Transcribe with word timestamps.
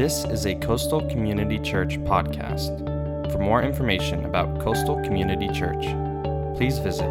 This 0.00 0.24
is 0.24 0.46
a 0.46 0.54
Coastal 0.54 1.02
Community 1.10 1.58
Church 1.58 1.98
podcast. 2.04 3.30
For 3.30 3.36
more 3.36 3.60
information 3.60 4.24
about 4.24 4.58
Coastal 4.58 4.94
Community 5.04 5.48
Church, 5.48 5.84
please 6.56 6.78
visit 6.78 7.04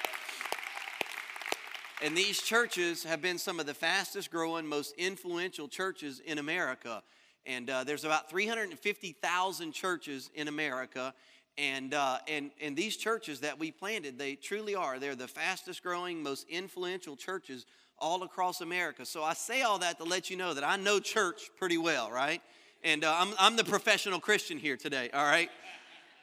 And 2.03 2.17
these 2.17 2.43
churches 2.43 3.05
have 3.05 3.23
been 3.23 3.39
some 3.39 3.61
of 3.61 3.67
the 3.67 3.75
fastest 3.75 4.33
growing, 4.33 4.67
most 4.67 4.95
influential 4.99 5.69
churches 5.69 6.19
in 6.19 6.39
America. 6.39 7.05
And 7.47 7.69
uh, 7.69 7.85
there's 7.85 8.05
about 8.05 8.31
350,000 8.31 9.73
churches 9.73 10.31
in 10.35 10.49
America. 10.49 11.13
And, 11.59 11.93
uh, 11.93 12.19
and, 12.29 12.51
and 12.61 12.77
these 12.77 12.97
churches 12.97 13.41
that 13.41 13.59
we 13.59 13.71
planted, 13.71 14.19
they 14.19 14.35
truly 14.35 14.75
are. 14.75 14.99
They're 14.99 15.15
the 15.15 15.29
fastest 15.29 15.83
growing, 15.83 16.23
most 16.23 16.47
influential 16.49 17.17
churches 17.17 17.67
all 17.99 18.23
across 18.23 18.61
America. 18.61 19.05
So 19.05 19.23
I 19.23 19.35
say 19.35 19.63
all 19.63 19.79
that 19.79 19.99
to 19.99 20.05
let 20.05 20.31
you 20.31 20.37
know 20.37 20.55
that 20.55 20.65
I 20.65 20.77
know 20.77 20.99
church 20.99 21.51
pretty 21.59 21.79
well, 21.79 22.11
right? 22.11 22.43
And 22.83 23.05
uh, 23.05 23.15
I'm, 23.17 23.35
I'm 23.39 23.57
the 23.57 23.65
professional 23.65 24.19
Christian 24.19 24.59
here 24.59 24.77
today, 24.77 25.11
all 25.13 25.25
right? 25.25 25.51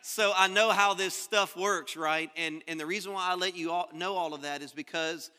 So 0.02 0.34
I 0.36 0.48
know 0.48 0.72
how 0.72 0.94
this 0.94 1.14
stuff 1.14 1.56
works, 1.56 1.96
right? 1.96 2.32
And, 2.36 2.64
and 2.68 2.80
the 2.80 2.86
reason 2.86 3.14
why 3.14 3.30
I 3.30 3.36
let 3.36 3.56
you 3.56 3.72
all 3.72 3.90
know 3.94 4.16
all 4.16 4.34
of 4.34 4.42
that 4.42 4.62
is 4.62 4.72
because 4.72 5.30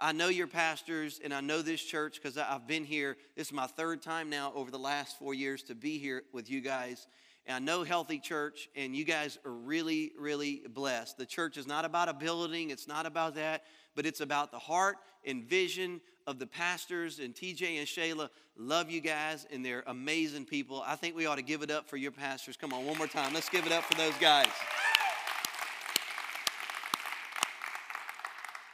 I 0.00 0.12
know 0.12 0.28
your 0.28 0.46
pastors 0.46 1.20
and 1.22 1.34
I 1.34 1.42
know 1.42 1.60
this 1.60 1.82
church 1.82 2.20
because 2.20 2.38
I've 2.38 2.66
been 2.66 2.84
here. 2.84 3.18
This 3.36 3.48
is 3.48 3.52
my 3.52 3.66
third 3.66 4.00
time 4.00 4.30
now 4.30 4.50
over 4.54 4.70
the 4.70 4.78
last 4.78 5.18
four 5.18 5.34
years 5.34 5.62
to 5.64 5.74
be 5.74 5.98
here 5.98 6.22
with 6.32 6.50
you 6.50 6.62
guys. 6.62 7.06
And 7.46 7.56
I 7.56 7.58
know 7.58 7.84
Healthy 7.84 8.20
Church, 8.20 8.68
and 8.76 8.94
you 8.94 9.04
guys 9.04 9.38
are 9.44 9.50
really, 9.50 10.12
really 10.18 10.62
blessed. 10.68 11.18
The 11.18 11.26
church 11.26 11.56
is 11.56 11.66
not 11.66 11.84
about 11.84 12.08
a 12.08 12.14
building, 12.14 12.70
it's 12.70 12.86
not 12.86 13.06
about 13.06 13.34
that, 13.34 13.64
but 13.94 14.06
it's 14.06 14.20
about 14.20 14.52
the 14.52 14.58
heart 14.58 14.96
and 15.24 15.44
vision 15.44 16.00
of 16.26 16.38
the 16.38 16.46
pastors. 16.46 17.18
And 17.18 17.34
TJ 17.34 17.78
and 17.78 17.86
Shayla 17.86 18.28
love 18.56 18.90
you 18.90 19.00
guys, 19.00 19.46
and 19.52 19.64
they're 19.64 19.84
amazing 19.86 20.44
people. 20.46 20.82
I 20.86 20.96
think 20.96 21.16
we 21.16 21.26
ought 21.26 21.36
to 21.36 21.42
give 21.42 21.62
it 21.62 21.70
up 21.70 21.88
for 21.88 21.96
your 21.96 22.12
pastors. 22.12 22.56
Come 22.56 22.72
on, 22.72 22.86
one 22.86 22.96
more 22.98 23.06
time. 23.06 23.34
Let's 23.34 23.48
give 23.48 23.66
it 23.66 23.72
up 23.72 23.84
for 23.84 23.94
those 23.94 24.14
guys. 24.20 24.48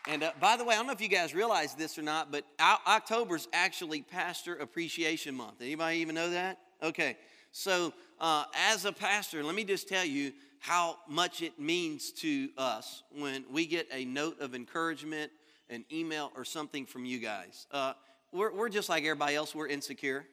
And 0.09 0.23
uh, 0.23 0.31
by 0.41 0.57
the 0.57 0.65
way, 0.65 0.75
I 0.75 0.79
don't 0.79 0.87
know 0.87 0.93
if 0.93 1.01
you 1.01 1.09
guys 1.09 1.35
realize 1.35 1.75
this 1.75 1.99
or 1.99 2.03
not, 2.03 2.31
but 2.31 2.45
October 2.61 3.37
is 3.37 3.49
actually 3.53 4.03
Pastor 4.03 4.55
Appreciation 4.55 5.35
Month. 5.35 5.61
Anybody 5.61 5.99
even 5.99 6.15
know 6.15 6.31
that? 6.31 6.59
Okay. 6.83 7.17
So, 7.51 7.93
uh, 8.21 8.45
as 8.71 8.85
a 8.85 8.93
pastor, 8.93 9.43
let 9.43 9.55
me 9.55 9.65
just 9.65 9.89
tell 9.89 10.05
you 10.05 10.33
how 10.61 10.99
much 11.09 11.43
it 11.43 11.59
means 11.59 12.13
to 12.13 12.51
us 12.57 13.03
when 13.11 13.45
we 13.51 13.67
get 13.67 13.89
a 13.93 14.05
note 14.05 14.41
of 14.41 14.55
encouragement, 14.55 15.33
an 15.71 15.85
email, 15.93 16.31
or 16.37 16.45
something 16.45 16.87
from 16.87 17.05
you 17.05 17.19
guys. 17.19 17.67
Uh, 17.71 17.95
we're, 18.33 18.53
we're 18.53 18.69
just 18.69 18.89
like 18.89 19.03
everybody 19.05 19.35
else, 19.35 19.55
we're 19.55 19.69
insecure. 19.69 20.25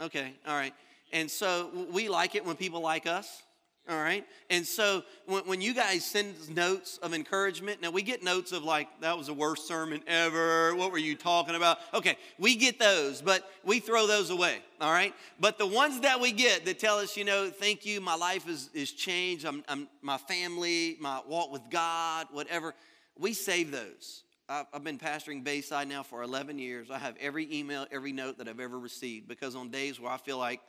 Okay, 0.00 0.34
all 0.46 0.54
right. 0.54 0.74
And 1.12 1.30
so 1.30 1.86
we 1.92 2.08
like 2.08 2.34
it 2.34 2.44
when 2.44 2.56
people 2.56 2.80
like 2.80 3.06
us. 3.06 3.42
All 3.88 3.98
right. 3.98 4.26
And 4.50 4.66
so 4.66 5.04
when, 5.26 5.46
when 5.46 5.60
you 5.60 5.72
guys 5.72 6.04
send 6.04 6.34
notes 6.54 6.98
of 6.98 7.14
encouragement, 7.14 7.80
now 7.80 7.90
we 7.90 8.02
get 8.02 8.20
notes 8.20 8.50
of 8.50 8.64
like, 8.64 8.88
that 9.00 9.16
was 9.16 9.28
the 9.28 9.34
worst 9.34 9.68
sermon 9.68 10.02
ever. 10.08 10.74
What 10.74 10.90
were 10.90 10.98
you 10.98 11.14
talking 11.14 11.54
about? 11.54 11.78
Okay. 11.94 12.18
We 12.36 12.56
get 12.56 12.80
those, 12.80 13.22
but 13.22 13.48
we 13.64 13.78
throw 13.78 14.08
those 14.08 14.30
away. 14.30 14.58
All 14.80 14.90
right. 14.90 15.14
But 15.38 15.58
the 15.58 15.68
ones 15.68 16.00
that 16.00 16.20
we 16.20 16.32
get 16.32 16.64
that 16.64 16.80
tell 16.80 16.98
us, 16.98 17.16
you 17.16 17.24
know, 17.24 17.48
thank 17.48 17.86
you, 17.86 18.00
my 18.00 18.16
life 18.16 18.48
is, 18.48 18.70
is 18.74 18.90
changed, 18.90 19.44
I'm, 19.44 19.62
I'm, 19.68 19.86
my 20.02 20.18
family, 20.18 20.96
my 20.98 21.20
walk 21.28 21.52
with 21.52 21.62
God, 21.70 22.26
whatever, 22.32 22.74
we 23.16 23.34
save 23.34 23.70
those. 23.70 24.24
I've 24.48 24.84
been 24.84 24.98
pastoring 24.98 25.42
Bayside 25.42 25.88
now 25.88 26.04
for 26.04 26.22
11 26.22 26.58
years. 26.58 26.90
I 26.90 26.98
have 26.98 27.16
every 27.20 27.52
email, 27.52 27.86
every 27.90 28.12
note 28.12 28.38
that 28.38 28.48
I've 28.48 28.60
ever 28.60 28.78
received 28.78 29.26
because 29.26 29.56
on 29.56 29.70
days 29.70 29.98
where 29.98 30.10
I 30.10 30.18
feel 30.18 30.38
like, 30.38 30.60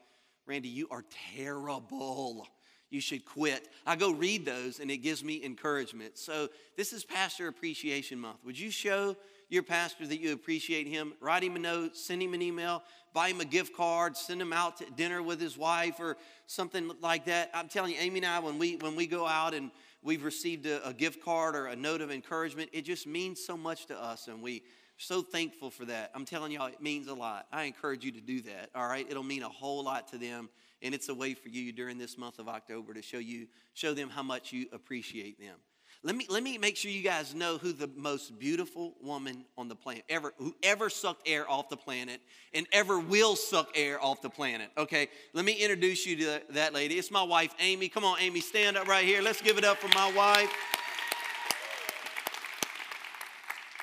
Randy, 0.47 0.69
you 0.69 0.87
are 0.89 1.03
terrible 1.35 2.47
you 2.89 3.01
should 3.01 3.25
quit. 3.25 3.67
I 3.85 3.95
go 3.95 4.11
read 4.11 4.45
those 4.45 4.79
and 4.79 4.89
it 4.89 4.97
gives 4.97 5.23
me 5.23 5.43
encouragement. 5.43 6.17
So, 6.17 6.49
this 6.75 6.93
is 6.93 7.03
Pastor 7.03 7.47
Appreciation 7.47 8.19
Month. 8.19 8.37
Would 8.45 8.57
you 8.57 8.71
show 8.71 9.15
your 9.49 9.63
pastor 9.63 10.05
that 10.07 10.19
you 10.19 10.33
appreciate 10.33 10.87
him? 10.87 11.13
Write 11.19 11.43
him 11.43 11.55
a 11.55 11.59
note, 11.59 11.97
send 11.97 12.21
him 12.21 12.33
an 12.33 12.41
email, 12.41 12.83
buy 13.13 13.29
him 13.29 13.41
a 13.41 13.45
gift 13.45 13.75
card, 13.75 14.15
send 14.15 14.41
him 14.41 14.53
out 14.53 14.77
to 14.77 14.85
dinner 14.95 15.21
with 15.21 15.39
his 15.39 15.57
wife 15.57 15.99
or 15.99 16.17
something 16.47 16.91
like 17.01 17.25
that. 17.25 17.49
I'm 17.53 17.67
telling 17.67 17.93
you, 17.93 17.99
Amy 17.99 18.19
and 18.19 18.25
I, 18.25 18.39
when 18.39 18.59
we, 18.59 18.75
when 18.77 18.95
we 18.95 19.07
go 19.07 19.25
out 19.25 19.53
and 19.53 19.71
we've 20.03 20.23
received 20.23 20.65
a, 20.65 20.85
a 20.87 20.93
gift 20.93 21.23
card 21.23 21.55
or 21.55 21.67
a 21.67 21.75
note 21.75 22.01
of 22.01 22.11
encouragement, 22.11 22.69
it 22.73 22.83
just 22.83 23.07
means 23.07 23.43
so 23.43 23.57
much 23.57 23.85
to 23.87 24.01
us 24.01 24.27
and 24.27 24.41
we're 24.41 24.61
so 24.97 25.21
thankful 25.21 25.69
for 25.69 25.85
that. 25.85 26.11
I'm 26.15 26.25
telling 26.25 26.51
y'all, 26.51 26.67
it 26.67 26.81
means 26.81 27.07
a 27.07 27.13
lot. 27.13 27.47
I 27.51 27.63
encourage 27.63 28.03
you 28.03 28.11
to 28.11 28.21
do 28.21 28.41
that, 28.41 28.69
all 28.75 28.87
right? 28.87 29.05
It'll 29.09 29.23
mean 29.23 29.43
a 29.43 29.49
whole 29.49 29.83
lot 29.83 30.07
to 30.09 30.17
them 30.17 30.49
and 30.81 30.93
it's 30.93 31.09
a 31.09 31.13
way 31.15 31.33
for 31.33 31.49
you 31.49 31.71
during 31.71 31.97
this 31.97 32.17
month 32.17 32.39
of 32.39 32.47
October 32.47 32.93
to 32.93 33.01
show 33.01 33.17
you 33.17 33.47
show 33.73 33.93
them 33.93 34.09
how 34.09 34.23
much 34.23 34.51
you 34.53 34.67
appreciate 34.71 35.39
them. 35.39 35.55
Let 36.03 36.15
me 36.15 36.25
let 36.29 36.43
me 36.43 36.57
make 36.57 36.77
sure 36.77 36.91
you 36.91 37.01
guys 37.01 37.33
know 37.33 37.57
who 37.57 37.73
the 37.73 37.89
most 37.95 38.37
beautiful 38.37 38.95
woman 39.01 39.45
on 39.57 39.67
the 39.67 39.75
planet 39.75 40.03
ever 40.09 40.33
who 40.37 40.55
ever 40.61 40.89
sucked 40.89 41.27
air 41.27 41.49
off 41.49 41.69
the 41.69 41.77
planet 41.77 42.21
and 42.53 42.67
ever 42.71 42.99
will 42.99 43.35
suck 43.35 43.71
air 43.75 44.01
off 44.01 44.21
the 44.21 44.29
planet. 44.29 44.69
Okay, 44.77 45.09
let 45.33 45.43
me 45.43 45.53
introduce 45.53 46.05
you 46.05 46.15
to 46.17 46.41
that 46.51 46.73
lady. 46.73 46.95
It's 46.95 47.09
my 47.09 47.23
wife 47.23 47.53
Amy. 47.59 47.89
Come 47.89 48.05
on, 48.05 48.19
Amy, 48.19 48.41
stand 48.41 48.77
up 48.77 48.87
right 48.87 49.05
here. 49.05 49.21
Let's 49.21 49.41
give 49.41 49.57
it 49.57 49.63
up 49.63 49.77
for 49.77 49.93
my 49.97 50.11
wife. 50.13 50.53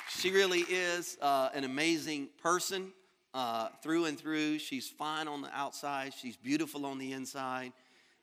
She 0.09 0.31
really 0.31 0.61
is 0.61 1.19
uh, 1.21 1.51
an 1.53 1.65
amazing 1.65 2.29
person 2.43 2.93
uh, 3.35 3.69
through 3.83 4.07
and 4.07 4.19
through. 4.19 4.59
She's 4.61 4.89
fine 4.89 5.29
on 5.29 5.43
the 5.43 5.51
outside, 5.55 6.15
she's 6.15 6.37
beautiful 6.37 6.87
on 6.87 6.99
the 6.99 7.13
inside, 7.13 7.73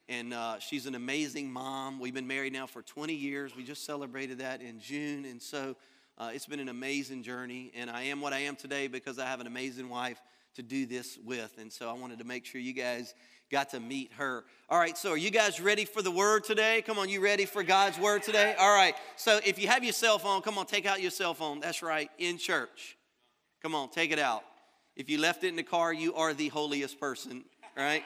and 0.09 0.33
uh, 0.33 0.57
she's 0.59 0.87
an 0.87 0.95
amazing 0.95 1.51
mom. 1.51 1.99
We've 1.99 2.13
been 2.13 2.27
married 2.27 2.53
now 2.53 2.65
for 2.65 2.81
20 2.81 3.13
years. 3.13 3.55
We 3.55 3.63
just 3.63 3.85
celebrated 3.85 4.39
that 4.39 4.61
in 4.61 4.79
June, 4.79 5.25
and 5.25 5.41
so 5.41 5.75
uh, 6.17 6.31
it's 6.33 6.45
been 6.45 6.59
an 6.59 6.69
amazing 6.69 7.23
journey. 7.23 7.71
And 7.75 7.89
I 7.89 8.03
am 8.03 8.21
what 8.21 8.33
I 8.33 8.39
am 8.39 8.55
today 8.55 8.87
because 8.87 9.19
I 9.19 9.25
have 9.25 9.41
an 9.41 9.47
amazing 9.47 9.89
wife 9.89 10.21
to 10.55 10.63
do 10.63 10.85
this 10.85 11.17
with. 11.23 11.53
And 11.57 11.71
so 11.71 11.89
I 11.89 11.93
wanted 11.93 12.19
to 12.19 12.25
make 12.25 12.45
sure 12.45 12.59
you 12.59 12.73
guys 12.73 13.13
got 13.49 13.69
to 13.71 13.79
meet 13.79 14.11
her. 14.13 14.43
All 14.69 14.79
right, 14.79 14.97
so 14.97 15.11
are 15.11 15.17
you 15.17 15.29
guys 15.29 15.59
ready 15.59 15.85
for 15.85 16.01
the 16.01 16.11
word 16.11 16.43
today? 16.43 16.81
Come 16.85 16.97
on, 16.97 17.09
you 17.09 17.21
ready 17.21 17.45
for 17.45 17.63
God's 17.63 17.99
word 17.99 18.23
today? 18.23 18.55
All 18.57 18.73
right, 18.73 18.95
so 19.17 19.39
if 19.45 19.59
you 19.59 19.67
have 19.67 19.83
your 19.83 19.93
cell 19.93 20.19
phone, 20.19 20.41
come 20.41 20.57
on, 20.57 20.65
take 20.65 20.85
out 20.85 21.01
your 21.01 21.11
cell 21.11 21.33
phone. 21.33 21.59
That's 21.59 21.81
right, 21.81 22.09
in 22.17 22.37
church. 22.37 22.97
Come 23.61 23.75
on, 23.75 23.89
take 23.89 24.11
it 24.11 24.19
out. 24.19 24.43
If 25.01 25.09
you 25.09 25.17
left 25.17 25.43
it 25.43 25.47
in 25.47 25.55
the 25.55 25.63
car, 25.63 25.91
you 25.91 26.13
are 26.13 26.31
the 26.31 26.49
holiest 26.49 26.99
person, 26.99 27.43
right? 27.75 28.03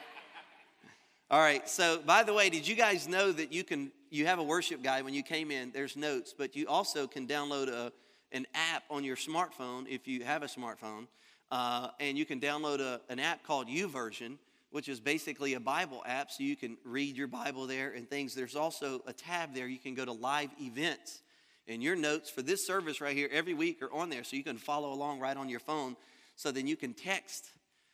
All 1.30 1.40
right, 1.40 1.68
so 1.68 1.98
by 1.98 2.22
the 2.22 2.32
way, 2.32 2.48
did 2.48 2.66
you 2.66 2.74
guys 2.74 3.06
know 3.06 3.32
that 3.32 3.52
you 3.52 3.64
can 3.64 3.92
you 4.08 4.24
have 4.24 4.38
a 4.38 4.42
worship 4.42 4.82
guide 4.82 5.04
when 5.04 5.12
you 5.12 5.22
came 5.22 5.50
in, 5.50 5.72
there's 5.72 5.94
notes, 5.94 6.32
but 6.32 6.56
you 6.56 6.66
also 6.68 7.06
can 7.06 7.26
download 7.26 7.68
a, 7.68 7.92
an 8.32 8.46
app 8.54 8.84
on 8.88 9.04
your 9.04 9.14
smartphone 9.14 9.86
if 9.86 10.08
you 10.08 10.24
have 10.24 10.42
a 10.42 10.46
smartphone. 10.46 11.06
Uh, 11.50 11.88
and 12.00 12.16
you 12.16 12.24
can 12.24 12.40
download 12.40 12.80
a, 12.80 12.98
an 13.10 13.18
app 13.18 13.42
called 13.42 13.68
YouVersion, 13.68 14.38
which 14.70 14.88
is 14.88 14.98
basically 14.98 15.52
a 15.52 15.60
Bible 15.60 16.02
app, 16.06 16.30
so 16.30 16.44
you 16.44 16.56
can 16.56 16.78
read 16.82 17.14
your 17.14 17.28
Bible 17.28 17.66
there 17.66 17.90
and 17.90 18.08
things. 18.08 18.34
There's 18.34 18.56
also 18.56 19.02
a 19.06 19.12
tab 19.12 19.54
there 19.54 19.66
you 19.68 19.78
can 19.78 19.94
go 19.94 20.06
to 20.06 20.12
live 20.12 20.48
events. 20.58 21.20
And 21.68 21.82
your 21.82 21.94
notes 21.94 22.30
for 22.30 22.40
this 22.40 22.66
service 22.66 23.02
right 23.02 23.14
here 23.14 23.28
every 23.30 23.52
week 23.52 23.82
are 23.82 23.92
on 23.92 24.08
there, 24.08 24.24
so 24.24 24.34
you 24.34 24.44
can 24.44 24.56
follow 24.56 24.94
along 24.94 25.20
right 25.20 25.36
on 25.36 25.50
your 25.50 25.60
phone. 25.60 25.94
So 26.36 26.52
then 26.52 26.66
you 26.66 26.76
can 26.76 26.92
text 26.92 27.46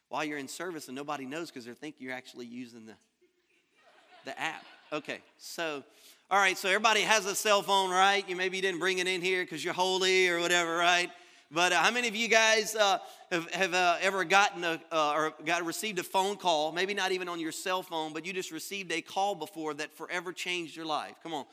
while 0.09 0.25
you're 0.25 0.39
in 0.39 0.49
service 0.49 0.89
and 0.89 0.97
nobody 0.97 1.25
knows 1.25 1.51
because 1.51 1.65
they 1.65 1.73
think 1.73 1.95
you're 1.99 2.13
actually 2.13 2.47
using 2.47 2.87
the, 2.87 2.95
the 4.25 4.39
app. 4.39 4.65
Okay, 4.93 5.21
so, 5.39 5.83
all 6.31 6.39
right, 6.39 6.59
so 6.59 6.69
everybody 6.69 7.01
has 7.01 7.25
a 7.25 7.35
cell 7.35 7.63
phone, 7.63 7.89
right? 7.89 8.29
You 8.29 8.37
maybe 8.37 8.61
didn't 8.61 8.81
bring 8.81 8.99
it 8.99 9.07
in 9.07 9.23
here 9.23 9.43
because 9.43 9.65
you're 9.65 9.73
holy 9.73 10.29
or 10.29 10.41
whatever, 10.41 10.77
right? 10.77 11.09
But 11.51 11.73
uh, 11.73 11.77
how 11.77 11.91
many 11.91 12.09
of 12.09 12.17
you 12.17 12.29
guys 12.29 12.75
uh, 12.75 12.99
have, 13.31 13.51
have 13.53 13.75
uh, 13.75 13.97
ever 14.01 14.25
gotten 14.25 14.65
a, 14.65 14.81
uh, 14.91 15.13
or 15.15 15.35
got 15.47 15.65
received 15.65 15.99
a 15.99 16.03
phone 16.03 16.37
call, 16.37 16.73
maybe 16.73 16.95
not 16.95 17.13
even 17.13 17.29
on 17.29 17.39
your 17.41 17.53
cell 17.53 17.83
phone, 17.83 18.13
but 18.13 18.27
you 18.27 18.33
just 18.33 18.51
received 18.51 18.91
a 18.91 19.01
call 19.01 19.35
before 19.35 19.73
that 19.75 19.97
forever 19.97 20.33
changed 20.33 20.77
your 20.77 20.87
life? 20.87 21.15
Come 21.23 21.33
on, 21.33 21.45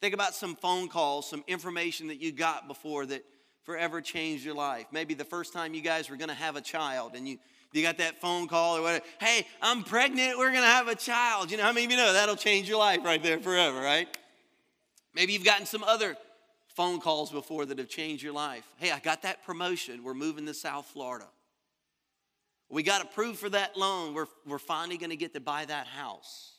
think 0.00 0.14
about 0.14 0.34
some 0.34 0.56
phone 0.56 0.88
calls, 0.88 1.28
some 1.28 1.44
information 1.46 2.08
that 2.08 2.20
you 2.20 2.32
got 2.32 2.68
before 2.68 3.04
that 3.06 3.24
forever 3.68 4.00
changed 4.00 4.46
your 4.46 4.54
life. 4.54 4.86
Maybe 4.92 5.12
the 5.12 5.26
first 5.26 5.52
time 5.52 5.74
you 5.74 5.82
guys 5.82 6.08
were 6.08 6.16
going 6.16 6.30
to 6.30 6.34
have 6.34 6.56
a 6.56 6.62
child 6.62 7.12
and 7.14 7.28
you 7.28 7.36
you 7.70 7.82
got 7.82 7.98
that 7.98 8.18
phone 8.18 8.48
call 8.48 8.78
or 8.78 8.80
whatever. 8.80 9.04
Hey, 9.20 9.46
I'm 9.60 9.84
pregnant. 9.84 10.38
We're 10.38 10.52
going 10.52 10.62
to 10.62 10.68
have 10.68 10.88
a 10.88 10.94
child. 10.94 11.50
You 11.50 11.58
know, 11.58 11.64
how 11.64 11.72
many 11.74 11.84
of 11.84 11.90
you 11.90 11.98
know 11.98 12.14
that'll 12.14 12.34
change 12.34 12.66
your 12.66 12.78
life 12.78 13.00
right 13.04 13.22
there 13.22 13.38
forever, 13.38 13.78
right? 13.78 14.08
Maybe 15.14 15.34
you've 15.34 15.44
gotten 15.44 15.66
some 15.66 15.84
other 15.84 16.16
phone 16.76 16.98
calls 16.98 17.30
before 17.30 17.66
that 17.66 17.76
have 17.76 17.90
changed 17.90 18.22
your 18.22 18.32
life. 18.32 18.64
Hey, 18.78 18.90
I 18.90 19.00
got 19.00 19.20
that 19.20 19.44
promotion. 19.44 20.02
We're 20.02 20.14
moving 20.14 20.46
to 20.46 20.54
South 20.54 20.86
Florida. 20.86 21.26
We 22.70 22.82
got 22.82 23.02
approved 23.02 23.38
for 23.38 23.50
that 23.50 23.76
loan. 23.76 24.14
We're, 24.14 24.28
we're 24.46 24.58
finally 24.58 24.96
going 24.96 25.10
to 25.10 25.16
get 25.16 25.34
to 25.34 25.40
buy 25.40 25.66
that 25.66 25.86
house. 25.88 26.52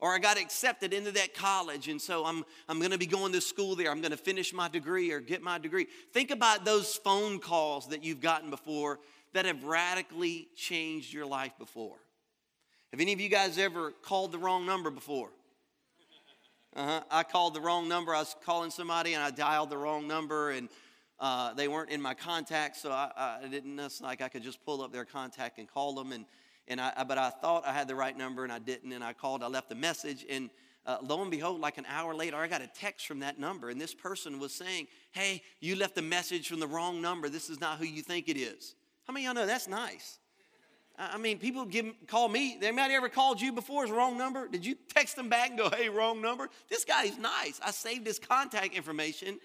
Or 0.00 0.14
I 0.14 0.18
got 0.18 0.38
accepted 0.38 0.94
into 0.94 1.10
that 1.12 1.34
college, 1.34 1.88
and 1.88 2.00
so 2.00 2.24
I'm, 2.24 2.44
I'm 2.68 2.80
to 2.80 2.98
be 2.98 3.06
going 3.06 3.32
to 3.32 3.40
school 3.40 3.74
there. 3.74 3.90
I'm 3.90 4.00
to 4.02 4.16
finish 4.16 4.52
my 4.52 4.68
degree 4.68 5.10
or 5.10 5.18
get 5.18 5.42
my 5.42 5.58
degree. 5.58 5.88
Think 6.12 6.30
about 6.30 6.64
those 6.64 6.94
phone 6.94 7.40
calls 7.40 7.88
that 7.88 8.04
you've 8.04 8.20
gotten 8.20 8.48
before 8.48 9.00
that 9.32 9.44
have 9.44 9.64
radically 9.64 10.48
changed 10.56 11.12
your 11.12 11.26
life 11.26 11.52
before? 11.58 11.96
Have 12.92 13.00
any 13.00 13.12
of 13.12 13.20
you 13.20 13.28
guys 13.28 13.58
ever 13.58 13.92
called 14.02 14.32
the 14.32 14.38
wrong 14.38 14.64
number 14.64 14.90
before? 14.90 15.30
Uh-huh. 16.74 17.02
I 17.10 17.22
called 17.22 17.54
the 17.54 17.60
wrong 17.60 17.88
number. 17.88 18.14
I 18.14 18.20
was 18.20 18.34
calling 18.44 18.70
somebody 18.70 19.14
and 19.14 19.22
I 19.22 19.30
dialed 19.30 19.70
the 19.70 19.76
wrong 19.76 20.06
number 20.06 20.50
and 20.50 20.68
uh, 21.20 21.52
they 21.54 21.66
weren't 21.66 21.90
in 21.90 22.00
my 22.00 22.14
contacts, 22.14 22.80
so 22.80 22.92
I, 22.92 23.40
I 23.42 23.48
didn't. 23.48 23.78
It's 23.80 24.00
like 24.00 24.22
I 24.22 24.28
could 24.28 24.44
just 24.44 24.64
pull 24.64 24.82
up 24.82 24.92
their 24.92 25.04
contact 25.04 25.58
and 25.58 25.68
call 25.68 25.92
them. 25.92 26.12
And, 26.12 26.24
and 26.68 26.80
I, 26.80 27.04
but 27.06 27.18
I 27.18 27.30
thought 27.30 27.66
I 27.66 27.72
had 27.72 27.88
the 27.88 27.94
right 27.94 28.16
number 28.16 28.44
and 28.44 28.52
I 28.52 28.58
didn't. 28.58 28.92
And 28.92 29.02
I 29.02 29.12
called, 29.12 29.42
I 29.42 29.48
left 29.48 29.72
a 29.72 29.74
message. 29.74 30.24
And 30.28 30.50
uh, 30.86 30.98
lo 31.02 31.20
and 31.22 31.30
behold, 31.30 31.60
like 31.60 31.78
an 31.78 31.86
hour 31.88 32.14
later, 32.14 32.36
I 32.36 32.46
got 32.46 32.62
a 32.62 32.66
text 32.66 33.06
from 33.06 33.20
that 33.20 33.38
number. 33.38 33.70
And 33.70 33.80
this 33.80 33.94
person 33.94 34.38
was 34.38 34.52
saying, 34.54 34.86
Hey, 35.12 35.42
you 35.60 35.76
left 35.76 35.98
a 35.98 36.02
message 36.02 36.48
from 36.48 36.60
the 36.60 36.66
wrong 36.66 37.02
number. 37.02 37.28
This 37.28 37.50
is 37.50 37.60
not 37.60 37.78
who 37.78 37.84
you 37.84 38.02
think 38.02 38.28
it 38.28 38.38
is. 38.38 38.74
How 39.06 39.12
many 39.12 39.26
of 39.26 39.34
y'all 39.34 39.42
know 39.42 39.46
that's 39.46 39.68
nice? 39.68 40.18
I 40.98 41.16
mean, 41.16 41.38
people 41.38 41.64
give, 41.64 41.86
call 42.08 42.28
me. 42.28 42.58
Anybody 42.60 42.94
ever 42.94 43.08
called 43.08 43.40
you 43.40 43.52
before? 43.52 43.84
Is 43.84 43.90
wrong 43.90 44.18
number? 44.18 44.48
Did 44.48 44.66
you 44.66 44.74
text 44.92 45.14
them 45.14 45.28
back 45.28 45.50
and 45.50 45.58
go, 45.58 45.70
"Hey, 45.70 45.88
wrong 45.88 46.20
number"? 46.20 46.50
This 46.68 46.84
guy's 46.84 47.16
nice. 47.16 47.60
I 47.64 47.70
saved 47.70 48.04
his 48.04 48.18
contact 48.18 48.74
information. 48.74 49.38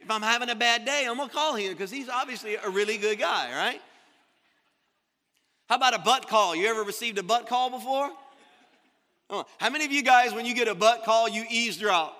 If 0.00 0.10
I'm 0.10 0.22
having 0.22 0.48
a 0.48 0.54
bad 0.54 0.84
day, 0.84 1.06
I'm 1.08 1.16
gonna 1.16 1.28
call 1.28 1.56
him 1.56 1.72
because 1.72 1.90
he's 1.90 2.08
obviously 2.08 2.54
a 2.54 2.70
really 2.70 2.98
good 2.98 3.18
guy, 3.18 3.52
right? 3.52 3.82
How 5.68 5.76
about 5.76 5.94
a 5.94 5.98
butt 5.98 6.28
call? 6.28 6.54
You 6.54 6.66
ever 6.68 6.82
received 6.82 7.18
a 7.18 7.22
butt 7.22 7.48
call 7.48 7.70
before? 7.70 8.10
How 9.58 9.70
many 9.70 9.84
of 9.84 9.92
you 9.92 10.02
guys, 10.02 10.34
when 10.34 10.44
you 10.44 10.54
get 10.54 10.68
a 10.68 10.74
butt 10.74 11.04
call, 11.04 11.28
you 11.28 11.44
eavesdrop? 11.48 12.14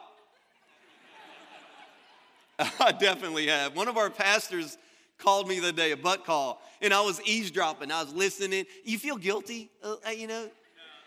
I 2.80 2.92
definitely 2.92 3.46
have. 3.48 3.76
One 3.76 3.88
of 3.88 3.96
our 3.96 4.08
pastors 4.08 4.78
called 5.18 5.48
me 5.48 5.60
the 5.60 5.72
day, 5.72 5.92
a 5.92 5.96
butt 5.96 6.24
call, 6.24 6.62
and 6.80 6.94
I 6.94 7.00
was 7.02 7.20
eavesdropping. 7.22 7.90
I 7.90 8.02
was 8.02 8.12
listening. 8.14 8.64
You 8.84 8.98
feel 8.98 9.16
guilty, 9.16 9.70
uh, 9.82 9.96
you 10.10 10.26
know, 10.26 10.48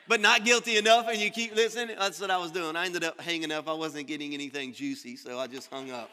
but 0.08 0.22
not 0.22 0.46
guilty 0.46 0.78
enough, 0.78 1.08
and 1.10 1.18
you 1.18 1.32
keep 1.32 1.56
listening. 1.56 1.96
That's 1.98 2.20
what 2.20 2.30
I 2.30 2.38
was 2.38 2.52
doing. 2.52 2.76
I 2.76 2.86
ended 2.86 3.04
up 3.04 3.20
hanging 3.20 3.52
up. 3.52 3.68
I 3.68 3.74
wasn't 3.74 4.08
getting 4.08 4.34
anything 4.34 4.74
juicy, 4.74 5.16
so 5.16 5.40
I 5.40 5.48
just 5.48 5.70
hung 5.70 5.92
up. 5.92 6.10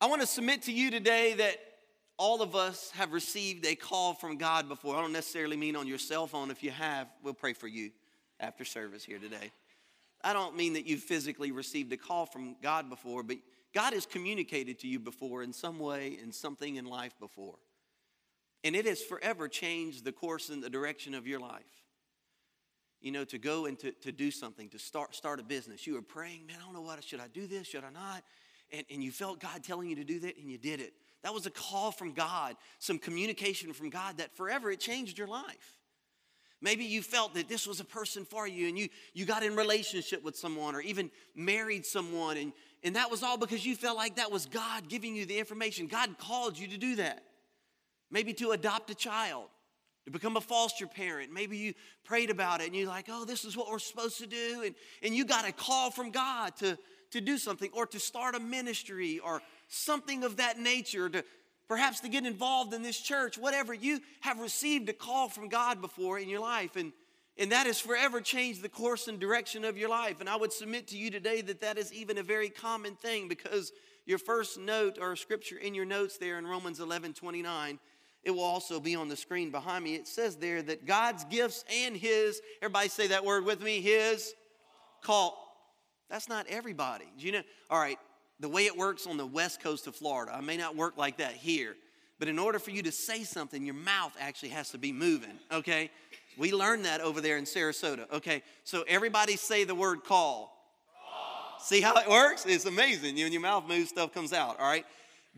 I 0.00 0.06
want 0.06 0.20
to 0.20 0.26
submit 0.26 0.62
to 0.62 0.72
you 0.72 0.90
today 0.90 1.34
that 1.34 1.56
all 2.16 2.42
of 2.42 2.54
us 2.54 2.90
have 2.92 3.12
received 3.12 3.66
a 3.66 3.74
call 3.74 4.14
from 4.14 4.36
God 4.36 4.68
before. 4.68 4.96
I 4.96 5.00
don't 5.00 5.12
necessarily 5.12 5.56
mean 5.56 5.76
on 5.76 5.86
your 5.86 5.98
cell 5.98 6.26
phone. 6.26 6.50
If 6.50 6.62
you 6.62 6.70
have, 6.70 7.08
we'll 7.22 7.34
pray 7.34 7.52
for 7.52 7.66
you 7.66 7.90
after 8.38 8.64
service 8.64 9.04
here 9.04 9.18
today. 9.18 9.50
I 10.22 10.32
don't 10.32 10.56
mean 10.56 10.74
that 10.74 10.86
you've 10.86 11.02
physically 11.02 11.52
received 11.52 11.92
a 11.92 11.96
call 11.96 12.24
from 12.24 12.56
God 12.62 12.88
before, 12.88 13.22
but 13.22 13.38
God 13.74 13.92
has 13.92 14.06
communicated 14.06 14.78
to 14.80 14.88
you 14.88 14.98
before 14.98 15.42
in 15.42 15.52
some 15.52 15.78
way, 15.78 16.16
in 16.22 16.32
something 16.32 16.76
in 16.76 16.86
life 16.86 17.14
before. 17.18 17.56
And 18.62 18.74
it 18.74 18.86
has 18.86 19.02
forever 19.02 19.48
changed 19.48 20.04
the 20.04 20.12
course 20.12 20.48
and 20.48 20.62
the 20.62 20.70
direction 20.70 21.14
of 21.14 21.26
your 21.26 21.40
life. 21.40 21.62
You 23.00 23.10
know, 23.10 23.24
to 23.24 23.36
go 23.36 23.66
and 23.66 23.78
to, 23.80 23.92
to 23.92 24.12
do 24.12 24.30
something, 24.30 24.70
to 24.70 24.78
start, 24.78 25.14
start 25.14 25.40
a 25.40 25.42
business. 25.42 25.86
You 25.86 25.94
were 25.94 26.02
praying, 26.02 26.46
man, 26.46 26.56
I 26.58 26.64
don't 26.64 26.72
know 26.72 26.80
what, 26.80 27.04
should 27.04 27.20
I 27.20 27.28
do 27.28 27.46
this? 27.46 27.66
Should 27.66 27.84
I 27.84 27.90
not? 27.90 28.22
And, 28.72 28.86
and 28.90 29.04
you 29.04 29.10
felt 29.12 29.40
God 29.40 29.62
telling 29.62 29.90
you 29.90 29.96
to 29.96 30.04
do 30.04 30.20
that, 30.20 30.38
and 30.38 30.50
you 30.50 30.56
did 30.56 30.80
it. 30.80 30.94
That 31.24 31.32
was 31.32 31.46
a 31.46 31.50
call 31.50 31.90
from 31.90 32.12
God, 32.12 32.54
some 32.78 32.98
communication 32.98 33.72
from 33.72 33.88
God 33.88 34.18
that 34.18 34.36
forever 34.36 34.70
it 34.70 34.78
changed 34.78 35.18
your 35.18 35.26
life. 35.26 35.78
Maybe 36.60 36.84
you 36.84 37.02
felt 37.02 37.34
that 37.34 37.48
this 37.48 37.66
was 37.66 37.80
a 37.80 37.84
person 37.84 38.26
for 38.26 38.46
you 38.46 38.68
and 38.68 38.78
you, 38.78 38.88
you 39.14 39.24
got 39.24 39.42
in 39.42 39.56
relationship 39.56 40.22
with 40.22 40.36
someone 40.36 40.74
or 40.74 40.82
even 40.82 41.10
married 41.34 41.86
someone 41.86 42.36
and, 42.36 42.52
and 42.82 42.96
that 42.96 43.10
was 43.10 43.22
all 43.22 43.38
because 43.38 43.64
you 43.64 43.74
felt 43.74 43.96
like 43.96 44.16
that 44.16 44.30
was 44.30 44.44
God 44.44 44.88
giving 44.88 45.16
you 45.16 45.24
the 45.24 45.38
information. 45.38 45.86
God 45.86 46.16
called 46.18 46.58
you 46.58 46.68
to 46.68 46.76
do 46.76 46.96
that. 46.96 47.22
Maybe 48.10 48.34
to 48.34 48.50
adopt 48.50 48.90
a 48.90 48.94
child, 48.94 49.46
to 50.04 50.10
become 50.10 50.36
a 50.36 50.42
foster 50.42 50.86
parent. 50.86 51.32
Maybe 51.32 51.56
you 51.56 51.72
prayed 52.04 52.28
about 52.28 52.60
it 52.60 52.66
and 52.66 52.76
you're 52.76 52.86
like, 52.86 53.06
oh, 53.08 53.24
this 53.24 53.46
is 53.46 53.56
what 53.56 53.70
we're 53.70 53.78
supposed 53.78 54.18
to 54.18 54.26
do. 54.26 54.62
And, 54.64 54.74
and 55.02 55.14
you 55.14 55.24
got 55.24 55.48
a 55.48 55.52
call 55.52 55.90
from 55.90 56.10
God 56.10 56.54
to, 56.56 56.78
to 57.12 57.20
do 57.22 57.38
something 57.38 57.70
or 57.72 57.86
to 57.86 57.98
start 57.98 58.34
a 58.34 58.40
ministry 58.40 59.18
or 59.18 59.40
something 59.68 60.24
of 60.24 60.36
that 60.36 60.58
nature, 60.58 61.08
to 61.08 61.24
perhaps 61.68 62.00
to 62.00 62.08
get 62.08 62.26
involved 62.26 62.74
in 62.74 62.82
this 62.82 62.98
church, 62.98 63.38
whatever. 63.38 63.72
You 63.72 64.00
have 64.20 64.38
received 64.38 64.88
a 64.88 64.92
call 64.92 65.28
from 65.28 65.48
God 65.48 65.80
before 65.80 66.18
in 66.18 66.28
your 66.28 66.40
life. 66.40 66.76
And 66.76 66.92
and 67.36 67.50
that 67.50 67.66
has 67.66 67.80
forever 67.80 68.20
changed 68.20 68.62
the 68.62 68.68
course 68.68 69.08
and 69.08 69.18
direction 69.18 69.64
of 69.64 69.76
your 69.76 69.88
life. 69.88 70.20
And 70.20 70.28
I 70.28 70.36
would 70.36 70.52
submit 70.52 70.88
to 70.88 70.96
you 70.96 71.10
today 71.10 71.40
that 71.42 71.60
that 71.62 71.78
is 71.78 71.92
even 71.92 72.18
a 72.18 72.22
very 72.22 72.48
common 72.48 72.94
thing 72.94 73.26
because 73.26 73.72
your 74.06 74.18
first 74.18 74.58
note 74.58 74.98
or 75.00 75.16
scripture 75.16 75.56
in 75.56 75.74
your 75.74 75.84
notes 75.84 76.16
there 76.16 76.38
in 76.38 76.46
Romans 76.46 76.78
11 76.78 77.14
29, 77.14 77.78
it 78.22 78.30
will 78.30 78.40
also 78.40 78.78
be 78.78 78.94
on 78.94 79.08
the 79.08 79.16
screen 79.16 79.50
behind 79.50 79.82
me. 79.82 79.96
It 79.96 80.06
says 80.06 80.36
there 80.36 80.62
that 80.62 80.86
God's 80.86 81.24
gifts 81.24 81.64
and 81.84 81.96
His, 81.96 82.40
everybody 82.62 82.88
say 82.88 83.08
that 83.08 83.24
word 83.24 83.44
with 83.44 83.60
me, 83.60 83.80
His 83.80 84.32
call. 85.02 85.40
That's 86.08 86.28
not 86.28 86.46
everybody. 86.48 87.06
You 87.18 87.32
know? 87.32 87.42
All 87.68 87.80
right, 87.80 87.98
the 88.40 88.48
way 88.48 88.66
it 88.66 88.76
works 88.76 89.06
on 89.06 89.16
the 89.16 89.26
west 89.26 89.62
coast 89.62 89.86
of 89.86 89.94
Florida, 89.94 90.34
I 90.34 90.40
may 90.40 90.56
not 90.56 90.76
work 90.76 90.96
like 90.96 91.18
that 91.18 91.32
here, 91.32 91.76
but 92.18 92.28
in 92.28 92.38
order 92.38 92.58
for 92.58 92.70
you 92.70 92.82
to 92.82 92.92
say 92.92 93.24
something, 93.24 93.64
your 93.64 93.74
mouth 93.74 94.14
actually 94.20 94.50
has 94.50 94.70
to 94.70 94.78
be 94.78 94.92
moving, 94.92 95.38
okay? 95.52 95.90
We 96.36 96.52
learned 96.52 96.84
that 96.84 97.00
over 97.00 97.20
there 97.20 97.36
in 97.36 97.44
Sarasota. 97.44 98.10
Okay, 98.12 98.42
so 98.64 98.84
everybody 98.88 99.36
say 99.36 99.64
the 99.64 99.74
word 99.74 100.04
call. 100.04 100.52
See 101.60 101.80
how 101.80 101.94
it 101.96 102.08
works? 102.08 102.44
It's 102.44 102.66
amazing. 102.66 103.16
You, 103.16 103.24
when 103.24 103.32
your 103.32 103.40
mouth 103.40 103.66
moves, 103.66 103.88
stuff 103.88 104.12
comes 104.12 104.32
out, 104.32 104.60
all 104.60 104.66
right? 104.66 104.84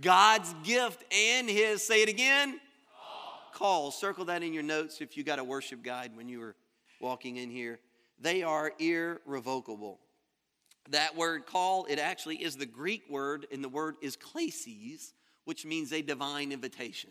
God's 0.01 0.53
gift 0.65 1.05
and 1.15 1.49
his, 1.49 1.87
say 1.87 2.03
it 2.03 2.09
again, 2.09 2.59
call. 3.53 3.53
call. 3.53 3.91
Circle 3.93 4.25
that 4.27 4.43
in 4.43 4.53
your 4.53 4.65
notes 4.65 5.01
if 5.01 5.17
you 5.17 5.23
got 5.23 5.39
a 5.39 5.45
worship 5.45 5.85
guide 5.85 6.13
when 6.17 6.29
you 6.29 6.41
were 6.41 6.57
walking 7.01 7.37
in 7.37 7.51
here. 7.51 7.79
They 8.19 8.43
are 8.43 8.73
irrevocable. 8.79 10.01
That 10.91 11.17
word 11.17 11.47
call, 11.47 11.87
it 11.87 11.99
actually 11.99 12.37
is 12.37 12.57
the 12.57 12.67
Greek 12.67 13.05
word, 13.11 13.47
and 13.53 13.63
the 13.63 13.69
word 13.69 13.97
is 14.01 14.17
klesis, 14.17 15.13
which 15.45 15.65
means 15.65 15.93
a 15.93 16.03
divine 16.03 16.53
invitation. 16.53 17.11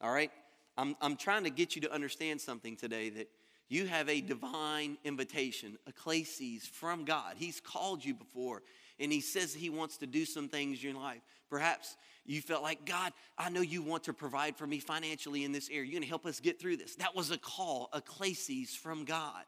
All 0.00 0.12
right? 0.12 0.30
I'm, 0.76 0.96
I'm 1.00 1.16
trying 1.16 1.44
to 1.44 1.50
get 1.50 1.74
you 1.74 1.82
to 1.82 1.92
understand 1.92 2.40
something 2.40 2.76
today 2.76 3.10
that 3.10 3.28
you 3.68 3.86
have 3.86 4.08
a 4.08 4.20
divine 4.20 4.96
invitation, 5.04 5.76
ecclesies 5.86 6.66
from 6.66 7.04
God. 7.04 7.34
He's 7.36 7.60
called 7.60 8.04
you 8.04 8.14
before, 8.14 8.62
and 8.98 9.12
He 9.12 9.20
says 9.20 9.52
He 9.52 9.70
wants 9.70 9.98
to 9.98 10.06
do 10.06 10.24
some 10.24 10.48
things 10.48 10.82
in 10.82 10.90
your 10.90 11.00
life. 11.00 11.20
Perhaps 11.50 11.96
you 12.24 12.40
felt 12.40 12.62
like, 12.62 12.84
God, 12.84 13.12
I 13.36 13.50
know 13.50 13.60
you 13.60 13.82
want 13.82 14.04
to 14.04 14.12
provide 14.12 14.56
for 14.56 14.66
me 14.66 14.78
financially 14.78 15.44
in 15.44 15.52
this 15.52 15.68
area. 15.68 15.84
You're 15.84 15.92
going 15.92 16.02
to 16.02 16.08
help 16.08 16.26
us 16.26 16.40
get 16.40 16.60
through 16.60 16.76
this. 16.76 16.94
That 16.96 17.14
was 17.14 17.30
a 17.30 17.38
call, 17.38 17.90
ecclesies 17.94 18.74
from 18.74 19.04
God. 19.04 19.44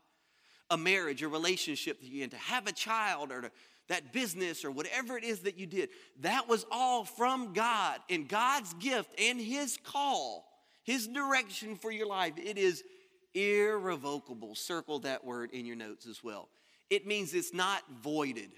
A 0.71 0.77
marriage, 0.77 1.23
a 1.23 1.29
relationship 1.29 2.01
that 2.01 2.07
you 2.07 2.21
had 2.23 2.31
to 2.31 2.37
have 2.37 2.67
a 2.67 2.73
child 2.73 3.33
or 3.33 3.43
to, 3.43 3.51
that 3.89 4.13
business 4.13 4.65
or 4.65 4.71
whatever 4.71 5.19
it 5.19 5.25
is 5.25 5.41
that 5.41 5.59
you 5.59 5.67
did. 5.67 5.91
That 6.21 6.49
was 6.49 6.65
all 6.71 7.05
from 7.05 7.53
God 7.53 7.99
and 8.09 8.29
God's 8.29 8.73
gift 8.75 9.11
and 9.21 9.41
His 9.41 9.79
call, 9.83 10.47
His 10.85 11.09
direction 11.09 11.77
for 11.77 11.91
your 11.91 12.07
life. 12.07 12.35
It 12.37 12.57
is 12.57 12.85
irrevocable. 13.35 14.55
Circle 14.55 15.01
that 15.01 15.25
word 15.25 15.51
in 15.53 15.67
your 15.67 15.77
notes 15.77 16.07
as 16.07 16.23
well. 16.23 16.49
It 16.89 17.07
means 17.07 17.35
it's 17.35 17.53
not 17.53 17.83
voided. 18.03 18.51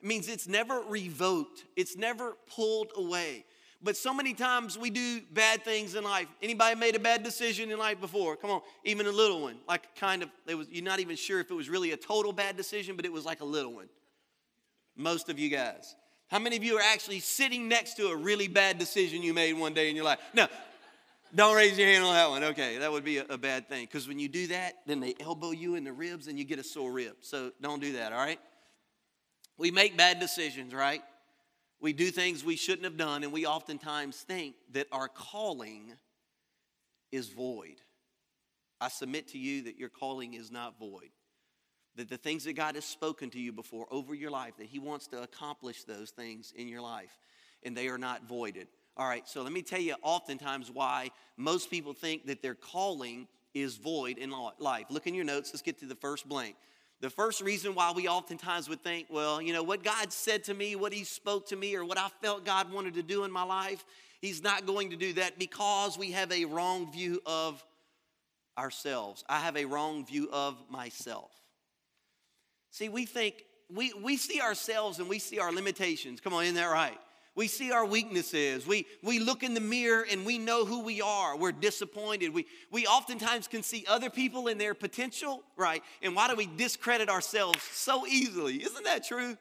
It 0.00 0.06
means 0.06 0.28
it's 0.28 0.46
never 0.46 0.80
revoked. 0.80 1.64
It's 1.76 1.96
never 1.96 2.36
pulled 2.46 2.92
away. 2.96 3.44
But 3.80 3.96
so 3.96 4.12
many 4.12 4.34
times 4.34 4.76
we 4.76 4.90
do 4.90 5.20
bad 5.32 5.64
things 5.64 5.94
in 5.94 6.02
life. 6.02 6.26
Anybody 6.42 6.74
made 6.74 6.96
a 6.96 6.98
bad 6.98 7.22
decision 7.22 7.70
in 7.70 7.78
life 7.78 8.00
before? 8.00 8.34
Come 8.36 8.50
on, 8.50 8.60
even 8.84 9.06
a 9.06 9.12
little 9.12 9.40
one. 9.40 9.56
Like 9.68 9.94
kind 9.94 10.22
of, 10.24 10.30
it 10.46 10.56
was, 10.56 10.68
you're 10.68 10.84
not 10.84 10.98
even 10.98 11.14
sure 11.14 11.38
if 11.38 11.50
it 11.50 11.54
was 11.54 11.68
really 11.68 11.92
a 11.92 11.96
total 11.96 12.32
bad 12.32 12.56
decision, 12.56 12.96
but 12.96 13.04
it 13.04 13.12
was 13.12 13.24
like 13.24 13.40
a 13.40 13.44
little 13.44 13.74
one. 13.74 13.88
Most 14.96 15.28
of 15.28 15.38
you 15.38 15.48
guys. 15.48 15.94
How 16.26 16.40
many 16.40 16.56
of 16.56 16.64
you 16.64 16.76
are 16.76 16.82
actually 16.82 17.20
sitting 17.20 17.68
next 17.68 17.94
to 17.94 18.08
a 18.08 18.16
really 18.16 18.48
bad 18.48 18.78
decision 18.78 19.22
you 19.22 19.32
made 19.32 19.52
one 19.52 19.74
day 19.74 19.88
in 19.88 19.94
your 19.94 20.04
life? 20.04 20.18
No, 20.34 20.48
don't 21.34 21.54
raise 21.54 21.78
your 21.78 21.86
hand 21.86 22.04
on 22.04 22.14
that 22.14 22.28
one. 22.30 22.44
Okay, 22.44 22.78
that 22.78 22.90
would 22.90 23.04
be 23.04 23.18
a, 23.18 23.26
a 23.30 23.38
bad 23.38 23.68
thing. 23.68 23.84
Because 23.84 24.08
when 24.08 24.18
you 24.18 24.28
do 24.28 24.48
that, 24.48 24.74
then 24.86 24.98
they 24.98 25.14
elbow 25.20 25.52
you 25.52 25.76
in 25.76 25.84
the 25.84 25.92
ribs 25.92 26.26
and 26.26 26.36
you 26.36 26.44
get 26.44 26.58
a 26.58 26.64
sore 26.64 26.90
rib. 26.90 27.14
So 27.20 27.52
don't 27.60 27.80
do 27.80 27.92
that, 27.92 28.12
all 28.12 28.18
right? 28.18 28.40
We 29.56 29.70
make 29.70 29.96
bad 29.96 30.20
decisions, 30.20 30.74
right? 30.74 31.02
We 31.80 31.92
do 31.92 32.10
things 32.10 32.44
we 32.44 32.56
shouldn't 32.56 32.84
have 32.84 32.96
done, 32.96 33.22
and 33.22 33.32
we 33.32 33.46
oftentimes 33.46 34.16
think 34.16 34.56
that 34.72 34.88
our 34.90 35.08
calling 35.08 35.92
is 37.12 37.28
void. 37.28 37.80
I 38.80 38.88
submit 38.88 39.28
to 39.28 39.38
you 39.38 39.62
that 39.62 39.76
your 39.76 39.88
calling 39.88 40.34
is 40.34 40.50
not 40.50 40.78
void. 40.78 41.10
That 41.96 42.08
the 42.08 42.16
things 42.16 42.44
that 42.44 42.54
God 42.54 42.74
has 42.74 42.84
spoken 42.84 43.30
to 43.30 43.40
you 43.40 43.52
before 43.52 43.86
over 43.90 44.14
your 44.14 44.30
life, 44.30 44.56
that 44.58 44.66
He 44.66 44.78
wants 44.78 45.06
to 45.08 45.22
accomplish 45.22 45.84
those 45.84 46.10
things 46.10 46.52
in 46.54 46.68
your 46.68 46.80
life, 46.80 47.16
and 47.62 47.76
they 47.76 47.88
are 47.88 47.98
not 47.98 48.24
voided. 48.28 48.68
All 48.96 49.08
right, 49.08 49.26
so 49.28 49.42
let 49.42 49.52
me 49.52 49.62
tell 49.62 49.80
you 49.80 49.94
oftentimes 50.02 50.70
why 50.72 51.10
most 51.36 51.70
people 51.70 51.92
think 51.92 52.26
that 52.26 52.42
their 52.42 52.54
calling 52.54 53.28
is 53.54 53.76
void 53.76 54.18
in 54.18 54.32
life. 54.58 54.86
Look 54.90 55.06
in 55.06 55.14
your 55.14 55.24
notes, 55.24 55.50
let's 55.52 55.62
get 55.62 55.78
to 55.78 55.86
the 55.86 55.94
first 55.94 56.28
blank. 56.28 56.56
The 57.00 57.10
first 57.10 57.40
reason 57.40 57.74
why 57.74 57.92
we 57.92 58.08
oftentimes 58.08 58.68
would 58.68 58.82
think, 58.82 59.06
well, 59.08 59.40
you 59.40 59.52
know, 59.52 59.62
what 59.62 59.84
God 59.84 60.12
said 60.12 60.44
to 60.44 60.54
me, 60.54 60.74
what 60.74 60.92
He 60.92 61.04
spoke 61.04 61.48
to 61.48 61.56
me, 61.56 61.76
or 61.76 61.84
what 61.84 61.98
I 61.98 62.08
felt 62.20 62.44
God 62.44 62.72
wanted 62.72 62.94
to 62.94 63.02
do 63.02 63.24
in 63.24 63.30
my 63.30 63.44
life, 63.44 63.84
He's 64.20 64.42
not 64.42 64.66
going 64.66 64.90
to 64.90 64.96
do 64.96 65.12
that 65.14 65.38
because 65.38 65.96
we 65.96 66.10
have 66.12 66.32
a 66.32 66.44
wrong 66.44 66.90
view 66.90 67.20
of 67.24 67.64
ourselves. 68.58 69.24
I 69.28 69.38
have 69.38 69.56
a 69.56 69.64
wrong 69.64 70.04
view 70.04 70.28
of 70.32 70.56
myself. 70.68 71.30
See, 72.72 72.88
we 72.88 73.06
think, 73.06 73.44
we, 73.72 73.92
we 73.92 74.16
see 74.16 74.40
ourselves 74.40 74.98
and 74.98 75.08
we 75.08 75.20
see 75.20 75.38
our 75.38 75.52
limitations. 75.52 76.20
Come 76.20 76.34
on, 76.34 76.42
isn't 76.42 76.56
that 76.56 76.66
right? 76.66 76.98
We 77.38 77.46
see 77.46 77.70
our 77.70 77.86
weaknesses. 77.86 78.66
We, 78.66 78.84
we 79.00 79.20
look 79.20 79.44
in 79.44 79.54
the 79.54 79.60
mirror 79.60 80.04
and 80.10 80.26
we 80.26 80.38
know 80.38 80.64
who 80.64 80.82
we 80.82 81.00
are. 81.00 81.36
We're 81.36 81.52
disappointed. 81.52 82.34
We, 82.34 82.46
we 82.72 82.84
oftentimes 82.84 83.46
can 83.46 83.62
see 83.62 83.84
other 83.88 84.10
people 84.10 84.48
in 84.48 84.58
their 84.58 84.74
potential, 84.74 85.44
right? 85.56 85.80
And 86.02 86.16
why 86.16 86.26
do 86.26 86.34
we 86.34 86.46
discredit 86.46 87.08
ourselves 87.08 87.62
so 87.62 88.08
easily? 88.08 88.56
Isn't 88.56 88.82
that 88.82 89.06
true? 89.06 89.38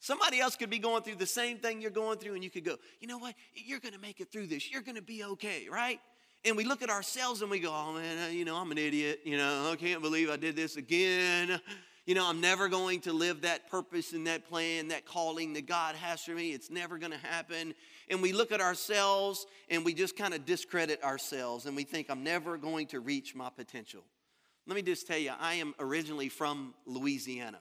Somebody 0.00 0.40
else 0.40 0.56
could 0.56 0.70
be 0.70 0.78
going 0.78 1.02
through 1.02 1.16
the 1.16 1.26
same 1.26 1.58
thing 1.58 1.82
you're 1.82 1.90
going 1.90 2.16
through, 2.16 2.36
and 2.36 2.42
you 2.42 2.48
could 2.48 2.64
go, 2.64 2.76
you 3.00 3.06
know 3.06 3.18
what? 3.18 3.34
You're 3.52 3.80
going 3.80 3.92
to 3.92 4.00
make 4.00 4.20
it 4.20 4.32
through 4.32 4.46
this. 4.46 4.72
You're 4.72 4.80
going 4.80 4.96
to 4.96 5.02
be 5.02 5.22
okay, 5.22 5.68
right? 5.70 6.00
And 6.46 6.56
we 6.56 6.64
look 6.64 6.80
at 6.80 6.88
ourselves 6.88 7.42
and 7.42 7.50
we 7.50 7.60
go, 7.60 7.70
oh 7.70 7.92
man, 7.92 8.32
you 8.34 8.46
know, 8.46 8.56
I'm 8.56 8.70
an 8.70 8.78
idiot. 8.78 9.20
You 9.26 9.36
know, 9.36 9.70
I 9.70 9.76
can't 9.76 10.00
believe 10.00 10.30
I 10.30 10.36
did 10.36 10.56
this 10.56 10.78
again 10.78 11.60
you 12.06 12.14
know, 12.14 12.24
I'm 12.24 12.40
never 12.40 12.68
going 12.68 13.00
to 13.00 13.12
live 13.12 13.40
that 13.42 13.68
purpose 13.68 14.12
and 14.12 14.28
that 14.28 14.48
plan, 14.48 14.88
that 14.88 15.04
calling 15.04 15.54
that 15.54 15.66
God 15.66 15.96
has 15.96 16.22
for 16.22 16.30
me. 16.30 16.52
It's 16.52 16.70
never 16.70 16.98
going 16.98 17.10
to 17.10 17.18
happen. 17.18 17.74
And 18.08 18.22
we 18.22 18.32
look 18.32 18.52
at 18.52 18.60
ourselves 18.60 19.44
and 19.68 19.84
we 19.84 19.92
just 19.92 20.16
kind 20.16 20.32
of 20.32 20.46
discredit 20.46 21.02
ourselves 21.02 21.66
and 21.66 21.74
we 21.74 21.82
think, 21.82 22.08
I'm 22.08 22.22
never 22.22 22.56
going 22.58 22.86
to 22.88 23.00
reach 23.00 23.34
my 23.34 23.50
potential. 23.50 24.04
Let 24.68 24.76
me 24.76 24.82
just 24.82 25.08
tell 25.08 25.18
you, 25.18 25.32
I 25.40 25.54
am 25.54 25.74
originally 25.80 26.28
from 26.28 26.74
Louisiana. 26.86 27.58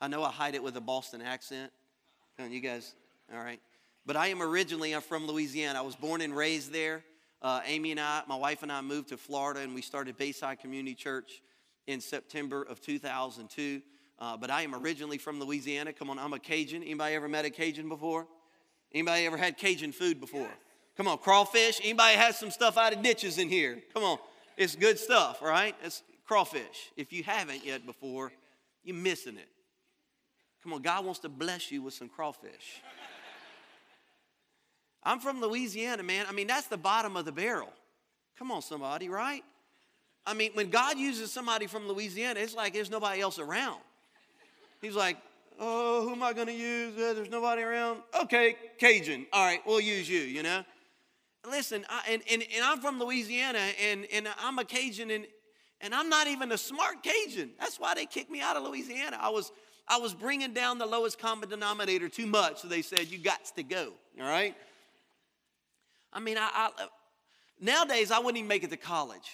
I 0.00 0.08
know 0.08 0.24
I 0.24 0.30
hide 0.30 0.56
it 0.56 0.62
with 0.62 0.76
a 0.76 0.80
Boston 0.80 1.22
accent. 1.22 1.70
You 2.38 2.60
guys, 2.60 2.94
all 3.32 3.40
right. 3.40 3.60
But 4.06 4.16
I 4.16 4.28
am 4.28 4.42
originally 4.42 4.92
I'm 4.92 5.02
from 5.02 5.26
Louisiana. 5.26 5.78
I 5.78 5.82
was 5.82 5.94
born 5.94 6.20
and 6.20 6.34
raised 6.34 6.72
there. 6.72 7.04
Uh, 7.42 7.60
Amy 7.64 7.92
and 7.92 8.00
I, 8.00 8.22
my 8.26 8.34
wife 8.34 8.64
and 8.64 8.72
I 8.72 8.80
moved 8.80 9.10
to 9.10 9.16
Florida 9.16 9.60
and 9.60 9.72
we 9.72 9.82
started 9.82 10.16
Bayside 10.16 10.58
Community 10.58 10.96
Church 10.96 11.42
in 11.88 12.00
September 12.00 12.62
of 12.62 12.80
2002. 12.80 13.82
Uh, 14.20 14.36
but 14.36 14.50
I 14.50 14.62
am 14.62 14.74
originally 14.74 15.18
from 15.18 15.40
Louisiana. 15.40 15.92
Come 15.92 16.10
on, 16.10 16.18
I'm 16.18 16.34
a 16.34 16.38
Cajun. 16.38 16.82
Anybody 16.82 17.14
ever 17.14 17.28
met 17.28 17.44
a 17.44 17.50
Cajun 17.50 17.88
before? 17.88 18.26
Anybody 18.92 19.26
ever 19.26 19.36
had 19.36 19.56
Cajun 19.56 19.92
food 19.92 20.20
before? 20.20 20.50
Come 20.96 21.08
on, 21.08 21.18
crawfish. 21.18 21.80
Anybody 21.82 22.16
has 22.16 22.38
some 22.38 22.50
stuff 22.50 22.76
out 22.76 22.92
of 22.92 23.02
ditches 23.02 23.38
in 23.38 23.48
here? 23.48 23.78
Come 23.94 24.04
on, 24.04 24.18
it's 24.56 24.76
good 24.76 24.98
stuff, 24.98 25.40
right? 25.40 25.74
It's 25.82 26.02
crawfish. 26.26 26.92
If 26.96 27.12
you 27.12 27.22
haven't 27.22 27.64
yet 27.64 27.86
before, 27.86 28.32
you're 28.84 28.96
missing 28.96 29.36
it. 29.36 29.48
Come 30.62 30.72
on, 30.72 30.82
God 30.82 31.04
wants 31.04 31.20
to 31.20 31.28
bless 31.28 31.70
you 31.70 31.82
with 31.82 31.94
some 31.94 32.08
crawfish. 32.08 32.82
I'm 35.04 35.20
from 35.20 35.40
Louisiana, 35.40 36.02
man. 36.02 36.26
I 36.28 36.32
mean, 36.32 36.48
that's 36.48 36.66
the 36.66 36.76
bottom 36.76 37.16
of 37.16 37.24
the 37.24 37.32
barrel. 37.32 37.72
Come 38.36 38.50
on, 38.50 38.60
somebody, 38.60 39.08
right? 39.08 39.44
I 40.28 40.34
mean, 40.34 40.50
when 40.52 40.68
God 40.68 40.98
uses 40.98 41.32
somebody 41.32 41.66
from 41.66 41.88
Louisiana, 41.88 42.40
it's 42.40 42.54
like 42.54 42.74
there's 42.74 42.90
nobody 42.90 43.22
else 43.22 43.38
around. 43.38 43.80
He's 44.82 44.94
like, 44.94 45.16
oh, 45.58 46.02
who 46.02 46.12
am 46.12 46.22
I 46.22 46.34
going 46.34 46.48
to 46.48 46.52
use? 46.52 46.94
Uh, 46.98 47.14
there's 47.14 47.30
nobody 47.30 47.62
around. 47.62 48.00
Okay, 48.22 48.54
Cajun. 48.76 49.26
All 49.32 49.42
right, 49.42 49.60
we'll 49.66 49.80
use 49.80 50.06
you, 50.06 50.20
you 50.20 50.42
know? 50.42 50.64
Listen, 51.50 51.86
I, 51.88 52.02
and, 52.10 52.22
and, 52.30 52.42
and 52.54 52.62
I'm 52.62 52.78
from 52.80 53.00
Louisiana, 53.00 53.70
and, 53.82 54.06
and 54.12 54.28
I'm 54.38 54.58
a 54.58 54.66
Cajun, 54.66 55.10
and, 55.10 55.26
and 55.80 55.94
I'm 55.94 56.10
not 56.10 56.26
even 56.26 56.52
a 56.52 56.58
smart 56.58 57.02
Cajun. 57.02 57.52
That's 57.58 57.80
why 57.80 57.94
they 57.94 58.04
kicked 58.04 58.30
me 58.30 58.42
out 58.42 58.54
of 58.54 58.64
Louisiana. 58.64 59.16
I 59.18 59.30
was, 59.30 59.50
I 59.88 59.96
was 59.96 60.12
bringing 60.12 60.52
down 60.52 60.76
the 60.76 60.86
lowest 60.86 61.18
common 61.18 61.48
denominator 61.48 62.10
too 62.10 62.26
much, 62.26 62.60
so 62.60 62.68
they 62.68 62.82
said, 62.82 63.06
you 63.08 63.16
got 63.16 63.46
to 63.56 63.62
go, 63.62 63.94
all 64.20 64.26
right? 64.26 64.54
I 66.12 66.20
mean, 66.20 66.36
I, 66.36 66.50
I 66.52 66.88
nowadays, 67.58 68.10
I 68.10 68.18
wouldn't 68.18 68.36
even 68.36 68.48
make 68.48 68.62
it 68.62 68.70
to 68.70 68.76
college. 68.76 69.30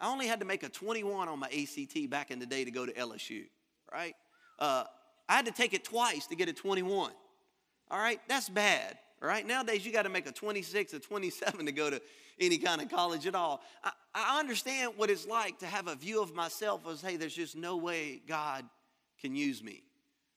I 0.00 0.10
only 0.10 0.26
had 0.26 0.40
to 0.40 0.46
make 0.46 0.62
a 0.62 0.68
21 0.68 1.28
on 1.28 1.38
my 1.38 1.48
ACT 1.48 2.08
back 2.08 2.30
in 2.30 2.38
the 2.38 2.46
day 2.46 2.64
to 2.64 2.70
go 2.70 2.86
to 2.86 2.92
LSU, 2.92 3.44
right? 3.92 4.14
Uh, 4.58 4.84
I 5.28 5.34
had 5.34 5.46
to 5.46 5.52
take 5.52 5.74
it 5.74 5.84
twice 5.84 6.26
to 6.28 6.36
get 6.36 6.48
a 6.48 6.52
21. 6.52 7.10
All 7.90 7.98
right, 7.98 8.20
that's 8.28 8.48
bad. 8.48 8.96
All 9.20 9.28
right, 9.28 9.46
nowadays 9.46 9.84
you 9.84 9.92
got 9.92 10.02
to 10.02 10.08
make 10.08 10.28
a 10.28 10.32
26 10.32 10.94
or 10.94 11.00
27 11.00 11.66
to 11.66 11.72
go 11.72 11.90
to 11.90 12.00
any 12.38 12.58
kind 12.58 12.80
of 12.80 12.88
college 12.88 13.26
at 13.26 13.34
all. 13.34 13.60
I, 13.82 13.90
I 14.14 14.38
understand 14.38 14.92
what 14.96 15.10
it's 15.10 15.26
like 15.26 15.58
to 15.58 15.66
have 15.66 15.88
a 15.88 15.96
view 15.96 16.22
of 16.22 16.34
myself 16.34 16.86
as, 16.88 17.02
hey, 17.02 17.16
there's 17.16 17.34
just 17.34 17.56
no 17.56 17.76
way 17.76 18.22
God 18.28 18.64
can 19.20 19.34
use 19.34 19.62
me. 19.62 19.82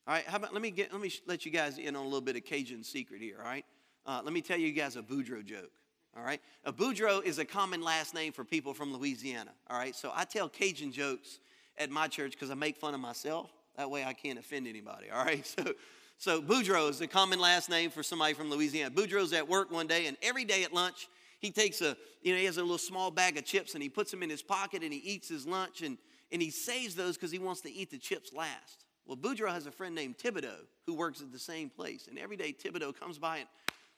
All 0.07 0.15
right, 0.15 0.25
how 0.25 0.37
about 0.37 0.53
let 0.53 0.63
me 0.63 0.71
get 0.71 0.91
let 0.91 0.99
me 0.99 1.11
let 1.27 1.45
you 1.45 1.51
guys 1.51 1.77
in 1.77 1.95
on 1.95 2.01
a 2.01 2.05
little 2.05 2.21
bit 2.21 2.35
of 2.35 2.43
Cajun 2.43 2.83
secret 2.83 3.21
here. 3.21 3.35
All 3.37 3.45
right, 3.45 3.63
uh, 4.07 4.21
let 4.23 4.33
me 4.33 4.41
tell 4.41 4.57
you 4.57 4.71
guys 4.71 4.95
a 4.95 5.03
Boudreaux 5.03 5.45
joke 5.45 5.69
all 6.17 6.23
right? 6.23 6.41
Boudreaux 6.65 7.23
is 7.23 7.39
a 7.39 7.45
common 7.45 7.81
last 7.81 8.13
name 8.13 8.33
for 8.33 8.43
people 8.43 8.73
from 8.73 8.93
Louisiana, 8.93 9.51
all 9.69 9.77
right? 9.77 9.95
So 9.95 10.11
I 10.13 10.25
tell 10.25 10.49
Cajun 10.49 10.91
jokes 10.91 11.39
at 11.77 11.89
my 11.89 12.07
church 12.07 12.33
because 12.33 12.51
I 12.51 12.55
make 12.55 12.77
fun 12.77 12.93
of 12.93 12.99
myself. 12.99 13.51
That 13.77 13.89
way 13.89 14.03
I 14.03 14.13
can't 14.13 14.37
offend 14.37 14.67
anybody, 14.67 15.09
all 15.09 15.23
right? 15.23 15.45
So, 15.57 15.73
so 16.17 16.39
Boudreaux 16.39 16.87
is 16.91 17.01
a 17.01 17.07
common 17.07 17.39
last 17.39 17.67
name 17.67 17.89
for 17.89 18.03
somebody 18.03 18.35
from 18.35 18.51
Louisiana. 18.51 18.91
Boudreaux's 18.91 19.33
at 19.33 19.47
work 19.49 19.71
one 19.71 19.87
day, 19.87 20.05
and 20.05 20.15
every 20.21 20.45
day 20.45 20.63
at 20.63 20.71
lunch, 20.71 21.07
he 21.39 21.49
takes 21.49 21.81
a, 21.81 21.97
you 22.21 22.31
know, 22.31 22.37
he 22.37 22.45
has 22.45 22.57
a 22.57 22.61
little 22.61 22.77
small 22.77 23.09
bag 23.09 23.37
of 23.37 23.45
chips 23.45 23.73
and 23.73 23.81
he 23.81 23.89
puts 23.89 24.11
them 24.11 24.21
in 24.21 24.29
his 24.29 24.43
pocket 24.43 24.83
and 24.83 24.93
he 24.93 24.99
eats 24.99 25.27
his 25.27 25.47
lunch 25.47 25.81
and, 25.81 25.97
and 26.31 26.39
he 26.41 26.51
saves 26.51 26.93
those 26.93 27.17
because 27.17 27.31
he 27.31 27.39
wants 27.39 27.61
to 27.61 27.73
eat 27.73 27.89
the 27.89 27.97
chips 27.97 28.31
last. 28.33 28.85
Well, 29.07 29.17
Boudreaux 29.17 29.51
has 29.51 29.65
a 29.65 29.71
friend 29.71 29.95
named 29.95 30.19
Thibodeau 30.19 30.67
who 30.85 30.93
works 30.93 31.21
at 31.21 31.31
the 31.31 31.39
same 31.39 31.69
place. 31.69 32.07
And 32.07 32.19
every 32.19 32.37
day 32.37 32.53
Thibodeau 32.53 32.97
comes 32.97 33.17
by 33.17 33.39
and 33.39 33.47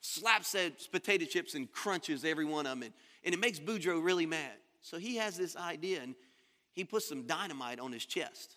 slaps 0.04 0.52
those 0.52 0.86
potato 0.92 1.24
chips 1.24 1.54
and 1.54 1.70
crunches 1.72 2.24
every 2.24 2.44
one 2.44 2.66
of 2.66 2.72
them. 2.72 2.82
And, 2.82 2.92
and 3.24 3.34
it 3.34 3.40
makes 3.40 3.58
Boudreaux 3.58 4.04
really 4.04 4.26
mad. 4.26 4.52
So 4.82 4.98
he 4.98 5.16
has 5.16 5.36
this 5.36 5.56
idea 5.56 6.02
and 6.02 6.14
he 6.74 6.84
puts 6.84 7.08
some 7.08 7.22
dynamite 7.22 7.80
on 7.80 7.90
his 7.90 8.04
chest. 8.04 8.56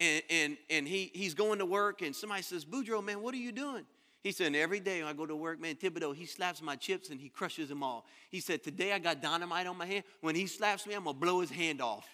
And, 0.00 0.22
and, 0.30 0.56
and 0.70 0.86
he, 0.86 1.10
he's 1.14 1.34
going 1.34 1.58
to 1.58 1.66
work 1.66 2.02
and 2.02 2.14
somebody 2.14 2.42
says, 2.42 2.64
Boudreaux, 2.64 3.02
man, 3.02 3.20
what 3.22 3.34
are 3.34 3.38
you 3.38 3.50
doing? 3.50 3.84
He 4.22 4.30
said, 4.32 4.54
every 4.54 4.80
day 4.80 5.00
when 5.02 5.08
I 5.08 5.12
go 5.14 5.26
to 5.26 5.36
work, 5.36 5.60
man, 5.60 5.74
Thibodeau, 5.74 6.14
he 6.14 6.26
slaps 6.26 6.62
my 6.62 6.76
chips 6.76 7.10
and 7.10 7.20
he 7.20 7.28
crushes 7.28 7.68
them 7.68 7.82
all. 7.82 8.06
He 8.30 8.40
said, 8.40 8.62
today 8.62 8.92
I 8.92 8.98
got 8.98 9.20
dynamite 9.20 9.66
on 9.66 9.76
my 9.76 9.86
hand. 9.86 10.04
When 10.20 10.34
he 10.34 10.46
slaps 10.46 10.86
me, 10.86 10.94
I'm 10.94 11.04
going 11.04 11.16
to 11.16 11.20
blow 11.20 11.40
his 11.40 11.50
hand 11.50 11.80
off. 11.80 12.06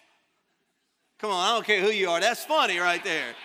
Come 1.19 1.29
on, 1.29 1.47
I 1.47 1.53
don't 1.53 1.65
care 1.65 1.81
who 1.81 1.89
you 1.89 2.09
are. 2.09 2.19
That's 2.19 2.43
funny 2.45 2.79
right 2.79 3.03
there. 3.03 3.35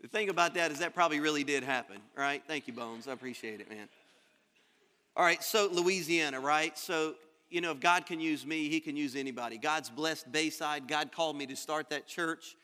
The 0.00 0.08
thing 0.08 0.30
about 0.30 0.54
that 0.54 0.70
is 0.70 0.78
that 0.78 0.94
probably 0.94 1.20
really 1.20 1.44
did 1.44 1.62
happen, 1.62 1.96
right? 2.16 2.42
Thank 2.46 2.66
you, 2.66 2.72
Bones. 2.72 3.06
I 3.06 3.12
appreciate 3.12 3.60
it, 3.60 3.68
man. 3.68 3.88
All 5.16 5.24
right, 5.24 5.42
so 5.42 5.68
Louisiana, 5.70 6.40
right? 6.40 6.78
So, 6.78 7.14
you 7.50 7.60
know, 7.60 7.72
if 7.72 7.80
God 7.80 8.06
can 8.06 8.20
use 8.20 8.46
me, 8.46 8.68
he 8.68 8.80
can 8.80 8.96
use 8.96 9.14
anybody. 9.14 9.58
God's 9.58 9.90
blessed 9.90 10.32
Bayside. 10.32 10.88
God 10.88 11.12
called 11.12 11.36
me 11.36 11.46
to 11.46 11.56
start 11.56 11.90
that 11.90 12.06
church. 12.06 12.56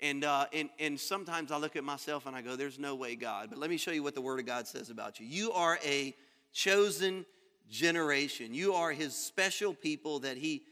And, 0.00 0.22
uh, 0.22 0.46
and, 0.52 0.68
and 0.78 1.00
sometimes 1.00 1.50
I 1.50 1.56
look 1.56 1.76
at 1.76 1.82
myself 1.82 2.26
and 2.26 2.36
I 2.36 2.42
go, 2.42 2.54
there's 2.54 2.78
no 2.78 2.94
way, 2.94 3.16
God. 3.16 3.48
But 3.50 3.58
let 3.58 3.70
me 3.70 3.76
show 3.76 3.90
you 3.90 4.02
what 4.02 4.14
the 4.14 4.20
Word 4.20 4.38
of 4.38 4.46
God 4.46 4.68
says 4.68 4.90
about 4.90 5.18
you. 5.18 5.26
You 5.26 5.50
are 5.52 5.78
a 5.84 6.14
chosen 6.52 7.24
generation. 7.70 8.54
You 8.54 8.74
are 8.74 8.92
His 8.92 9.16
special 9.16 9.74
people 9.74 10.20
that 10.20 10.36
He, 10.36 10.62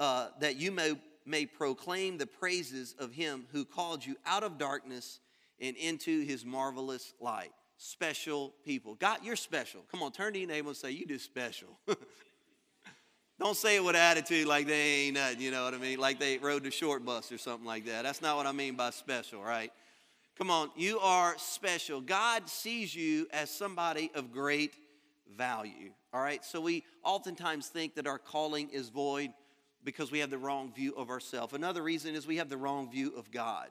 uh, 0.00 0.28
that 0.40 0.56
you 0.56 0.72
may, 0.72 0.98
may 1.26 1.44
proclaim 1.46 2.18
the 2.18 2.26
praises 2.26 2.96
of 2.98 3.12
Him 3.12 3.44
who 3.52 3.64
called 3.64 4.04
you 4.04 4.16
out 4.26 4.42
of 4.42 4.58
darkness 4.58 5.20
and 5.60 5.76
into 5.76 6.24
His 6.24 6.44
marvelous 6.44 7.14
light. 7.20 7.52
Special 7.76 8.54
people. 8.64 8.94
God, 8.96 9.20
you're 9.22 9.36
special. 9.36 9.84
Come 9.90 10.02
on, 10.02 10.12
turn 10.12 10.32
to 10.32 10.38
your 10.38 10.48
neighbor 10.48 10.68
and 10.68 10.76
say, 10.76 10.90
You 10.90 11.06
do 11.06 11.18
special. 11.18 11.78
Don't 13.38 13.56
say 13.56 13.76
it 13.76 13.84
with 13.84 13.94
attitude 13.94 14.48
like 14.48 14.66
they 14.66 15.06
ain't 15.06 15.14
nothing, 15.14 15.40
you 15.40 15.52
know 15.52 15.64
what 15.64 15.72
I 15.72 15.78
mean? 15.78 16.00
Like 16.00 16.18
they 16.18 16.38
rode 16.38 16.64
the 16.64 16.72
short 16.72 17.04
bus 17.04 17.30
or 17.30 17.38
something 17.38 17.66
like 17.66 17.86
that. 17.86 18.02
That's 18.02 18.20
not 18.20 18.36
what 18.36 18.46
I 18.46 18.52
mean 18.52 18.74
by 18.74 18.90
special, 18.90 19.40
right? 19.40 19.70
Come 20.36 20.50
on, 20.50 20.70
you 20.76 20.98
are 20.98 21.34
special. 21.38 22.00
God 22.00 22.48
sees 22.48 22.94
you 22.94 23.28
as 23.32 23.48
somebody 23.48 24.10
of 24.14 24.32
great 24.32 24.74
value, 25.36 25.90
all 26.12 26.20
right? 26.20 26.44
So 26.44 26.60
we 26.60 26.84
oftentimes 27.04 27.68
think 27.68 27.94
that 27.94 28.08
our 28.08 28.18
calling 28.18 28.70
is 28.70 28.88
void 28.88 29.30
because 29.84 30.10
we 30.10 30.18
have 30.18 30.30
the 30.30 30.38
wrong 30.38 30.72
view 30.72 30.94
of 30.96 31.08
ourselves. 31.08 31.54
Another 31.54 31.82
reason 31.82 32.16
is 32.16 32.26
we 32.26 32.36
have 32.36 32.48
the 32.48 32.56
wrong 32.56 32.90
view 32.90 33.12
of 33.16 33.30
God. 33.30 33.68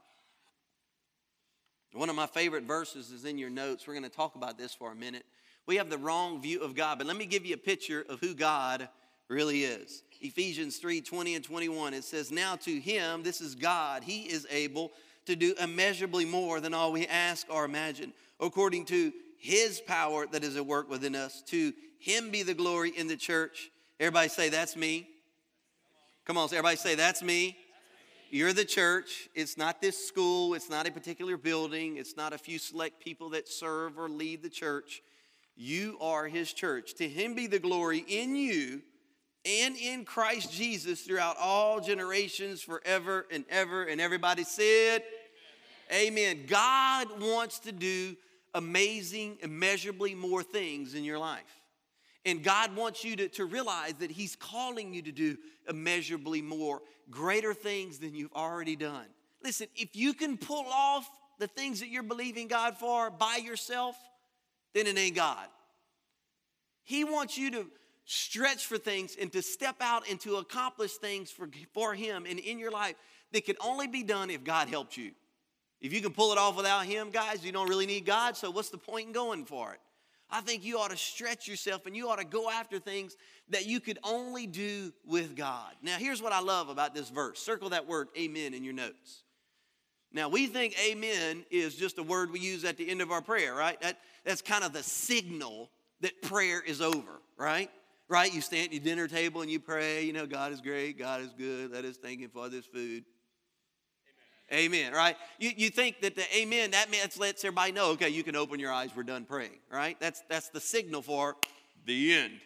One 1.93 2.09
of 2.09 2.15
my 2.15 2.27
favorite 2.27 2.65
verses 2.65 3.11
is 3.11 3.25
in 3.25 3.37
your 3.37 3.49
notes. 3.49 3.87
We're 3.87 3.93
going 3.93 4.03
to 4.03 4.09
talk 4.09 4.35
about 4.35 4.57
this 4.57 4.73
for 4.73 4.91
a 4.91 4.95
minute. 4.95 5.25
We 5.65 5.77
have 5.77 5.89
the 5.89 5.97
wrong 5.97 6.41
view 6.41 6.61
of 6.61 6.75
God, 6.75 6.97
but 6.97 7.07
let 7.07 7.17
me 7.17 7.25
give 7.25 7.45
you 7.45 7.55
a 7.55 7.57
picture 7.57 8.05
of 8.09 8.19
who 8.19 8.33
God 8.33 8.87
really 9.29 9.63
is. 9.63 10.03
Ephesians 10.21 10.77
3 10.77 11.01
20 11.01 11.35
and 11.35 11.43
21, 11.43 11.93
it 11.93 12.03
says, 12.03 12.31
Now 12.31 12.55
to 12.57 12.79
him, 12.79 13.23
this 13.23 13.41
is 13.41 13.55
God, 13.55 14.03
he 14.03 14.23
is 14.23 14.47
able 14.49 14.91
to 15.25 15.35
do 15.35 15.53
immeasurably 15.61 16.25
more 16.25 16.59
than 16.59 16.73
all 16.73 16.91
we 16.91 17.05
ask 17.07 17.47
or 17.49 17.65
imagine, 17.65 18.13
according 18.39 18.85
to 18.85 19.11
his 19.37 19.81
power 19.81 20.25
that 20.27 20.43
is 20.43 20.55
at 20.55 20.65
work 20.65 20.89
within 20.89 21.15
us. 21.15 21.41
To 21.47 21.73
him 21.99 22.31
be 22.31 22.43
the 22.43 22.53
glory 22.53 22.91
in 22.95 23.07
the 23.07 23.17
church. 23.17 23.69
Everybody 23.99 24.29
say, 24.29 24.49
That's 24.49 24.75
me. 24.75 25.07
Come 26.25 26.37
on, 26.37 26.45
everybody 26.45 26.77
say, 26.77 26.95
That's 26.95 27.21
me. 27.21 27.57
You're 28.29 28.53
the 28.53 28.65
church. 28.65 29.29
It's 29.35 29.57
not 29.57 29.81
this 29.81 30.07
school. 30.07 30.53
It's 30.53 30.69
not 30.69 30.87
a 30.87 30.91
particular 30.91 31.37
building. 31.37 31.97
It's 31.97 32.17
not 32.17 32.33
a 32.33 32.37
few 32.37 32.59
select 32.59 32.99
people 32.99 33.29
that 33.29 33.47
serve 33.47 33.97
or 33.97 34.09
lead 34.09 34.43
the 34.43 34.49
church. 34.49 35.01
You 35.55 35.97
are 36.01 36.27
his 36.27 36.51
church. 36.51 36.95
To 36.95 37.07
him 37.07 37.33
be 37.33 37.47
the 37.47 37.59
glory 37.59 38.03
in 38.07 38.35
you 38.35 38.81
and 39.45 39.77
in 39.77 40.03
Christ 40.03 40.51
Jesus 40.51 41.01
throughout 41.01 41.37
all 41.39 41.79
generations, 41.79 42.61
forever 42.61 43.25
and 43.31 43.45
ever. 43.49 43.83
And 43.83 44.01
everybody 44.01 44.43
said, 44.43 45.03
Amen. 45.91 46.35
Amen. 46.35 46.45
God 46.47 47.21
wants 47.21 47.59
to 47.59 47.71
do 47.71 48.17
amazing, 48.53 49.37
immeasurably 49.41 50.15
more 50.15 50.43
things 50.43 50.95
in 50.95 51.03
your 51.03 51.17
life. 51.17 51.61
And 52.25 52.43
God 52.43 52.75
wants 52.75 53.05
you 53.05 53.15
to, 53.15 53.29
to 53.29 53.45
realize 53.45 53.93
that 53.95 54.11
He's 54.11 54.35
calling 54.35 54.93
you 54.93 55.01
to 55.03 55.13
do 55.13 55.37
immeasurably 55.69 56.41
more, 56.41 56.81
greater 57.09 57.53
things 57.53 57.99
than 57.99 58.13
you've 58.15 58.33
already 58.33 58.75
done. 58.75 59.05
Listen, 59.43 59.67
if 59.75 59.95
you 59.95 60.13
can 60.13 60.37
pull 60.37 60.65
off 60.71 61.09
the 61.39 61.47
things 61.47 61.79
that 61.79 61.89
you're 61.89 62.03
believing 62.03 62.47
God 62.47 62.77
for 62.77 63.09
by 63.09 63.39
yourself, 63.43 63.95
then 64.73 64.87
it 64.87 64.97
ain't 64.97 65.15
God. 65.15 65.47
He 66.83 67.03
wants 67.03 67.37
you 67.37 67.51
to 67.51 67.67
stretch 68.05 68.65
for 68.65 68.77
things 68.77 69.15
and 69.19 69.31
to 69.33 69.41
step 69.41 69.75
out 69.81 70.09
and 70.09 70.19
to 70.21 70.37
accomplish 70.37 70.93
things 70.93 71.29
for, 71.29 71.49
for 71.73 71.93
Him 71.93 72.25
and 72.27 72.39
in 72.39 72.57
your 72.57 72.71
life 72.71 72.95
that 73.33 73.45
can 73.45 73.55
only 73.59 73.87
be 73.87 74.03
done 74.03 74.29
if 74.29 74.43
God 74.43 74.69
helped 74.69 74.97
you. 74.97 75.11
If 75.81 75.93
you 75.93 76.01
can 76.01 76.13
pull 76.13 76.31
it 76.31 76.37
off 76.37 76.55
without 76.55 76.85
Him, 76.85 77.11
guys, 77.11 77.45
you 77.45 77.51
don't 77.51 77.69
really 77.69 77.85
need 77.85 78.05
God, 78.05 78.35
so 78.35 78.49
what's 78.49 78.69
the 78.69 78.77
point 78.77 79.07
in 79.07 79.13
going 79.13 79.45
for 79.45 79.73
it? 79.73 79.79
I 80.29 80.41
think 80.41 80.63
you 80.63 80.79
ought 80.79 80.91
to 80.91 80.97
stretch 80.97 81.47
yourself 81.47 81.85
and 81.85 81.95
you 81.95 82.09
ought 82.09 82.19
to 82.19 82.25
go 82.25 82.49
after 82.49 82.79
things 82.79 83.15
that 83.49 83.65
you 83.65 83.79
could 83.79 83.99
only 84.03 84.47
do 84.47 84.91
with 85.05 85.35
God. 85.35 85.73
Now, 85.81 85.97
here's 85.97 86.21
what 86.21 86.33
I 86.33 86.41
love 86.41 86.69
about 86.69 86.93
this 86.93 87.09
verse 87.09 87.39
circle 87.39 87.69
that 87.69 87.87
word 87.87 88.09
amen 88.17 88.53
in 88.53 88.63
your 88.63 88.73
notes. 88.73 89.23
Now, 90.13 90.29
we 90.29 90.47
think 90.47 90.75
amen 90.79 91.45
is 91.51 91.75
just 91.75 91.97
a 91.97 92.03
word 92.03 92.31
we 92.31 92.39
use 92.39 92.63
at 92.63 92.77
the 92.77 92.89
end 92.89 93.01
of 93.01 93.11
our 93.11 93.21
prayer, 93.21 93.53
right? 93.53 93.79
That, 93.81 93.97
that's 94.23 94.41
kind 94.41 94.63
of 94.63 94.73
the 94.73 94.83
signal 94.83 95.69
that 96.01 96.21
prayer 96.21 96.61
is 96.61 96.81
over, 96.81 97.21
right? 97.37 97.69
right? 98.09 98.33
You 98.33 98.41
stand 98.41 98.67
at 98.67 98.73
your 98.73 98.83
dinner 98.83 99.07
table 99.07 99.41
and 99.41 99.51
you 99.51 99.59
pray, 99.59 100.03
you 100.03 100.13
know, 100.13 100.25
God 100.25 100.51
is 100.51 100.61
great, 100.61 100.97
God 100.97 101.21
is 101.21 101.33
good, 101.37 101.71
let 101.71 101.85
us 101.85 101.97
thank 101.97 102.21
Him 102.21 102.29
for 102.29 102.49
this 102.49 102.65
food. 102.65 103.03
Amen, 104.51 104.79
amen 104.79 104.93
right? 104.93 105.17
You, 105.39 105.51
you 105.55 105.69
think 105.69 106.01
that 106.01 106.15
the 106.15 106.23
amen, 106.37 106.71
that 106.71 106.89
means 106.89 107.17
lets 107.17 107.43
everybody 107.43 107.73
know, 107.73 107.91
okay, 107.91 108.09
you 108.09 108.23
can 108.23 108.35
open 108.35 108.59
your 108.59 108.71
eyes, 108.71 108.91
we're 108.95 109.03
done 109.03 109.25
praying, 109.25 109.59
right? 109.69 109.99
That's, 109.99 110.23
that's 110.29 110.49
the 110.49 110.61
signal 110.61 111.01
for 111.01 111.35
the 111.85 112.13
end, 112.13 112.39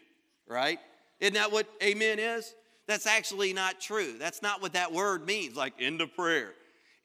right? 0.47 0.79
Isn't 1.21 1.35
that 1.35 1.51
what 1.51 1.67
amen 1.81 2.19
is? 2.19 2.53
That's 2.87 3.05
actually 3.05 3.53
not 3.53 3.79
true. 3.79 4.17
That's 4.19 4.41
not 4.41 4.61
what 4.61 4.73
that 4.73 4.91
word 4.91 5.25
means, 5.25 5.55
like 5.55 5.73
end 5.79 6.01
of 6.01 6.13
prayer. 6.15 6.53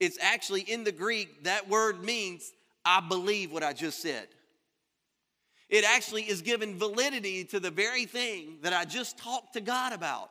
It's 0.01 0.19
actually 0.21 0.63
in 0.63 0.85
the 0.85 0.93
Greek, 0.93 1.45
that 1.45 1.69
word 1.69 2.03
means, 2.03 2.53
I 2.85 3.01
believe 3.01 3.53
what 3.53 3.63
I 3.63 3.73
just 3.73 4.03
said. 4.03 4.27
It 5.69 5.85
actually 5.85 6.23
is 6.23 6.43
giving 6.43 6.77
validity 6.77 7.45
to 7.45 7.61
the 7.61 7.71
very 7.71 8.07
thing 8.07 8.59
that 8.63 8.73
I 8.73 8.85
just 8.85 9.19
talked 9.19 9.55
to 9.55 9.61
God 9.61 9.93
about. 9.93 10.31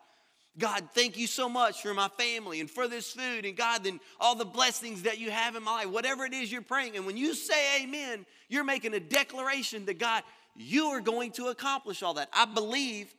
God, 0.57 0.87
thank 0.93 1.17
you 1.17 1.27
so 1.27 1.49
much 1.49 1.81
for 1.81 1.93
my 1.93 2.07
family 2.07 2.61
and 2.61 2.71
for 2.71 2.87
this 2.87 3.11
food, 3.11 3.45
and 3.45 3.57
God, 3.57 3.83
then 3.83 3.99
all 4.21 4.35
the 4.35 4.45
blessings 4.45 5.01
that 5.01 5.19
you 5.19 5.29
have 5.29 5.55
in 5.55 5.63
my 5.63 5.83
life, 5.83 5.89
whatever 5.89 6.25
it 6.25 6.33
is 6.33 6.51
you're 6.51 6.61
praying. 6.61 6.95
And 6.95 7.05
when 7.05 7.17
you 7.17 7.33
say 7.33 7.83
amen, 7.83 8.25
you're 8.47 8.63
making 8.63 8.93
a 8.93 8.99
declaration 8.99 9.85
that 9.85 9.99
God, 9.99 10.23
you 10.55 10.85
are 10.87 11.01
going 11.01 11.31
to 11.31 11.47
accomplish 11.47 12.01
all 12.01 12.13
that. 12.13 12.29
I 12.31 12.45
believe 12.45 13.13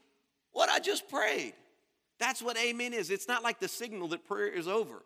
what 0.57 0.71
I 0.71 0.79
just 0.79 1.07
prayed. 1.11 1.53
That's 2.19 2.41
what 2.41 2.57
amen 2.57 2.95
is. 2.95 3.11
It's 3.11 3.29
not 3.29 3.43
like 3.43 3.61
the 3.61 3.69
signal 3.69 4.09
that 4.09 4.27
prayer 4.27 4.49
is 4.49 4.67
over. 4.67 5.03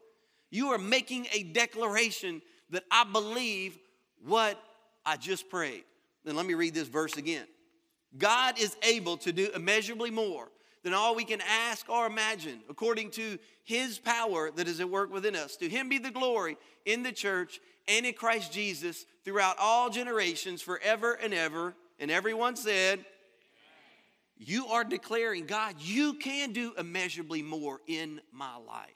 You 0.48 0.68
are 0.68 0.78
making 0.78 1.26
a 1.32 1.42
declaration 1.42 2.40
that 2.70 2.84
I 2.88 3.02
believe 3.02 3.76
what 4.24 4.62
I 5.04 5.16
just 5.16 5.50
prayed. 5.50 5.82
Then 6.24 6.36
let 6.36 6.46
me 6.46 6.54
read 6.54 6.72
this 6.72 6.86
verse 6.86 7.16
again. 7.16 7.46
God 8.16 8.60
is 8.60 8.76
able 8.84 9.16
to 9.18 9.32
do 9.32 9.50
immeasurably 9.52 10.12
more 10.12 10.46
than 10.84 10.94
all 10.94 11.16
we 11.16 11.24
can 11.24 11.40
ask 11.40 11.88
or 11.88 12.06
imagine, 12.06 12.60
according 12.68 13.10
to 13.10 13.36
his 13.64 13.98
power 13.98 14.52
that 14.52 14.68
is 14.68 14.78
at 14.78 14.88
work 14.88 15.12
within 15.12 15.34
us. 15.34 15.56
To 15.56 15.68
him 15.68 15.88
be 15.88 15.98
the 15.98 16.12
glory 16.12 16.58
in 16.84 17.02
the 17.02 17.12
church 17.12 17.58
and 17.88 18.06
in 18.06 18.14
Christ 18.14 18.52
Jesus 18.52 19.04
throughout 19.24 19.56
all 19.58 19.90
generations, 19.90 20.62
forever 20.62 21.14
and 21.14 21.34
ever. 21.34 21.74
And 21.98 22.08
everyone 22.08 22.54
said, 22.54 23.04
You 24.42 24.68
are 24.68 24.84
declaring, 24.84 25.44
God, 25.44 25.74
you 25.80 26.14
can 26.14 26.52
do 26.52 26.72
immeasurably 26.78 27.42
more 27.42 27.78
in 27.86 28.22
my 28.32 28.56
life 28.56 28.88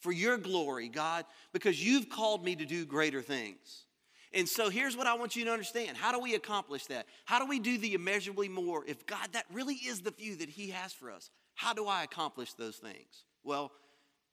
for 0.00 0.10
your 0.10 0.38
glory, 0.38 0.88
God, 0.88 1.26
because 1.52 1.84
you've 1.84 2.08
called 2.08 2.42
me 2.42 2.56
to 2.56 2.64
do 2.64 2.86
greater 2.86 3.20
things. 3.20 3.84
And 4.32 4.48
so 4.48 4.70
here's 4.70 4.96
what 4.96 5.06
I 5.06 5.16
want 5.16 5.36
you 5.36 5.44
to 5.44 5.52
understand. 5.52 5.98
How 5.98 6.12
do 6.12 6.18
we 6.18 6.34
accomplish 6.34 6.86
that? 6.86 7.04
How 7.26 7.38
do 7.38 7.46
we 7.46 7.58
do 7.58 7.76
the 7.76 7.92
immeasurably 7.92 8.48
more 8.48 8.82
if 8.86 9.06
God, 9.06 9.28
that 9.32 9.44
really 9.52 9.74
is 9.74 10.00
the 10.00 10.12
view 10.12 10.36
that 10.36 10.48
He 10.48 10.70
has 10.70 10.94
for 10.94 11.10
us? 11.10 11.30
How 11.54 11.74
do 11.74 11.86
I 11.86 12.02
accomplish 12.02 12.54
those 12.54 12.76
things? 12.76 13.24
Well, 13.42 13.70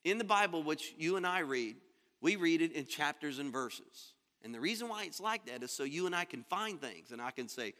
in 0.06 0.18
the 0.18 0.24
Bible, 0.24 0.64
which 0.64 0.96
you 0.98 1.18
and 1.18 1.28
I 1.28 1.40
read, 1.40 1.76
we 2.22 2.38
read 2.38 2.62
it 2.62 2.72
in 2.72 2.86
chapters 2.86 3.38
and 3.38 3.52
verses. 3.52 4.14
And 4.44 4.56
the 4.56 4.62
reason 4.62 4.88
why 4.88 5.04
it's 5.04 5.20
like 5.20 5.46
that 5.48 5.62
is 5.62 5.72
so 5.72 5.84
you 5.84 6.06
and 6.06 6.16
I 6.16 6.24
can 6.24 6.44
find 6.50 6.80
things 6.80 7.12
and 7.12 7.22
I 7.22 7.32
can 7.32 7.50
say, 7.50 7.74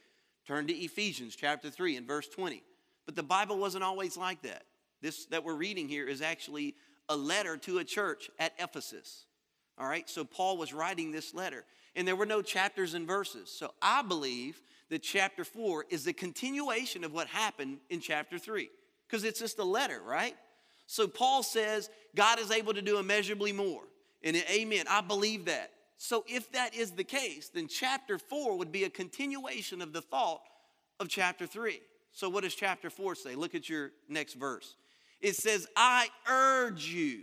turn 0.46 0.66
to 0.66 0.74
Ephesians 0.74 1.36
chapter 1.36 1.70
3 1.70 1.96
and 1.96 2.06
verse 2.06 2.28
20. 2.28 2.62
But 3.06 3.16
the 3.16 3.22
Bible 3.22 3.58
wasn't 3.58 3.84
always 3.84 4.16
like 4.16 4.42
that. 4.42 4.64
This 5.00 5.26
that 5.26 5.44
we're 5.44 5.54
reading 5.54 5.88
here 5.88 6.06
is 6.06 6.22
actually 6.22 6.74
a 7.08 7.16
letter 7.16 7.56
to 7.58 7.78
a 7.78 7.84
church 7.84 8.30
at 8.38 8.52
Ephesus. 8.58 9.26
All 9.78 9.88
right, 9.88 10.08
so 10.08 10.24
Paul 10.24 10.56
was 10.56 10.72
writing 10.72 11.10
this 11.10 11.34
letter 11.34 11.64
and 11.94 12.06
there 12.06 12.16
were 12.16 12.26
no 12.26 12.42
chapters 12.42 12.94
and 12.94 13.06
verses. 13.06 13.50
So 13.50 13.72
I 13.80 14.02
believe 14.02 14.60
that 14.88 15.02
chapter 15.02 15.44
four 15.44 15.84
is 15.90 16.04
the 16.04 16.12
continuation 16.12 17.04
of 17.04 17.12
what 17.12 17.26
happened 17.26 17.78
in 17.90 18.00
chapter 18.00 18.38
three, 18.38 18.70
because 19.06 19.24
it's 19.24 19.40
just 19.40 19.58
a 19.58 19.64
letter, 19.64 20.00
right? 20.04 20.36
So 20.86 21.06
Paul 21.06 21.42
says 21.42 21.90
God 22.14 22.38
is 22.38 22.50
able 22.50 22.74
to 22.74 22.82
do 22.82 22.98
immeasurably 22.98 23.52
more. 23.52 23.82
And 24.22 24.36
amen, 24.36 24.86
I 24.88 25.00
believe 25.00 25.46
that. 25.46 25.70
So, 26.04 26.24
if 26.26 26.50
that 26.50 26.74
is 26.74 26.90
the 26.90 27.04
case, 27.04 27.48
then 27.48 27.68
chapter 27.68 28.18
4 28.18 28.58
would 28.58 28.72
be 28.72 28.82
a 28.82 28.90
continuation 28.90 29.80
of 29.80 29.92
the 29.92 30.00
thought 30.00 30.42
of 30.98 31.06
chapter 31.08 31.46
3. 31.46 31.78
So, 32.10 32.28
what 32.28 32.42
does 32.42 32.56
chapter 32.56 32.90
4 32.90 33.14
say? 33.14 33.36
Look 33.36 33.54
at 33.54 33.68
your 33.68 33.92
next 34.08 34.34
verse. 34.34 34.74
It 35.20 35.36
says, 35.36 35.68
I 35.76 36.08
urge 36.28 36.86
you. 36.86 37.20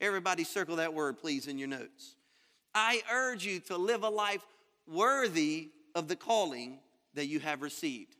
Everybody, 0.00 0.44
circle 0.44 0.76
that 0.76 0.94
word, 0.94 1.18
please, 1.18 1.48
in 1.48 1.58
your 1.58 1.66
notes. 1.66 2.14
I 2.76 3.02
urge 3.12 3.44
you 3.44 3.58
to 3.62 3.76
live 3.76 4.04
a 4.04 4.08
life 4.08 4.46
worthy 4.86 5.70
of 5.96 6.06
the 6.06 6.14
calling 6.14 6.78
that 7.14 7.26
you 7.26 7.40
have 7.40 7.60
received. 7.60 8.14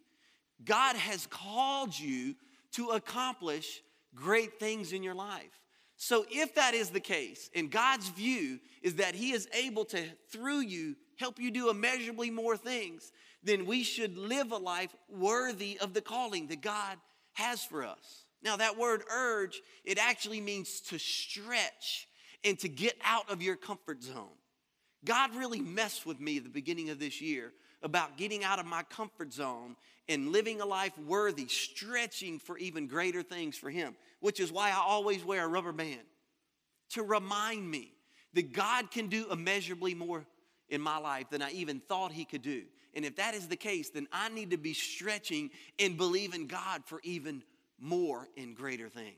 God 0.64 0.96
has 0.96 1.28
called 1.28 1.96
you 1.96 2.34
to 2.72 2.88
accomplish 2.88 3.82
great 4.16 4.58
things 4.58 4.92
in 4.92 5.04
your 5.04 5.14
life. 5.14 5.60
So, 5.96 6.26
if 6.30 6.54
that 6.56 6.74
is 6.74 6.90
the 6.90 7.00
case, 7.00 7.48
and 7.54 7.70
God's 7.70 8.10
view 8.10 8.60
is 8.82 8.96
that 8.96 9.14
He 9.14 9.32
is 9.32 9.48
able 9.54 9.86
to, 9.86 10.04
through 10.30 10.60
you, 10.60 10.94
help 11.18 11.40
you 11.40 11.50
do 11.50 11.70
immeasurably 11.70 12.30
more 12.30 12.56
things, 12.56 13.12
then 13.42 13.64
we 13.64 13.82
should 13.82 14.16
live 14.18 14.52
a 14.52 14.56
life 14.56 14.94
worthy 15.08 15.78
of 15.80 15.94
the 15.94 16.02
calling 16.02 16.48
that 16.48 16.60
God 16.60 16.98
has 17.32 17.64
for 17.64 17.82
us. 17.82 18.24
Now, 18.42 18.56
that 18.56 18.76
word 18.76 19.04
urge, 19.10 19.62
it 19.84 19.98
actually 19.98 20.40
means 20.40 20.80
to 20.82 20.98
stretch 20.98 22.08
and 22.44 22.58
to 22.58 22.68
get 22.68 22.96
out 23.02 23.30
of 23.30 23.40
your 23.40 23.56
comfort 23.56 24.02
zone. 24.02 24.36
God 25.04 25.34
really 25.34 25.60
messed 25.60 26.04
with 26.04 26.20
me 26.20 26.36
at 26.36 26.44
the 26.44 26.50
beginning 26.50 26.90
of 26.90 26.98
this 26.98 27.20
year 27.20 27.52
about 27.82 28.18
getting 28.18 28.44
out 28.44 28.58
of 28.58 28.66
my 28.66 28.82
comfort 28.84 29.32
zone 29.32 29.76
and 30.08 30.30
living 30.30 30.60
a 30.60 30.66
life 30.66 30.96
worthy, 30.98 31.46
stretching 31.48 32.38
for 32.38 32.56
even 32.58 32.86
greater 32.86 33.22
things 33.22 33.56
for 33.56 33.70
Him, 33.70 33.96
which 34.20 34.40
is 34.40 34.52
why 34.52 34.70
I 34.70 34.82
always 34.86 35.24
wear 35.24 35.44
a 35.44 35.48
rubber 35.48 35.72
band 35.72 36.00
to 36.90 37.02
remind 37.02 37.68
me 37.68 37.92
that 38.34 38.52
God 38.52 38.90
can 38.90 39.08
do 39.08 39.26
immeasurably 39.30 39.94
more 39.94 40.24
in 40.68 40.80
my 40.80 40.98
life 40.98 41.30
than 41.30 41.42
I 41.42 41.50
even 41.52 41.80
thought 41.80 42.12
He 42.12 42.24
could 42.24 42.42
do. 42.42 42.62
And 42.94 43.04
if 43.04 43.16
that 43.16 43.34
is 43.34 43.48
the 43.48 43.56
case, 43.56 43.90
then 43.90 44.06
I 44.12 44.28
need 44.28 44.50
to 44.50 44.56
be 44.56 44.72
stretching 44.72 45.50
and 45.78 45.96
believing 45.96 46.46
God 46.46 46.82
for 46.86 47.00
even 47.02 47.42
more 47.78 48.28
and 48.36 48.56
greater 48.56 48.88
things. 48.88 49.16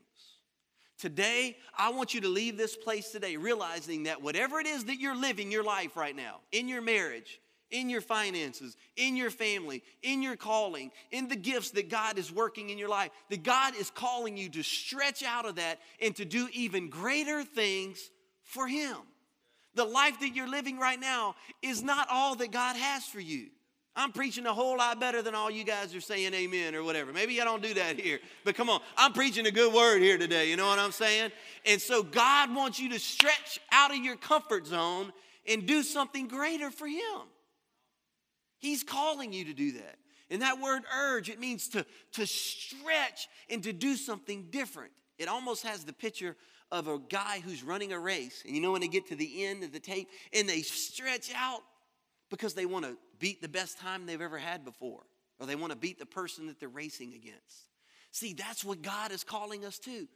Today, 0.97 1.55
I 1.77 1.91
want 1.91 2.13
you 2.13 2.19
to 2.21 2.27
leave 2.27 2.57
this 2.57 2.75
place 2.75 3.11
today 3.11 3.37
realizing 3.37 4.03
that 4.03 4.21
whatever 4.21 4.59
it 4.59 4.67
is 4.67 4.83
that 4.85 4.99
you're 4.99 5.15
living 5.15 5.49
your 5.49 5.63
life 5.63 5.95
right 5.95 6.15
now, 6.15 6.41
in 6.51 6.67
your 6.67 6.81
marriage, 6.81 7.39
in 7.71 7.89
your 7.89 8.01
finances, 8.01 8.75
in 8.95 9.15
your 9.15 9.29
family, 9.29 9.83
in 10.01 10.21
your 10.21 10.35
calling, 10.35 10.91
in 11.11 11.27
the 11.27 11.35
gifts 11.35 11.71
that 11.71 11.89
God 11.89 12.17
is 12.17 12.31
working 12.31 12.69
in 12.69 12.77
your 12.77 12.89
life, 12.89 13.11
that 13.29 13.43
God 13.43 13.75
is 13.75 13.89
calling 13.89 14.37
you 14.37 14.49
to 14.49 14.63
stretch 14.63 15.23
out 15.23 15.45
of 15.45 15.55
that 15.55 15.79
and 16.01 16.15
to 16.15 16.25
do 16.25 16.47
even 16.53 16.89
greater 16.89 17.43
things 17.43 17.99
for 18.43 18.67
Him. 18.67 18.97
The 19.75 19.85
life 19.85 20.19
that 20.19 20.35
you're 20.35 20.49
living 20.49 20.79
right 20.79 20.99
now 20.99 21.35
is 21.61 21.83
not 21.83 22.07
all 22.11 22.35
that 22.35 22.51
God 22.51 22.75
has 22.75 23.05
for 23.05 23.19
you. 23.19 23.47
I'm 23.95 24.11
preaching 24.11 24.45
a 24.45 24.53
whole 24.53 24.77
lot 24.77 24.99
better 24.99 25.21
than 25.21 25.35
all 25.35 25.51
you 25.51 25.63
guys 25.63 25.93
are 25.93 26.01
saying 26.01 26.33
amen 26.33 26.73
or 26.73 26.83
whatever. 26.83 27.11
Maybe 27.11 27.41
I 27.41 27.43
don't 27.43 27.61
do 27.61 27.73
that 27.73 27.99
here, 27.99 28.19
but 28.45 28.55
come 28.55 28.69
on, 28.69 28.81
I'm 28.95 29.13
preaching 29.13 29.45
a 29.45 29.51
good 29.51 29.73
word 29.73 30.01
here 30.01 30.17
today. 30.17 30.49
You 30.49 30.55
know 30.55 30.67
what 30.67 30.79
I'm 30.79 30.91
saying? 30.91 31.31
And 31.65 31.81
so 31.81 32.01
God 32.01 32.53
wants 32.55 32.79
you 32.79 32.89
to 32.89 32.99
stretch 32.99 33.59
out 33.71 33.91
of 33.91 33.97
your 33.97 34.15
comfort 34.15 34.67
zone 34.67 35.11
and 35.47 35.65
do 35.65 35.83
something 35.83 36.27
greater 36.27 36.71
for 36.71 36.87
Him. 36.87 37.27
He's 38.59 38.83
calling 38.83 39.33
you 39.33 39.45
to 39.45 39.53
do 39.53 39.73
that. 39.73 39.95
And 40.29 40.41
that 40.43 40.59
word 40.59 40.83
urge, 40.95 41.29
it 41.29 41.39
means 41.39 41.67
to, 41.69 41.85
to 42.13 42.27
stretch 42.27 43.27
and 43.49 43.63
to 43.63 43.73
do 43.73 43.95
something 43.95 44.47
different. 44.51 44.91
It 45.17 45.27
almost 45.27 45.65
has 45.65 45.83
the 45.83 45.93
picture 45.93 46.35
of 46.71 46.87
a 46.87 46.99
guy 46.99 47.41
who's 47.43 47.63
running 47.63 47.93
a 47.93 47.99
race. 47.99 48.43
And 48.45 48.55
you 48.55 48.61
know 48.61 48.71
when 48.71 48.81
they 48.81 48.87
get 48.87 49.07
to 49.07 49.15
the 49.15 49.45
end 49.45 49.63
of 49.63 49.71
the 49.71 49.79
tape 49.79 50.07
and 50.33 50.47
they 50.47 50.61
stretch 50.61 51.31
out 51.35 51.61
because 52.29 52.53
they 52.53 52.67
want 52.67 52.85
to 52.85 52.95
beat 53.17 53.41
the 53.41 53.49
best 53.49 53.79
time 53.79 54.05
they've 54.05 54.21
ever 54.21 54.37
had 54.37 54.63
before, 54.63 55.01
or 55.39 55.47
they 55.47 55.55
want 55.55 55.71
to 55.71 55.77
beat 55.77 55.97
the 55.97 56.05
person 56.05 56.45
that 56.47 56.59
they're 56.59 56.69
racing 56.69 57.13
against. 57.15 57.69
See, 58.11 58.33
that's 58.33 58.63
what 58.63 58.81
God 58.81 59.11
is 59.11 59.23
calling 59.23 59.65
us 59.65 59.79
to 59.79 60.07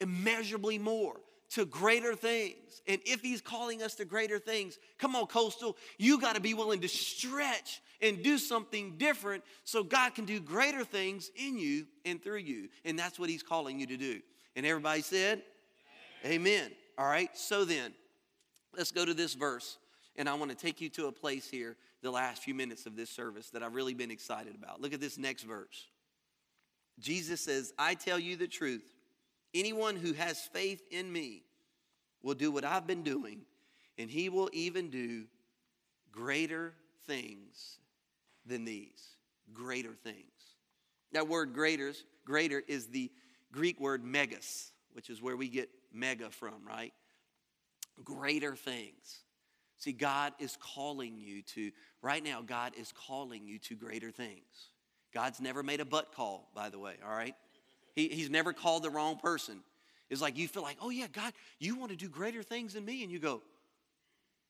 immeasurably 0.00 0.78
more 0.78 1.16
to 1.50 1.64
greater 1.64 2.14
things. 2.14 2.82
And 2.86 3.00
if 3.04 3.20
He's 3.20 3.40
calling 3.40 3.82
us 3.82 3.94
to 3.96 4.04
greater 4.04 4.38
things, 4.38 4.78
come 4.98 5.16
on, 5.16 5.26
Coastal, 5.26 5.76
you 5.98 6.20
got 6.20 6.34
to 6.34 6.40
be 6.40 6.54
willing 6.54 6.80
to 6.80 6.88
stretch 6.88 7.80
and 8.00 8.22
do 8.22 8.38
something 8.38 8.96
different 8.96 9.42
so 9.64 9.82
God 9.82 10.14
can 10.14 10.24
do 10.24 10.40
greater 10.40 10.84
things 10.84 11.30
in 11.36 11.58
you 11.58 11.86
and 12.04 12.22
through 12.22 12.38
you. 12.38 12.68
And 12.84 12.98
that's 12.98 13.18
what 13.18 13.30
He's 13.30 13.42
calling 13.42 13.80
you 13.80 13.86
to 13.86 13.96
do. 13.96 14.20
And 14.56 14.66
everybody 14.66 15.02
said, 15.02 15.42
Amen. 16.24 16.40
Amen. 16.40 16.70
All 16.98 17.06
right, 17.06 17.30
so 17.36 17.64
then, 17.64 17.92
let's 18.76 18.90
go 18.90 19.04
to 19.04 19.14
this 19.14 19.34
verse. 19.34 19.78
And 20.16 20.28
I 20.28 20.34
want 20.34 20.50
to 20.50 20.56
take 20.56 20.80
you 20.80 20.88
to 20.90 21.06
a 21.06 21.12
place 21.12 21.48
here, 21.48 21.76
the 22.02 22.10
last 22.10 22.42
few 22.42 22.54
minutes 22.54 22.86
of 22.86 22.96
this 22.96 23.08
service, 23.08 23.50
that 23.50 23.62
I've 23.62 23.74
really 23.74 23.94
been 23.94 24.10
excited 24.10 24.56
about. 24.56 24.80
Look 24.80 24.92
at 24.92 25.00
this 25.00 25.16
next 25.16 25.44
verse. 25.44 25.86
Jesus 26.98 27.40
says, 27.40 27.72
I 27.78 27.94
tell 27.94 28.18
you 28.18 28.34
the 28.36 28.48
truth. 28.48 28.82
Anyone 29.54 29.96
who 29.96 30.12
has 30.12 30.38
faith 30.40 30.82
in 30.90 31.10
me 31.10 31.42
will 32.22 32.34
do 32.34 32.50
what 32.50 32.64
I've 32.64 32.86
been 32.86 33.02
doing, 33.02 33.42
and 33.96 34.10
he 34.10 34.28
will 34.28 34.50
even 34.52 34.90
do 34.90 35.24
greater 36.12 36.74
things 37.06 37.78
than 38.44 38.64
these. 38.64 39.16
Greater 39.52 39.94
things. 39.94 40.16
That 41.12 41.28
word 41.28 41.54
greater, 41.54 41.92
greater 42.24 42.62
is 42.66 42.86
the 42.86 43.10
Greek 43.52 43.80
word 43.80 44.04
megas, 44.04 44.72
which 44.92 45.08
is 45.08 45.22
where 45.22 45.36
we 45.36 45.48
get 45.48 45.70
mega 45.92 46.30
from, 46.30 46.66
right? 46.66 46.92
Greater 48.04 48.54
things. 48.54 49.22
See, 49.78 49.92
God 49.92 50.32
is 50.38 50.58
calling 50.60 51.18
you 51.18 51.42
to, 51.42 51.70
right 52.02 52.22
now, 52.22 52.42
God 52.42 52.74
is 52.76 52.92
calling 52.92 53.46
you 53.46 53.58
to 53.60 53.74
greater 53.74 54.10
things. 54.10 54.70
God's 55.14 55.40
never 55.40 55.62
made 55.62 55.80
a 55.80 55.84
butt 55.84 56.12
call, 56.14 56.50
by 56.54 56.68
the 56.68 56.78
way, 56.78 56.96
all 57.02 57.16
right? 57.16 57.34
He, 57.98 58.06
he's 58.08 58.30
never 58.30 58.52
called 58.52 58.84
the 58.84 58.90
wrong 58.90 59.16
person. 59.16 59.58
It's 60.08 60.22
like 60.22 60.38
you 60.38 60.46
feel 60.46 60.62
like, 60.62 60.76
oh, 60.80 60.90
yeah, 60.90 61.08
God, 61.12 61.32
you 61.58 61.74
want 61.74 61.90
to 61.90 61.96
do 61.96 62.08
greater 62.08 62.44
things 62.44 62.74
than 62.74 62.84
me. 62.84 63.02
And 63.02 63.10
you 63.10 63.18
go, 63.18 63.42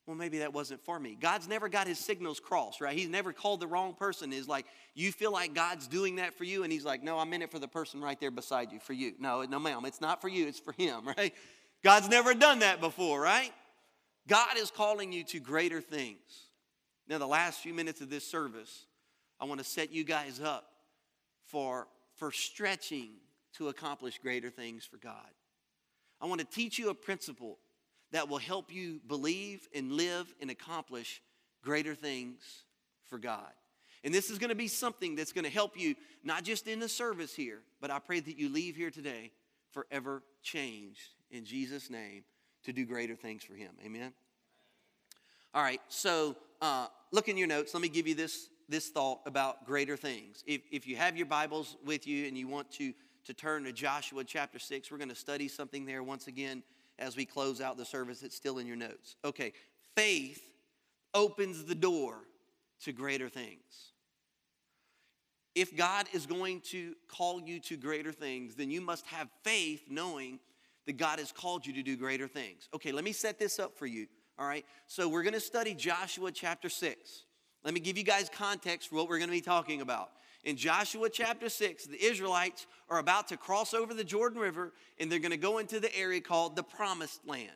well, 0.07 0.17
maybe 0.17 0.41
that 0.41 0.53
wasn't 0.53 0.85
for 0.85 1.01
me. 1.01 1.17
God's 1.19 1.49
never 1.49 1.71
got 1.71 1.87
his 1.87 1.99
signals 1.99 2.41
crossed, 2.41 2.83
right? 2.83 2.97
He's 2.97 3.09
never 3.09 3.33
called 3.33 3.61
the 3.61 3.67
wrong 3.67 3.95
person. 3.95 4.35
Is 4.35 4.49
like 4.49 4.67
you 4.95 5.13
feel 5.13 5.33
like 5.33 5.55
God's 5.55 5.89
doing 5.89 6.17
that 6.17 6.37
for 6.37 6.45
you, 6.45 6.63
and 6.63 6.71
he's 6.71 6.85
like, 6.85 7.03
no, 7.03 7.19
I'm 7.19 7.33
in 7.33 7.41
it 7.41 7.51
for 7.51 7.59
the 7.59 7.69
person 7.69 8.03
right 8.03 8.21
there 8.21 8.31
beside 8.31 8.71
you, 8.71 8.81
for 8.81 8.93
you. 8.93 9.15
No, 9.19 9.43
no, 9.45 9.59
ma'am, 9.59 9.87
it's 9.87 10.01
not 10.01 10.21
for 10.21 10.29
you, 10.29 10.47
it's 10.47 10.61
for 10.61 10.73
him, 10.73 11.09
right? 11.17 11.35
God's 11.83 12.11
never 12.11 12.35
done 12.35 12.59
that 12.59 12.81
before, 12.81 13.19
right? 13.19 13.53
God 14.27 14.59
is 14.59 14.71
calling 14.71 15.11
you 15.11 15.25
to 15.25 15.41
greater 15.41 15.81
things. 15.81 16.19
Now, 17.09 17.17
the 17.17 17.27
last 17.27 17.61
few 17.61 17.73
minutes 17.73 18.03
of 18.03 18.11
this 18.11 18.27
service, 18.27 18.85
I 19.41 19.47
want 19.47 19.61
to 19.61 19.65
set 19.65 19.91
you 19.91 20.05
guys 20.05 20.39
up 20.39 20.67
for, 21.47 21.89
for 22.17 22.31
stretching 22.31 23.11
to 23.59 23.69
accomplish 23.69 24.19
greater 24.19 24.51
things 24.51 24.85
for 24.85 24.97
God. 24.97 25.31
I 26.21 26.27
want 26.27 26.41
to 26.41 26.47
teach 26.47 26.79
you 26.79 26.91
a 26.91 26.95
principle 26.95 27.59
that 28.13 28.29
will 28.29 28.39
help 28.39 28.73
you 28.73 29.01
believe 29.07 29.69
and 29.75 29.93
live 29.93 30.33
and 30.41 30.51
accomplish 30.51 31.23
greater 31.63 31.95
things 31.95 32.41
for 33.09 33.19
God. 33.19 33.53
And 34.05 34.15
this 34.15 34.31
is 34.31 34.39
going 34.39 34.51
to 34.51 34.57
be 34.57 34.69
something 34.69 35.17
that's 35.17 35.33
going 35.33 35.45
to 35.45 35.51
help 35.51 35.79
you, 35.79 35.95
not 36.25 36.45
just 36.45 36.67
in 36.69 36.79
the 36.79 36.89
service 36.89 37.35
here, 37.35 37.61
but 37.81 37.91
I 37.91 37.99
pray 37.99 38.21
that 38.21 38.39
you 38.39 38.49
leave 38.49 38.77
here 38.77 38.91
today 38.91 39.33
forever 39.71 40.23
changed 40.43 41.01
in 41.31 41.45
Jesus' 41.45 41.91
name 41.91 42.25
to 42.65 42.73
do 42.73 42.87
greater 42.87 43.17
things 43.17 43.45
for 43.45 43.55
Him. 43.55 43.71
Amen? 43.85 44.13
All 45.53 45.63
right, 45.63 45.81
so 45.89 46.37
uh, 46.61 46.87
look 47.11 47.29
in 47.29 47.37
your 47.37 47.49
notes. 47.49 47.75
Let 47.75 47.83
me 47.83 47.89
give 47.89 48.07
you 48.07 48.15
this, 48.15 48.49
this 48.69 48.89
thought 48.89 49.21
about 49.27 49.67
greater 49.67 49.97
things. 49.97 50.45
If, 50.47 50.63
if 50.71 50.87
you 50.87 50.97
have 50.97 51.17
your 51.17 51.27
Bibles 51.27 51.77
with 51.85 52.07
you 52.07 52.27
and 52.27 52.37
you 52.37 52.47
want 52.47 52.71
to, 52.73 52.93
to 53.29 53.35
turn 53.35 53.65
to 53.65 53.73
Joshua 53.73 54.25
chapter 54.25 54.59
6, 54.59 54.91
we're 54.91 54.97
going 54.97 55.11
to 55.11 55.15
study 55.15 55.49
something 55.49 55.85
there 55.85 56.03
once 56.03 56.29
again 56.29 56.63
as 56.99 57.15
we 57.15 57.27
close 57.27 57.61
out 57.61 57.77
the 57.77 57.85
service. 57.85 58.23
It's 58.23 58.35
still 58.35 58.57
in 58.57 58.67
your 58.67 58.75
notes. 58.75 59.17
Okay, 59.23 59.53
faith 59.95 60.43
opens 61.13 61.65
the 61.65 61.75
door 61.75 62.15
to 62.85 62.93
greater 62.93 63.29
things. 63.29 63.93
If 65.55 65.77
God 65.77 66.07
is 66.15 66.25
going 66.25 66.63
to 66.71 66.95
call 67.07 67.43
you 67.43 67.61
to 67.61 67.77
greater 67.77 68.13
things, 68.13 68.55
then 68.55 68.71
you 68.71 68.81
must 68.81 69.05
have 69.09 69.29
faith 69.45 69.83
knowing 69.91 70.39
that 70.87 70.97
God 70.97 71.19
has 71.19 71.31
called 71.31 71.67
you 71.67 71.75
to 71.75 71.83
do 71.83 71.99
greater 71.99 72.29
things. 72.29 72.71
Okay, 72.75 72.93
let 72.93 73.05
me 73.05 73.13
set 73.13 73.39
this 73.39 73.59
up 73.59 73.77
for 73.77 73.87
you. 73.87 74.07
All 74.39 74.47
right, 74.47 74.65
so 74.87 75.07
we're 75.07 75.23
going 75.23 75.35
to 75.35 75.41
study 75.41 75.75
Joshua 75.75 76.33
chapter 76.33 76.71
6. 76.71 77.25
Let 77.63 77.75
me 77.75 77.81
give 77.81 77.99
you 77.99 78.05
guys 78.05 78.31
context 78.33 78.89
for 78.89 78.95
what 78.95 79.07
we're 79.07 79.19
going 79.19 79.29
to 79.29 79.37
be 79.37 79.43
talking 79.43 79.83
about. 79.83 80.13
In 80.45 80.57
Joshua 80.57 81.11
chapter 81.11 81.49
6, 81.49 81.87
the 81.87 82.03
Israelites 82.03 82.67
are 82.89 82.99
about 82.99 83.29
to 83.29 83.37
cross 83.37 83.75
over 83.75 83.93
the 83.93 84.05
Jordan 84.05 84.41
River 84.41 84.73
and 84.99 85.11
they're 85.11 85.19
going 85.19 85.33
to 85.33 85.37
go 85.37 85.59
into 85.59 85.81
the 85.81 85.95
area 85.97 86.21
called 86.21 86.57
the 86.57 86.63
Promised 86.63 87.27
Land. 87.27 87.51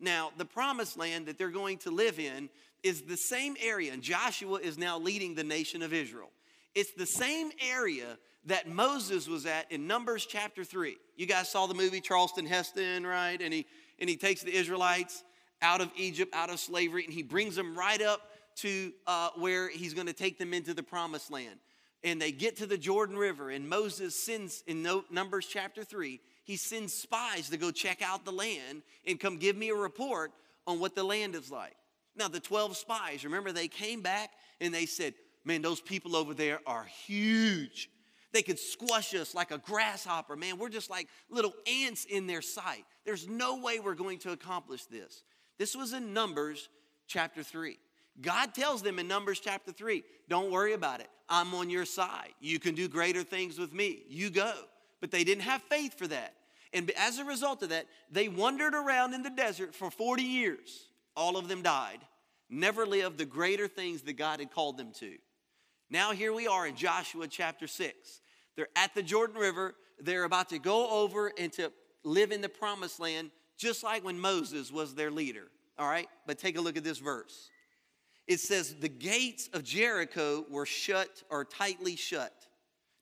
Now, 0.00 0.30
the 0.36 0.44
Promised 0.44 0.96
Land 0.96 1.26
that 1.26 1.38
they're 1.38 1.50
going 1.50 1.78
to 1.78 1.90
live 1.90 2.18
in 2.18 2.48
is 2.82 3.02
the 3.02 3.16
same 3.16 3.56
area, 3.62 3.92
and 3.92 4.02
Joshua 4.02 4.58
is 4.58 4.76
now 4.76 4.98
leading 4.98 5.34
the 5.34 5.44
nation 5.44 5.82
of 5.82 5.92
Israel. 5.92 6.30
It's 6.74 6.92
the 6.92 7.06
same 7.06 7.50
area 7.70 8.18
that 8.46 8.68
Moses 8.68 9.28
was 9.28 9.46
at 9.46 9.70
in 9.70 9.86
Numbers 9.86 10.26
chapter 10.26 10.64
3. 10.64 10.96
You 11.16 11.26
guys 11.26 11.48
saw 11.48 11.66
the 11.66 11.74
movie 11.74 12.00
Charlton 12.00 12.46
Heston, 12.46 13.06
right? 13.06 13.40
And 13.40 13.54
he, 13.54 13.66
and 14.00 14.10
he 14.10 14.16
takes 14.16 14.42
the 14.42 14.52
Israelites 14.52 15.22
out 15.60 15.80
of 15.80 15.90
Egypt, 15.96 16.34
out 16.34 16.50
of 16.50 16.58
slavery, 16.58 17.04
and 17.04 17.12
he 17.12 17.22
brings 17.22 17.54
them 17.54 17.76
right 17.76 18.02
up 18.02 18.20
to 18.56 18.92
uh, 19.06 19.30
where 19.36 19.68
he's 19.68 19.94
going 19.94 20.08
to 20.08 20.12
take 20.12 20.38
them 20.38 20.52
into 20.52 20.74
the 20.74 20.82
promised 20.82 21.30
land. 21.30 21.60
And 22.04 22.20
they 22.20 22.32
get 22.32 22.56
to 22.56 22.66
the 22.66 22.78
Jordan 22.78 23.16
River, 23.16 23.50
and 23.50 23.68
Moses 23.68 24.14
sends, 24.14 24.64
in 24.66 24.86
Numbers 25.10 25.46
chapter 25.46 25.84
3, 25.84 26.20
he 26.44 26.56
sends 26.56 26.92
spies 26.92 27.48
to 27.50 27.56
go 27.56 27.70
check 27.70 28.02
out 28.02 28.24
the 28.24 28.32
land 28.32 28.82
and 29.06 29.20
come 29.20 29.36
give 29.36 29.56
me 29.56 29.68
a 29.70 29.74
report 29.74 30.32
on 30.66 30.80
what 30.80 30.96
the 30.96 31.04
land 31.04 31.34
is 31.36 31.50
like. 31.50 31.76
Now, 32.16 32.28
the 32.28 32.40
12 32.40 32.76
spies, 32.76 33.24
remember, 33.24 33.52
they 33.52 33.68
came 33.68 34.00
back 34.00 34.30
and 34.60 34.74
they 34.74 34.86
said, 34.86 35.14
Man, 35.44 35.62
those 35.62 35.80
people 35.80 36.14
over 36.14 36.34
there 36.34 36.60
are 36.66 36.84
huge. 36.84 37.90
They 38.32 38.42
could 38.42 38.58
squash 38.58 39.14
us 39.14 39.34
like 39.34 39.50
a 39.50 39.58
grasshopper. 39.58 40.36
Man, 40.36 40.56
we're 40.56 40.68
just 40.68 40.88
like 40.88 41.08
little 41.28 41.52
ants 41.66 42.04
in 42.04 42.26
their 42.26 42.42
sight. 42.42 42.84
There's 43.04 43.28
no 43.28 43.58
way 43.58 43.80
we're 43.80 43.94
going 43.94 44.18
to 44.20 44.30
accomplish 44.30 44.84
this. 44.86 45.22
This 45.58 45.76
was 45.76 45.92
in 45.92 46.14
Numbers 46.14 46.68
chapter 47.06 47.42
3. 47.42 47.78
God 48.20 48.54
tells 48.54 48.82
them 48.82 48.98
in 48.98 49.08
Numbers 49.08 49.40
chapter 49.40 49.72
3, 49.72 50.04
don't 50.28 50.50
worry 50.50 50.74
about 50.74 51.00
it. 51.00 51.08
I'm 51.28 51.54
on 51.54 51.70
your 51.70 51.86
side. 51.86 52.32
You 52.40 52.58
can 52.58 52.74
do 52.74 52.88
greater 52.88 53.22
things 53.22 53.58
with 53.58 53.72
me. 53.72 54.02
You 54.08 54.30
go. 54.30 54.52
But 55.00 55.10
they 55.10 55.24
didn't 55.24 55.42
have 55.42 55.62
faith 55.62 55.98
for 55.98 56.06
that. 56.06 56.34
And 56.72 56.90
as 56.92 57.18
a 57.18 57.24
result 57.24 57.62
of 57.62 57.70
that, 57.70 57.86
they 58.10 58.28
wandered 58.28 58.74
around 58.74 59.14
in 59.14 59.22
the 59.22 59.30
desert 59.30 59.74
for 59.74 59.90
40 59.90 60.22
years. 60.22 60.86
All 61.16 61.36
of 61.36 61.48
them 61.48 61.62
died, 61.62 61.98
never 62.48 62.86
lived 62.86 63.18
the 63.18 63.26
greater 63.26 63.68
things 63.68 64.02
that 64.02 64.14
God 64.14 64.40
had 64.40 64.50
called 64.50 64.78
them 64.78 64.92
to. 65.00 65.16
Now, 65.90 66.12
here 66.12 66.32
we 66.32 66.46
are 66.46 66.66
in 66.66 66.74
Joshua 66.74 67.28
chapter 67.28 67.66
6. 67.66 68.20
They're 68.56 68.68
at 68.76 68.94
the 68.94 69.02
Jordan 69.02 69.36
River. 69.36 69.74
They're 70.00 70.24
about 70.24 70.48
to 70.50 70.58
go 70.58 70.88
over 70.88 71.32
and 71.38 71.52
to 71.54 71.70
live 72.04 72.32
in 72.32 72.40
the 72.40 72.48
promised 72.48 72.98
land, 72.98 73.30
just 73.58 73.82
like 73.82 74.02
when 74.04 74.18
Moses 74.18 74.72
was 74.72 74.94
their 74.94 75.10
leader. 75.10 75.48
All 75.78 75.88
right? 75.88 76.08
But 76.26 76.38
take 76.38 76.56
a 76.56 76.60
look 76.60 76.76
at 76.78 76.84
this 76.84 76.98
verse. 76.98 77.50
It 78.26 78.40
says, 78.40 78.76
The 78.76 78.88
gates 78.88 79.48
of 79.52 79.64
Jericho 79.64 80.44
were 80.48 80.66
shut 80.66 81.22
or 81.30 81.44
tightly 81.44 81.96
shut. 81.96 82.32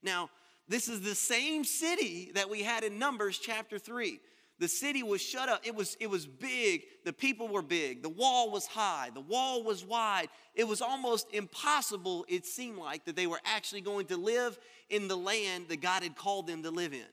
Now, 0.02 0.30
this 0.68 0.88
is 0.88 1.00
the 1.00 1.14
same 1.14 1.64
city 1.64 2.30
that 2.34 2.48
we 2.48 2.62
had 2.62 2.84
in 2.84 2.98
Numbers 2.98 3.38
chapter 3.38 3.78
3. 3.78 4.20
The 4.60 4.68
city 4.68 5.02
was 5.02 5.22
shut 5.22 5.48
up. 5.48 5.66
It 5.66 5.74
was, 5.74 5.96
it 6.00 6.10
was 6.10 6.26
big. 6.26 6.82
The 7.06 7.14
people 7.14 7.48
were 7.48 7.62
big. 7.62 8.02
The 8.02 8.10
wall 8.10 8.50
was 8.50 8.66
high. 8.66 9.08
The 9.12 9.22
wall 9.22 9.64
was 9.64 9.84
wide. 9.84 10.28
It 10.54 10.68
was 10.68 10.82
almost 10.82 11.28
impossible, 11.32 12.26
it 12.28 12.44
seemed 12.44 12.76
like, 12.76 13.06
that 13.06 13.16
they 13.16 13.26
were 13.26 13.40
actually 13.44 13.80
going 13.80 14.06
to 14.06 14.18
live 14.18 14.58
in 14.90 15.08
the 15.08 15.16
land 15.16 15.68
that 15.68 15.80
God 15.80 16.02
had 16.02 16.14
called 16.14 16.46
them 16.46 16.62
to 16.62 16.70
live 16.70 16.92
in. 16.92 17.06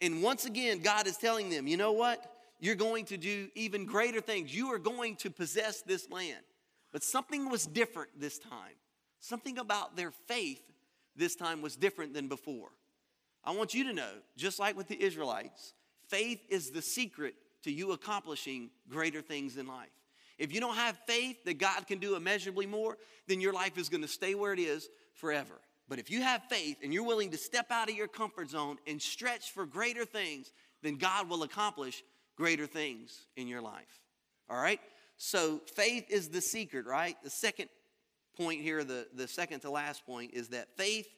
And 0.00 0.22
once 0.22 0.44
again, 0.44 0.78
God 0.78 1.08
is 1.08 1.16
telling 1.16 1.50
them, 1.50 1.66
you 1.66 1.76
know 1.76 1.92
what? 1.92 2.24
You're 2.60 2.76
going 2.76 3.06
to 3.06 3.16
do 3.16 3.48
even 3.56 3.84
greater 3.84 4.20
things. 4.20 4.54
You 4.54 4.72
are 4.72 4.78
going 4.78 5.16
to 5.16 5.30
possess 5.30 5.82
this 5.82 6.08
land. 6.08 6.40
But 6.94 7.02
something 7.04 7.50
was 7.50 7.66
different 7.66 8.18
this 8.18 8.38
time. 8.38 8.78
Something 9.20 9.58
about 9.58 9.96
their 9.96 10.12
faith 10.12 10.62
this 11.14 11.36
time 11.36 11.60
was 11.60 11.76
different 11.76 12.14
than 12.14 12.28
before. 12.28 12.70
I 13.44 13.50
want 13.50 13.74
you 13.74 13.84
to 13.84 13.92
know, 13.92 14.10
just 14.38 14.58
like 14.58 14.74
with 14.74 14.88
the 14.88 15.02
Israelites, 15.02 15.74
Faith 16.08 16.40
is 16.48 16.70
the 16.70 16.82
secret 16.82 17.34
to 17.62 17.72
you 17.72 17.92
accomplishing 17.92 18.70
greater 18.88 19.22
things 19.22 19.56
in 19.56 19.66
life. 19.66 19.88
If 20.38 20.52
you 20.52 20.60
don't 20.60 20.76
have 20.76 20.98
faith 21.06 21.44
that 21.44 21.58
God 21.58 21.86
can 21.86 21.98
do 21.98 22.16
immeasurably 22.16 22.66
more, 22.66 22.98
then 23.26 23.40
your 23.40 23.52
life 23.52 23.78
is 23.78 23.88
going 23.88 24.02
to 24.02 24.08
stay 24.08 24.34
where 24.34 24.52
it 24.52 24.58
is 24.58 24.88
forever. 25.14 25.60
But 25.88 25.98
if 25.98 26.10
you 26.10 26.22
have 26.22 26.42
faith 26.44 26.78
and 26.82 26.92
you're 26.92 27.04
willing 27.04 27.30
to 27.30 27.36
step 27.36 27.70
out 27.70 27.88
of 27.88 27.94
your 27.94 28.08
comfort 28.08 28.50
zone 28.50 28.78
and 28.86 29.00
stretch 29.00 29.52
for 29.52 29.64
greater 29.64 30.04
things, 30.04 30.52
then 30.82 30.96
God 30.96 31.28
will 31.28 31.42
accomplish 31.42 32.02
greater 32.36 32.66
things 32.66 33.26
in 33.36 33.46
your 33.46 33.62
life. 33.62 34.00
All 34.50 34.56
right? 34.56 34.80
So 35.16 35.60
faith 35.74 36.06
is 36.10 36.28
the 36.28 36.40
secret, 36.40 36.86
right? 36.86 37.16
The 37.22 37.30
second 37.30 37.68
point 38.36 38.60
here, 38.60 38.84
the, 38.84 39.06
the 39.14 39.28
second 39.28 39.60
to 39.60 39.70
last 39.70 40.04
point, 40.04 40.32
is 40.34 40.48
that 40.48 40.76
faith 40.76 41.08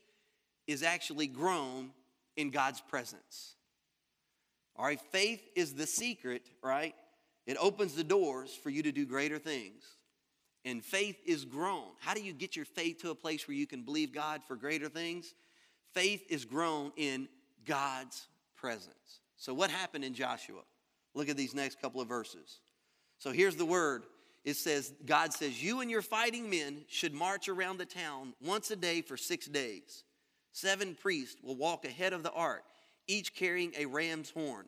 is 0.67 0.83
actually 0.83 1.27
grown 1.27 1.91
in 2.37 2.51
God's 2.51 2.81
presence. 2.81 3.55
All 4.77 4.85
right, 4.85 5.01
faith 5.11 5.43
is 5.55 5.75
the 5.75 5.87
secret, 5.87 6.43
right? 6.63 6.95
It 7.47 7.57
opens 7.59 7.95
the 7.95 8.05
doors 8.05 8.55
for 8.55 8.71
you 8.71 8.83
to 8.83 8.93
do 8.93 9.07
greater 9.07 9.39
things. 9.39 9.85
And 10.65 10.85
faith 10.85 11.17
is 11.25 11.45
grown. 11.45 11.85
How 12.01 12.13
do 12.13 12.21
you 12.21 12.33
get 12.33 12.57
your 12.57 12.65
faith 12.65 12.99
to 13.03 13.11
a 13.11 13.15
place 13.15 13.47
where 13.47 13.57
you 13.57 13.69
can 13.69 13.83
believe 13.83 14.13
God 14.13 14.43
for 14.47 14.57
greater 14.57 14.89
things? 14.89 15.33
Faith 15.95 16.25
is 16.29 16.45
grown 16.45 16.93
in 16.97 17.29
God's 17.65 18.27
presence. 18.57 19.21
So, 19.37 19.55
what 19.55 19.71
happened 19.71 20.05
in 20.05 20.13
Joshua? 20.13 20.63
Look 21.15 21.29
at 21.29 21.37
these 21.37 21.55
next 21.55 21.81
couple 21.81 22.01
of 22.01 22.09
verses. 22.09 22.59
So, 23.19 23.33
here's 23.33 23.57
the 23.57 23.65
word 23.65 24.05
it 24.45 24.57
says, 24.57 24.93
God 25.05 25.33
says, 25.33 25.63
You 25.63 25.81
and 25.81 25.91
your 25.91 26.03
fighting 26.03 26.49
men 26.49 26.85
should 26.89 27.13
march 27.13 27.49
around 27.49 27.79
the 27.79 27.85
town 27.85 28.33
once 28.41 28.71
a 28.71 28.77
day 28.77 29.03
for 29.03 29.17
six 29.17 29.47
days. 29.47 30.05
Seven 30.53 30.95
priests 30.95 31.37
will 31.43 31.57
walk 31.57 31.85
ahead 31.85 32.13
of 32.13 32.23
the 32.23 32.33
ark 32.33 32.63
each 33.09 33.35
carrying 33.35 33.73
a 33.77 33.87
ram's 33.87 34.31
horn. 34.31 34.67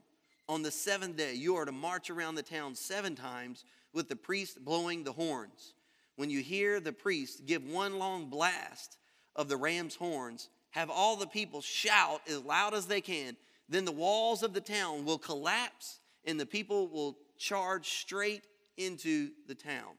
On 0.48 0.62
the 0.62 0.70
seventh 0.70 1.16
day, 1.16 1.34
you 1.34 1.56
are 1.56 1.64
to 1.64 1.72
march 1.72 2.10
around 2.10 2.34
the 2.34 2.42
town 2.42 2.74
seven 2.74 3.14
times 3.14 3.64
with 3.92 4.08
the 4.08 4.16
priest 4.16 4.64
blowing 4.64 5.04
the 5.04 5.12
horns. 5.12 5.74
When 6.16 6.30
you 6.30 6.40
hear 6.40 6.80
the 6.80 6.92
priest 6.92 7.46
give 7.46 7.64
one 7.64 7.98
long 7.98 8.30
blast 8.30 8.98
of 9.36 9.48
the 9.48 9.56
ram's 9.56 9.94
horns, 9.94 10.48
have 10.70 10.90
all 10.90 11.16
the 11.16 11.26
people 11.26 11.60
shout 11.60 12.22
as 12.28 12.42
loud 12.42 12.74
as 12.74 12.86
they 12.86 13.00
can. 13.00 13.36
Then 13.68 13.84
the 13.84 13.92
walls 13.92 14.42
of 14.42 14.54
the 14.54 14.60
town 14.60 15.04
will 15.04 15.18
collapse 15.18 16.00
and 16.24 16.38
the 16.38 16.46
people 16.46 16.88
will 16.88 17.16
charge 17.38 17.88
straight 17.88 18.44
into 18.76 19.30
the 19.46 19.54
town. 19.54 19.96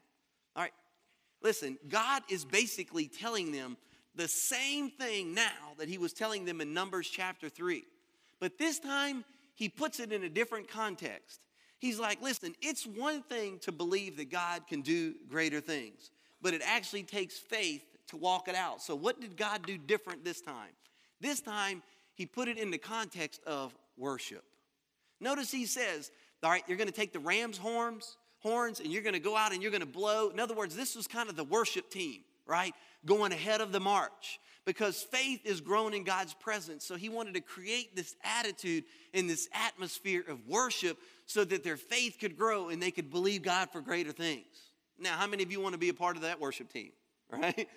All 0.56 0.62
right, 0.62 0.72
listen, 1.42 1.78
God 1.88 2.22
is 2.28 2.44
basically 2.44 3.08
telling 3.08 3.52
them 3.52 3.76
the 4.14 4.28
same 4.28 4.90
thing 4.90 5.34
now 5.34 5.74
that 5.78 5.88
he 5.88 5.98
was 5.98 6.12
telling 6.12 6.44
them 6.44 6.60
in 6.60 6.74
Numbers 6.74 7.08
chapter 7.08 7.48
3. 7.48 7.84
But 8.40 8.58
this 8.58 8.78
time, 8.78 9.24
he 9.54 9.68
puts 9.68 10.00
it 10.00 10.12
in 10.12 10.24
a 10.24 10.28
different 10.28 10.68
context. 10.68 11.40
He's 11.78 11.98
like, 11.98 12.20
listen, 12.22 12.54
it's 12.60 12.86
one 12.86 13.22
thing 13.22 13.58
to 13.60 13.72
believe 13.72 14.16
that 14.18 14.30
God 14.30 14.66
can 14.66 14.82
do 14.82 15.14
greater 15.28 15.60
things, 15.60 16.10
but 16.42 16.54
it 16.54 16.62
actually 16.64 17.04
takes 17.04 17.38
faith 17.38 17.82
to 18.08 18.16
walk 18.16 18.48
it 18.48 18.54
out. 18.54 18.82
So, 18.82 18.94
what 18.94 19.20
did 19.20 19.36
God 19.36 19.66
do 19.66 19.78
different 19.78 20.24
this 20.24 20.40
time? 20.40 20.72
This 21.20 21.40
time, 21.40 21.82
he 22.14 22.26
put 22.26 22.48
it 22.48 22.58
in 22.58 22.70
the 22.70 22.78
context 22.78 23.40
of 23.46 23.74
worship. 23.96 24.44
Notice 25.20 25.50
he 25.50 25.66
says, 25.66 26.10
all 26.42 26.50
right, 26.50 26.62
you're 26.66 26.78
going 26.78 26.88
to 26.88 26.94
take 26.94 27.12
the 27.12 27.20
ram's 27.20 27.58
horns, 27.58 28.16
horns, 28.38 28.80
and 28.80 28.90
you're 28.90 29.02
going 29.02 29.14
to 29.14 29.20
go 29.20 29.36
out 29.36 29.52
and 29.52 29.62
you're 29.62 29.70
going 29.70 29.80
to 29.80 29.86
blow. 29.86 30.30
In 30.30 30.40
other 30.40 30.54
words, 30.54 30.74
this 30.74 30.96
was 30.96 31.06
kind 31.06 31.28
of 31.28 31.36
the 31.36 31.44
worship 31.44 31.90
team, 31.90 32.20
right? 32.46 32.74
Going 33.04 33.32
ahead 33.32 33.60
of 33.60 33.72
the 33.72 33.80
march 33.80 34.40
because 34.64 35.02
faith 35.02 35.40
is 35.44 35.60
grown 35.60 35.94
in 35.94 36.04
God's 36.04 36.34
presence. 36.34 36.84
So 36.84 36.96
he 36.96 37.08
wanted 37.08 37.34
to 37.34 37.40
create 37.40 37.96
this 37.96 38.14
attitude 38.22 38.84
in 39.12 39.26
this 39.26 39.48
atmosphere 39.52 40.24
of 40.28 40.46
worship 40.46 40.98
so 41.26 41.44
that 41.44 41.64
their 41.64 41.76
faith 41.76 42.16
could 42.20 42.36
grow 42.36 42.68
and 42.68 42.82
they 42.82 42.90
could 42.90 43.10
believe 43.10 43.42
God 43.42 43.70
for 43.70 43.80
greater 43.80 44.12
things. 44.12 44.44
Now, 44.98 45.16
how 45.16 45.26
many 45.26 45.42
of 45.42 45.50
you 45.50 45.60
want 45.60 45.72
to 45.72 45.78
be 45.78 45.88
a 45.88 45.94
part 45.94 46.16
of 46.16 46.22
that 46.22 46.40
worship 46.40 46.72
team, 46.72 46.90
right? 47.30 47.68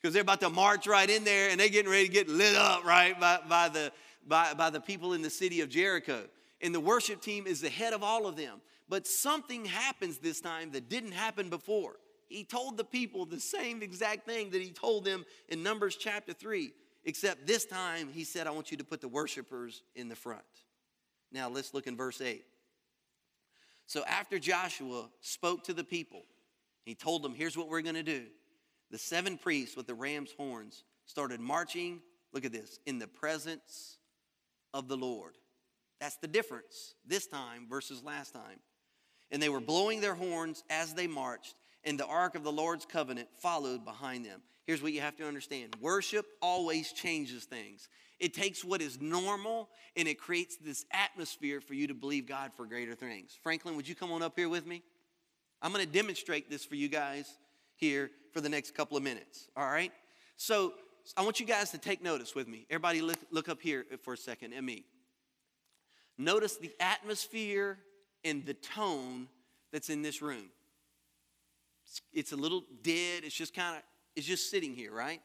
Because 0.00 0.14
they're 0.14 0.22
about 0.22 0.40
to 0.40 0.50
march 0.50 0.86
right 0.86 1.08
in 1.08 1.24
there 1.24 1.50
and 1.50 1.60
they're 1.60 1.68
getting 1.68 1.90
ready 1.90 2.06
to 2.06 2.12
get 2.12 2.28
lit 2.28 2.56
up, 2.56 2.84
right, 2.84 3.18
by, 3.20 3.38
by, 3.48 3.68
the, 3.68 3.92
by, 4.26 4.54
by 4.54 4.70
the 4.70 4.80
people 4.80 5.12
in 5.12 5.22
the 5.22 5.30
city 5.30 5.60
of 5.60 5.68
Jericho. 5.68 6.22
And 6.62 6.74
the 6.74 6.80
worship 6.80 7.20
team 7.20 7.46
is 7.46 7.60
the 7.60 7.68
head 7.68 7.92
of 7.92 8.02
all 8.02 8.26
of 8.26 8.36
them. 8.36 8.60
But 8.88 9.06
something 9.06 9.64
happens 9.64 10.18
this 10.18 10.40
time 10.40 10.70
that 10.72 10.88
didn't 10.88 11.12
happen 11.12 11.48
before 11.48 11.96
he 12.32 12.44
told 12.44 12.76
the 12.76 12.84
people 12.84 13.26
the 13.26 13.38
same 13.38 13.82
exact 13.82 14.26
thing 14.26 14.50
that 14.50 14.62
he 14.62 14.70
told 14.70 15.04
them 15.04 15.24
in 15.48 15.62
Numbers 15.62 15.96
chapter 15.96 16.32
3, 16.32 16.72
except 17.04 17.46
this 17.46 17.66
time 17.66 18.08
he 18.12 18.24
said, 18.24 18.46
I 18.46 18.50
want 18.50 18.70
you 18.70 18.78
to 18.78 18.84
put 18.84 19.00
the 19.00 19.08
worshipers 19.08 19.82
in 19.94 20.08
the 20.08 20.16
front. 20.16 20.42
Now 21.30 21.48
let's 21.48 21.74
look 21.74 21.86
in 21.86 21.96
verse 21.96 22.20
8. 22.20 22.42
So 23.86 24.02
after 24.04 24.38
Joshua 24.38 25.10
spoke 25.20 25.64
to 25.64 25.74
the 25.74 25.84
people, 25.84 26.22
he 26.84 26.94
told 26.94 27.22
them, 27.22 27.34
Here's 27.34 27.56
what 27.56 27.68
we're 27.68 27.82
going 27.82 27.96
to 27.96 28.02
do. 28.02 28.24
The 28.90 28.98
seven 28.98 29.36
priests 29.36 29.76
with 29.76 29.86
the 29.86 29.94
ram's 29.94 30.32
horns 30.32 30.84
started 31.04 31.40
marching, 31.40 32.00
look 32.32 32.44
at 32.44 32.52
this, 32.52 32.78
in 32.86 32.98
the 32.98 33.06
presence 33.06 33.98
of 34.72 34.88
the 34.88 34.96
Lord. 34.96 35.34
That's 36.02 36.16
the 36.16 36.26
difference 36.26 36.96
this 37.06 37.28
time 37.28 37.68
versus 37.70 38.02
last 38.02 38.34
time. 38.34 38.58
And 39.30 39.40
they 39.40 39.48
were 39.48 39.60
blowing 39.60 40.00
their 40.00 40.16
horns 40.16 40.64
as 40.68 40.94
they 40.94 41.06
marched, 41.06 41.54
and 41.84 41.96
the 41.96 42.06
ark 42.06 42.34
of 42.34 42.42
the 42.42 42.50
Lord's 42.50 42.84
covenant 42.84 43.28
followed 43.38 43.84
behind 43.84 44.24
them. 44.24 44.42
Here's 44.64 44.82
what 44.82 44.92
you 44.92 45.00
have 45.00 45.14
to 45.18 45.28
understand 45.28 45.76
worship 45.80 46.26
always 46.42 46.92
changes 46.92 47.44
things. 47.44 47.88
It 48.18 48.34
takes 48.34 48.64
what 48.64 48.82
is 48.82 49.00
normal 49.00 49.68
and 49.96 50.08
it 50.08 50.18
creates 50.18 50.56
this 50.56 50.84
atmosphere 50.92 51.60
for 51.60 51.74
you 51.74 51.86
to 51.86 51.94
believe 51.94 52.26
God 52.26 52.50
for 52.56 52.66
greater 52.66 52.96
things. 52.96 53.38
Franklin, 53.40 53.76
would 53.76 53.88
you 53.88 53.94
come 53.94 54.10
on 54.10 54.22
up 54.22 54.32
here 54.34 54.48
with 54.48 54.66
me? 54.66 54.82
I'm 55.62 55.72
going 55.72 55.86
to 55.86 55.92
demonstrate 55.92 56.50
this 56.50 56.64
for 56.64 56.74
you 56.74 56.88
guys 56.88 57.32
here 57.76 58.10
for 58.32 58.40
the 58.40 58.48
next 58.48 58.74
couple 58.74 58.96
of 58.96 59.04
minutes. 59.04 59.48
All 59.56 59.70
right? 59.70 59.92
So 60.36 60.72
I 61.16 61.22
want 61.22 61.38
you 61.38 61.46
guys 61.46 61.70
to 61.70 61.78
take 61.78 62.02
notice 62.02 62.34
with 62.34 62.48
me. 62.48 62.66
Everybody, 62.70 63.02
look, 63.02 63.18
look 63.30 63.48
up 63.48 63.60
here 63.60 63.86
for 64.02 64.14
a 64.14 64.18
second 64.18 64.52
at 64.52 64.64
me. 64.64 64.84
Notice 66.18 66.56
the 66.56 66.72
atmosphere 66.78 67.78
and 68.24 68.44
the 68.44 68.54
tone 68.54 69.28
that's 69.72 69.90
in 69.90 70.02
this 70.02 70.20
room. 70.22 70.50
It's, 72.12 72.32
a 72.32 72.36
little 72.36 72.64
dead. 72.82 73.24
It's 73.24 73.34
just 73.34 73.54
kind 73.54 73.76
of, 73.76 73.82
it's 74.14 74.26
just 74.26 74.50
sitting 74.50 74.74
here, 74.74 74.92
right? 74.92 75.20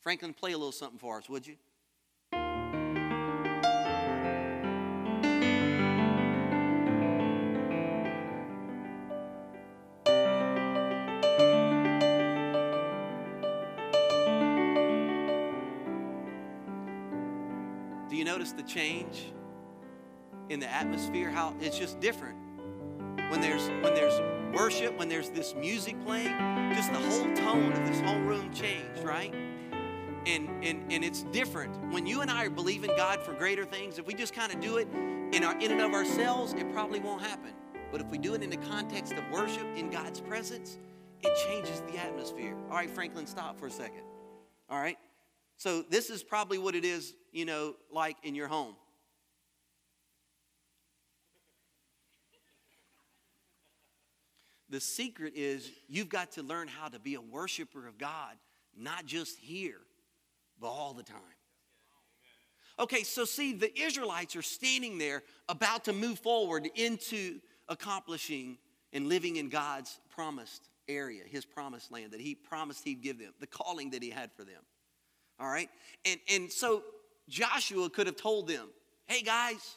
Franklin, 0.00 0.34
play 0.34 0.52
a 0.52 0.58
little 0.58 0.72
something 0.72 0.98
for 0.98 1.18
us, 1.18 1.28
would 1.28 1.46
you? 1.46 1.56
Do 18.10 18.16
you 18.16 18.24
notice 18.24 18.52
the 18.52 18.62
change 18.62 19.32
in 20.48 20.60
the 20.60 20.72
atmosphere? 20.72 21.30
How 21.30 21.54
it's 21.60 21.78
just 21.78 22.00
different 22.00 22.36
when 23.30 23.40
there's 23.40 23.68
when 23.82 23.94
there's 23.94 24.20
worship, 24.54 24.96
when 24.98 25.08
there's 25.08 25.30
this 25.30 25.54
music 25.54 26.00
playing, 26.04 26.36
just 26.74 26.92
the 26.92 26.98
whole 26.98 27.34
tone 27.34 27.72
of 27.72 27.86
this 27.86 28.00
whole 28.00 28.20
room 28.20 28.52
changed, 28.52 29.02
right? 29.02 29.34
And 30.26 30.48
and 30.64 30.92
and 30.92 31.04
it's 31.04 31.22
different 31.24 31.92
when 31.92 32.06
you 32.06 32.20
and 32.20 32.30
I 32.30 32.44
are 32.44 32.50
believing 32.50 32.90
God 32.96 33.20
for 33.20 33.32
greater 33.32 33.64
things. 33.64 33.98
If 33.98 34.06
we 34.06 34.14
just 34.14 34.34
kind 34.34 34.52
of 34.52 34.60
do 34.60 34.76
it 34.76 34.88
in 35.32 35.44
our 35.44 35.58
in 35.58 35.72
and 35.72 35.80
of 35.80 35.92
ourselves, 35.92 36.52
it 36.52 36.72
probably 36.72 37.00
won't 37.00 37.22
happen. 37.22 37.52
But 37.90 38.00
if 38.00 38.08
we 38.08 38.18
do 38.18 38.34
it 38.34 38.42
in 38.42 38.50
the 38.50 38.56
context 38.56 39.12
of 39.12 39.22
worship 39.30 39.66
in 39.76 39.90
God's 39.90 40.20
presence, 40.20 40.78
it 41.22 41.32
changes 41.46 41.80
the 41.92 41.98
atmosphere. 41.98 42.56
All 42.70 42.76
right, 42.76 42.90
Franklin, 42.90 43.26
stop 43.26 43.58
for 43.58 43.66
a 43.66 43.70
second. 43.70 44.02
All 44.68 44.80
right. 44.80 44.98
So 45.56 45.82
this 45.82 46.10
is 46.10 46.22
probably 46.22 46.58
what 46.58 46.74
it 46.74 46.84
is, 46.84 47.14
you 47.32 47.44
know, 47.44 47.74
like 47.90 48.16
in 48.22 48.34
your 48.34 48.48
home. 48.48 48.74
The 54.70 54.80
secret 54.80 55.34
is 55.36 55.70
you've 55.88 56.08
got 56.08 56.32
to 56.32 56.42
learn 56.42 56.68
how 56.68 56.88
to 56.88 56.98
be 56.98 57.14
a 57.14 57.20
worshiper 57.20 57.86
of 57.86 57.98
God, 57.98 58.34
not 58.76 59.06
just 59.06 59.38
here, 59.38 59.80
but 60.60 60.68
all 60.68 60.94
the 60.94 61.02
time. 61.02 61.20
Okay, 62.78 63.04
so 63.04 63.24
see, 63.24 63.52
the 63.52 63.78
Israelites 63.78 64.34
are 64.34 64.42
standing 64.42 64.98
there 64.98 65.22
about 65.48 65.84
to 65.84 65.92
move 65.92 66.18
forward 66.18 66.68
into 66.74 67.38
accomplishing 67.68 68.58
and 68.92 69.08
living 69.08 69.36
in 69.36 69.48
God's 69.48 70.00
promised 70.10 70.68
area, 70.88 71.22
his 71.26 71.44
promised 71.44 71.92
land 71.92 72.12
that 72.12 72.20
he 72.20 72.34
promised 72.34 72.84
he'd 72.84 73.02
give 73.02 73.18
them, 73.18 73.32
the 73.40 73.46
calling 73.46 73.90
that 73.90 74.02
he 74.02 74.10
had 74.10 74.32
for 74.32 74.44
them. 74.44 74.62
All 75.38 75.48
right? 75.48 75.68
And, 76.04 76.18
and 76.32 76.52
so 76.52 76.82
Joshua 77.28 77.90
could 77.90 78.06
have 78.06 78.16
told 78.16 78.48
them, 78.48 78.68
hey 79.06 79.22
guys, 79.22 79.76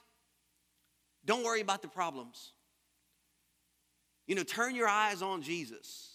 don't 1.26 1.44
worry 1.44 1.62
about 1.62 1.82
the 1.82 1.88
problems. 1.88 2.54
You 4.28 4.36
know, 4.36 4.44
turn 4.44 4.76
your 4.76 4.88
eyes 4.88 5.22
on 5.22 5.42
Jesus 5.42 6.12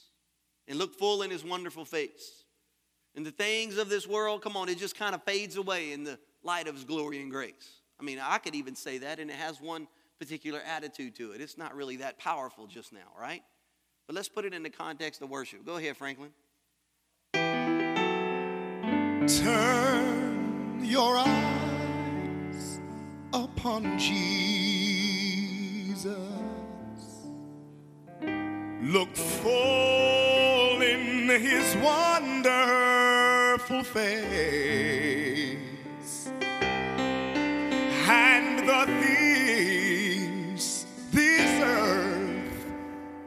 and 0.69 0.79
look 0.79 0.95
full 0.95 1.23
in 1.23 1.31
his 1.31 1.43
wonderful 1.45 1.85
face. 1.85 2.45
And 3.15 3.27
the 3.27 3.31
things 3.31 3.79
of 3.79 3.89
this 3.89 4.07
world, 4.07 4.43
come 4.43 4.57
on, 4.57 4.69
it 4.69 4.79
just 4.79 4.97
kind 4.97 5.15
of 5.15 5.23
fades 5.25 5.57
away 5.57 5.93
in 5.93 6.05
the 6.05 6.19
light 6.43 6.69
of 6.69 6.75
his 6.75 6.85
glory 6.85 7.21
and 7.21 7.31
grace. 7.31 7.81
I 8.01 8.05
mean, 8.05 8.19
I 8.21 8.39
could 8.39 8.55
even 8.55 8.75
say 8.75 8.99
that, 8.99 9.19
and 9.19 9.31
it 9.31 9.37
has 9.37 9.61
one 9.61 9.89
particular 10.19 10.61
attitude 10.61 11.17
to 11.17 11.33
it. 11.33 11.41
It's 11.41 11.59
not 11.59 11.75
really 11.75 11.97
that 11.97 12.19
powerful 12.19 12.67
just 12.67 12.93
now, 12.93 13.01
right? 13.19 13.43
But 14.07 14.15
let's 14.17 14.29
put 14.29 14.45
it 14.45 14.55
in 14.55 14.63
the 14.63 14.71
context 14.71 15.23
of 15.23 15.31
worship. 15.31 15.65
Go 15.65 15.77
ahead, 15.77 15.97
Franklin. 15.97 16.31
Turn 19.27 20.85
your 20.85 21.17
eyes 21.19 22.81
upon 23.33 23.99
Jesus. 23.99 24.93
Look 28.83 29.15
full 29.15 30.83
in 30.83 31.29
his 31.29 31.77
wonderful 31.77 32.53
face. 33.85 35.57
And 38.09 38.69
the 38.69 38.87
things 39.01 40.87
this 41.13 41.63
earth 41.63 42.67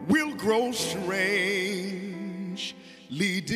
will 0.10 0.36
grow 0.36 0.74
strangely 0.74 1.16
dim 3.40 3.56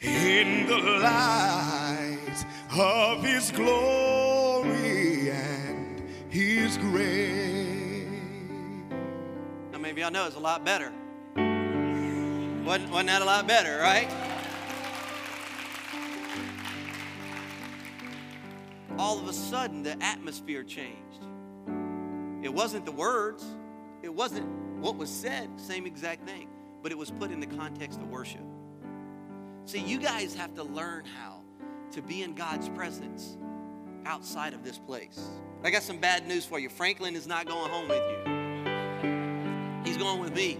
in 0.00 0.66
the 0.66 0.78
light 0.78 2.44
of 2.76 3.22
his 3.22 3.52
glory 3.52 4.07
Now, 9.88 9.94
y'all 9.94 10.10
know 10.10 10.26
it's 10.26 10.36
a 10.36 10.38
lot 10.38 10.66
better. 10.66 10.92
Wasn't, 11.34 12.90
wasn't 12.90 13.08
that 13.08 13.22
a 13.22 13.24
lot 13.24 13.46
better, 13.46 13.78
right? 13.78 14.06
All 18.98 19.18
of 19.18 19.26
a 19.26 19.32
sudden, 19.32 19.82
the 19.82 19.96
atmosphere 20.02 20.62
changed. 20.62 21.24
It 22.42 22.52
wasn't 22.52 22.84
the 22.84 22.92
words, 22.92 23.46
it 24.02 24.12
wasn't 24.12 24.46
what 24.78 24.96
was 24.96 25.08
said, 25.08 25.48
same 25.58 25.86
exact 25.86 26.28
thing, 26.28 26.50
but 26.82 26.92
it 26.92 26.98
was 26.98 27.10
put 27.10 27.30
in 27.30 27.40
the 27.40 27.46
context 27.46 27.98
of 27.98 28.10
worship. 28.10 28.44
See, 29.64 29.80
you 29.80 29.98
guys 29.98 30.34
have 30.34 30.54
to 30.56 30.64
learn 30.64 31.06
how 31.06 31.40
to 31.92 32.02
be 32.02 32.22
in 32.22 32.34
God's 32.34 32.68
presence 32.68 33.38
outside 34.04 34.52
of 34.52 34.62
this 34.62 34.78
place. 34.78 35.18
I 35.64 35.70
got 35.70 35.82
some 35.82 35.98
bad 35.98 36.28
news 36.28 36.44
for 36.44 36.58
you. 36.58 36.68
Franklin 36.68 37.16
is 37.16 37.26
not 37.26 37.46
going 37.46 37.70
home 37.70 37.88
with 37.88 38.02
you, 38.02 38.37
going 39.98 40.20
with 40.20 40.34
me. 40.34 40.58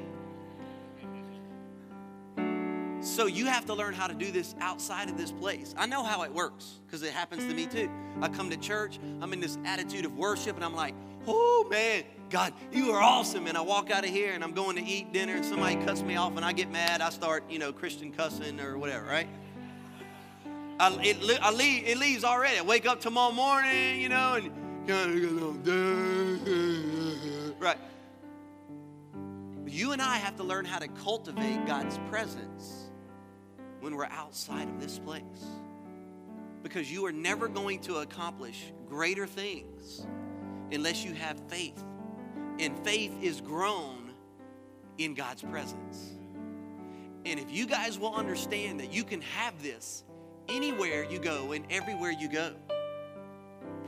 So 3.00 3.26
you 3.26 3.46
have 3.46 3.64
to 3.66 3.74
learn 3.74 3.94
how 3.94 4.06
to 4.06 4.14
do 4.14 4.30
this 4.30 4.54
outside 4.60 5.08
of 5.08 5.16
this 5.16 5.30
place. 5.30 5.74
I 5.78 5.86
know 5.86 6.02
how 6.02 6.24
it 6.24 6.32
works 6.32 6.80
because 6.86 7.02
it 7.02 7.12
happens 7.12 7.44
to 7.44 7.54
me 7.54 7.66
too. 7.66 7.90
I 8.20 8.28
come 8.28 8.50
to 8.50 8.56
church, 8.56 8.98
I'm 9.20 9.32
in 9.32 9.40
this 9.40 9.56
attitude 9.64 10.04
of 10.04 10.16
worship, 10.16 10.56
and 10.56 10.64
I'm 10.64 10.74
like, 10.74 10.94
oh 11.26 11.66
man, 11.70 12.02
God, 12.28 12.52
you 12.72 12.90
are 12.90 13.00
awesome. 13.00 13.46
And 13.46 13.56
I 13.56 13.60
walk 13.60 13.90
out 13.90 14.04
of 14.04 14.10
here 14.10 14.32
and 14.32 14.42
I'm 14.42 14.52
going 14.52 14.76
to 14.76 14.84
eat 14.84 15.12
dinner, 15.12 15.36
and 15.36 15.44
somebody 15.44 15.76
cuts 15.76 16.02
me 16.02 16.16
off, 16.16 16.36
and 16.36 16.44
I 16.44 16.52
get 16.52 16.70
mad. 16.70 17.00
I 17.00 17.10
start, 17.10 17.44
you 17.48 17.58
know, 17.58 17.72
Christian 17.72 18.12
cussing 18.12 18.60
or 18.60 18.76
whatever, 18.76 19.06
right? 19.06 19.28
I, 20.80 20.96
it, 21.02 21.40
I 21.40 21.50
leave, 21.50 21.86
it 21.86 21.98
leaves 21.98 22.24
already. 22.24 22.58
I 22.58 22.62
wake 22.62 22.86
up 22.86 23.00
tomorrow 23.00 23.32
morning, 23.32 24.00
you 24.00 24.08
know, 24.08 24.34
and 24.34 24.50
right. 27.60 27.76
You 29.70 29.92
and 29.92 30.02
I 30.02 30.16
have 30.16 30.36
to 30.36 30.44
learn 30.44 30.64
how 30.64 30.78
to 30.78 30.88
cultivate 30.88 31.66
God's 31.66 31.98
presence 32.10 32.90
when 33.80 33.94
we're 33.94 34.06
outside 34.06 34.68
of 34.68 34.80
this 34.80 34.98
place. 34.98 35.22
Because 36.62 36.90
you 36.90 37.06
are 37.06 37.12
never 37.12 37.48
going 37.48 37.80
to 37.82 37.98
accomplish 37.98 38.72
greater 38.88 39.26
things 39.26 40.06
unless 40.72 41.04
you 41.04 41.14
have 41.14 41.40
faith. 41.48 41.82
And 42.58 42.78
faith 42.84 43.12
is 43.22 43.40
grown 43.40 44.12
in 44.98 45.14
God's 45.14 45.42
presence. 45.42 46.10
And 47.24 47.38
if 47.38 47.50
you 47.52 47.66
guys 47.66 47.98
will 47.98 48.14
understand 48.14 48.80
that 48.80 48.92
you 48.92 49.04
can 49.04 49.20
have 49.20 49.62
this 49.62 50.04
anywhere 50.48 51.04
you 51.04 51.18
go 51.18 51.52
and 51.52 51.64
everywhere 51.70 52.10
you 52.10 52.28
go, 52.28 52.54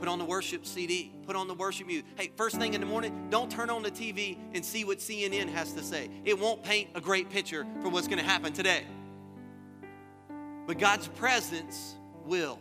put 0.01 0.07
on 0.07 0.17
the 0.17 0.25
worship 0.25 0.65
CD, 0.65 1.11
put 1.27 1.35
on 1.35 1.47
the 1.47 1.53
worship 1.53 1.85
music. 1.85 2.05
Hey, 2.15 2.31
first 2.35 2.55
thing 2.55 2.73
in 2.73 2.81
the 2.81 2.87
morning, 2.87 3.27
don't 3.29 3.51
turn 3.51 3.69
on 3.69 3.83
the 3.83 3.91
TV 3.91 4.35
and 4.51 4.65
see 4.65 4.83
what 4.83 4.97
CNN 4.97 5.47
has 5.49 5.73
to 5.73 5.83
say. 5.83 6.09
It 6.25 6.39
won't 6.39 6.63
paint 6.63 6.89
a 6.95 6.99
great 6.99 7.29
picture 7.29 7.67
for 7.83 7.89
what's 7.89 8.07
going 8.07 8.17
to 8.17 8.25
happen 8.25 8.51
today. 8.51 8.83
But 10.65 10.79
God's 10.79 11.07
presence 11.07 11.93
will. 12.25 12.57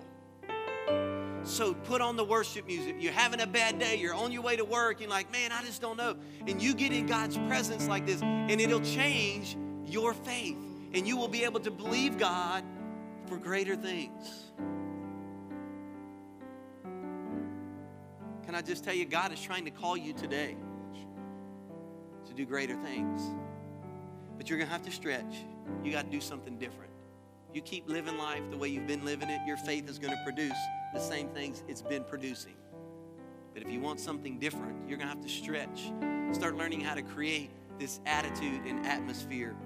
So 1.45 1.73
put 1.73 2.03
on 2.03 2.17
the 2.17 2.25
worship 2.27 2.67
music. 2.67 2.97
You're 3.01 3.15
having 3.15 3.41
a 3.41 3.47
bad 3.47 3.79
day. 3.79 3.97
You're 3.97 4.13
on 4.13 4.33
your 4.33 4.43
way 4.43 4.57
to 4.57 4.65
work. 4.67 5.01
You're 5.01 5.09
like, 5.09 5.33
man, 5.33 5.51
I 5.51 5.63
just 5.63 5.81
don't 5.81 5.97
know. 5.97 6.17
And 6.47 6.61
you 6.61 6.75
get 6.75 6.93
in 6.93 7.07
God's 7.07 7.39
presence 7.49 7.89
like 7.89 8.05
this, 8.05 8.21
and 8.21 8.61
it'll 8.61 8.83
change 8.83 9.57
your 9.87 10.13
faith. 10.13 10.59
And 10.93 11.09
you 11.09 11.17
will 11.17 11.29
be 11.29 11.45
able 11.45 11.61
to 11.61 11.71
believe 11.71 12.19
God 12.19 12.65
for 13.25 13.39
greater 13.39 13.77
things. 13.77 14.51
Can 18.45 18.55
I 18.55 18.63
just 18.63 18.85
tell 18.85 18.95
you, 18.95 19.05
God 19.05 19.33
is 19.33 19.41
trying 19.41 19.65
to 19.65 19.71
call 19.71 19.97
you 19.97 20.13
today 20.13 20.57
to 22.31 22.35
do 22.35 22.47
greater 22.47 22.77
things. 22.77 23.23
But 24.37 24.49
you're 24.49 24.59
going 24.59 24.69
to 24.69 24.73
have 24.73 24.85
to 24.85 24.91
stretch. 24.91 25.45
You 25.85 25.93
got 25.93 26.07
to 26.07 26.11
do 26.11 26.21
something 26.21 26.57
different. 26.59 26.93
You 27.53 27.61
keep 27.61 27.89
living 27.89 28.17
life 28.17 28.43
the 28.51 28.57
way 28.57 28.69
you've 28.69 28.87
been 28.87 29.05
living 29.05 29.29
it, 29.29 29.41
your 29.47 29.57
faith 29.57 29.91
is 29.91 29.99
going 29.99 30.17
to 30.17 30.25
produce 30.25 30.57
the 30.95 31.01
same 31.01 31.29
things 31.29 31.65
it's 31.69 31.83
been 31.83 32.05
producing. 32.05 32.55
But 33.53 33.63
if 33.63 33.71
you 33.71 33.81
want 33.81 33.99
something 33.99 34.39
different, 34.39 34.89
you're 34.89 34.97
going 34.97 35.09
to 35.09 35.15
have 35.15 35.23
to 35.23 35.29
stretch. 35.29 35.93
Start 36.33 36.57
learning 36.57 36.81
how 36.81 36.95
to 36.95 37.03
create 37.03 37.51
this 37.81 38.01
attitude 38.07 38.65
and 38.65 38.87
atmosphere 38.87 39.57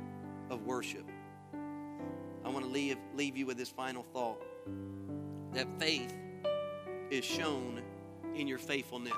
of 0.49 0.63
worship. 0.63 1.05
I 2.45 2.49
want 2.49 2.65
to 2.65 2.71
leave, 2.71 2.97
leave 3.15 3.37
you 3.37 3.45
with 3.45 3.59
this 3.59 3.69
final 3.69 4.05
thought 4.15 4.43
that 5.53 5.67
faith 5.79 6.15
is 7.11 7.25
shown 7.25 7.83
in 8.35 8.47
your 8.47 8.59
faithfulness. 8.59 9.13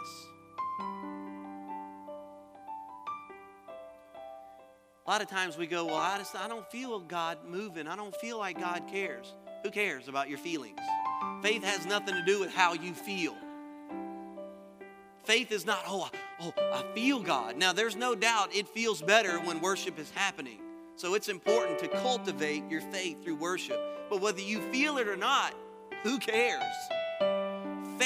A 5.06 5.10
lot 5.10 5.22
of 5.22 5.28
times 5.28 5.56
we 5.56 5.66
go, 5.66 5.86
Well, 5.86 5.96
I, 5.96 6.18
just, 6.18 6.34
I 6.34 6.48
don't 6.48 6.68
feel 6.70 6.98
God 6.98 7.38
moving. 7.46 7.86
I 7.86 7.94
don't 7.94 8.14
feel 8.16 8.38
like 8.38 8.58
God 8.58 8.84
cares. 8.90 9.34
Who 9.62 9.70
cares 9.70 10.08
about 10.08 10.28
your 10.28 10.38
feelings? 10.38 10.80
Faith 11.42 11.62
has 11.64 11.86
nothing 11.86 12.14
to 12.14 12.24
do 12.24 12.40
with 12.40 12.52
how 12.52 12.72
you 12.72 12.92
feel. 12.92 13.36
Faith 15.24 15.50
is 15.50 15.66
not, 15.66 15.82
oh, 15.86 16.08
oh, 16.40 16.52
I 16.72 16.84
feel 16.94 17.20
God. 17.20 17.56
Now, 17.56 17.72
there's 17.72 17.96
no 17.96 18.14
doubt 18.14 18.54
it 18.54 18.68
feels 18.68 19.02
better 19.02 19.40
when 19.40 19.60
worship 19.60 19.98
is 19.98 20.10
happening. 20.10 20.60
So 20.94 21.14
it's 21.14 21.28
important 21.28 21.78
to 21.80 21.88
cultivate 21.88 22.62
your 22.70 22.80
faith 22.80 23.22
through 23.24 23.36
worship. 23.36 23.78
But 24.08 24.20
whether 24.20 24.40
you 24.40 24.60
feel 24.72 24.98
it 24.98 25.08
or 25.08 25.16
not, 25.16 25.52
who 26.04 26.18
cares? 26.18 26.62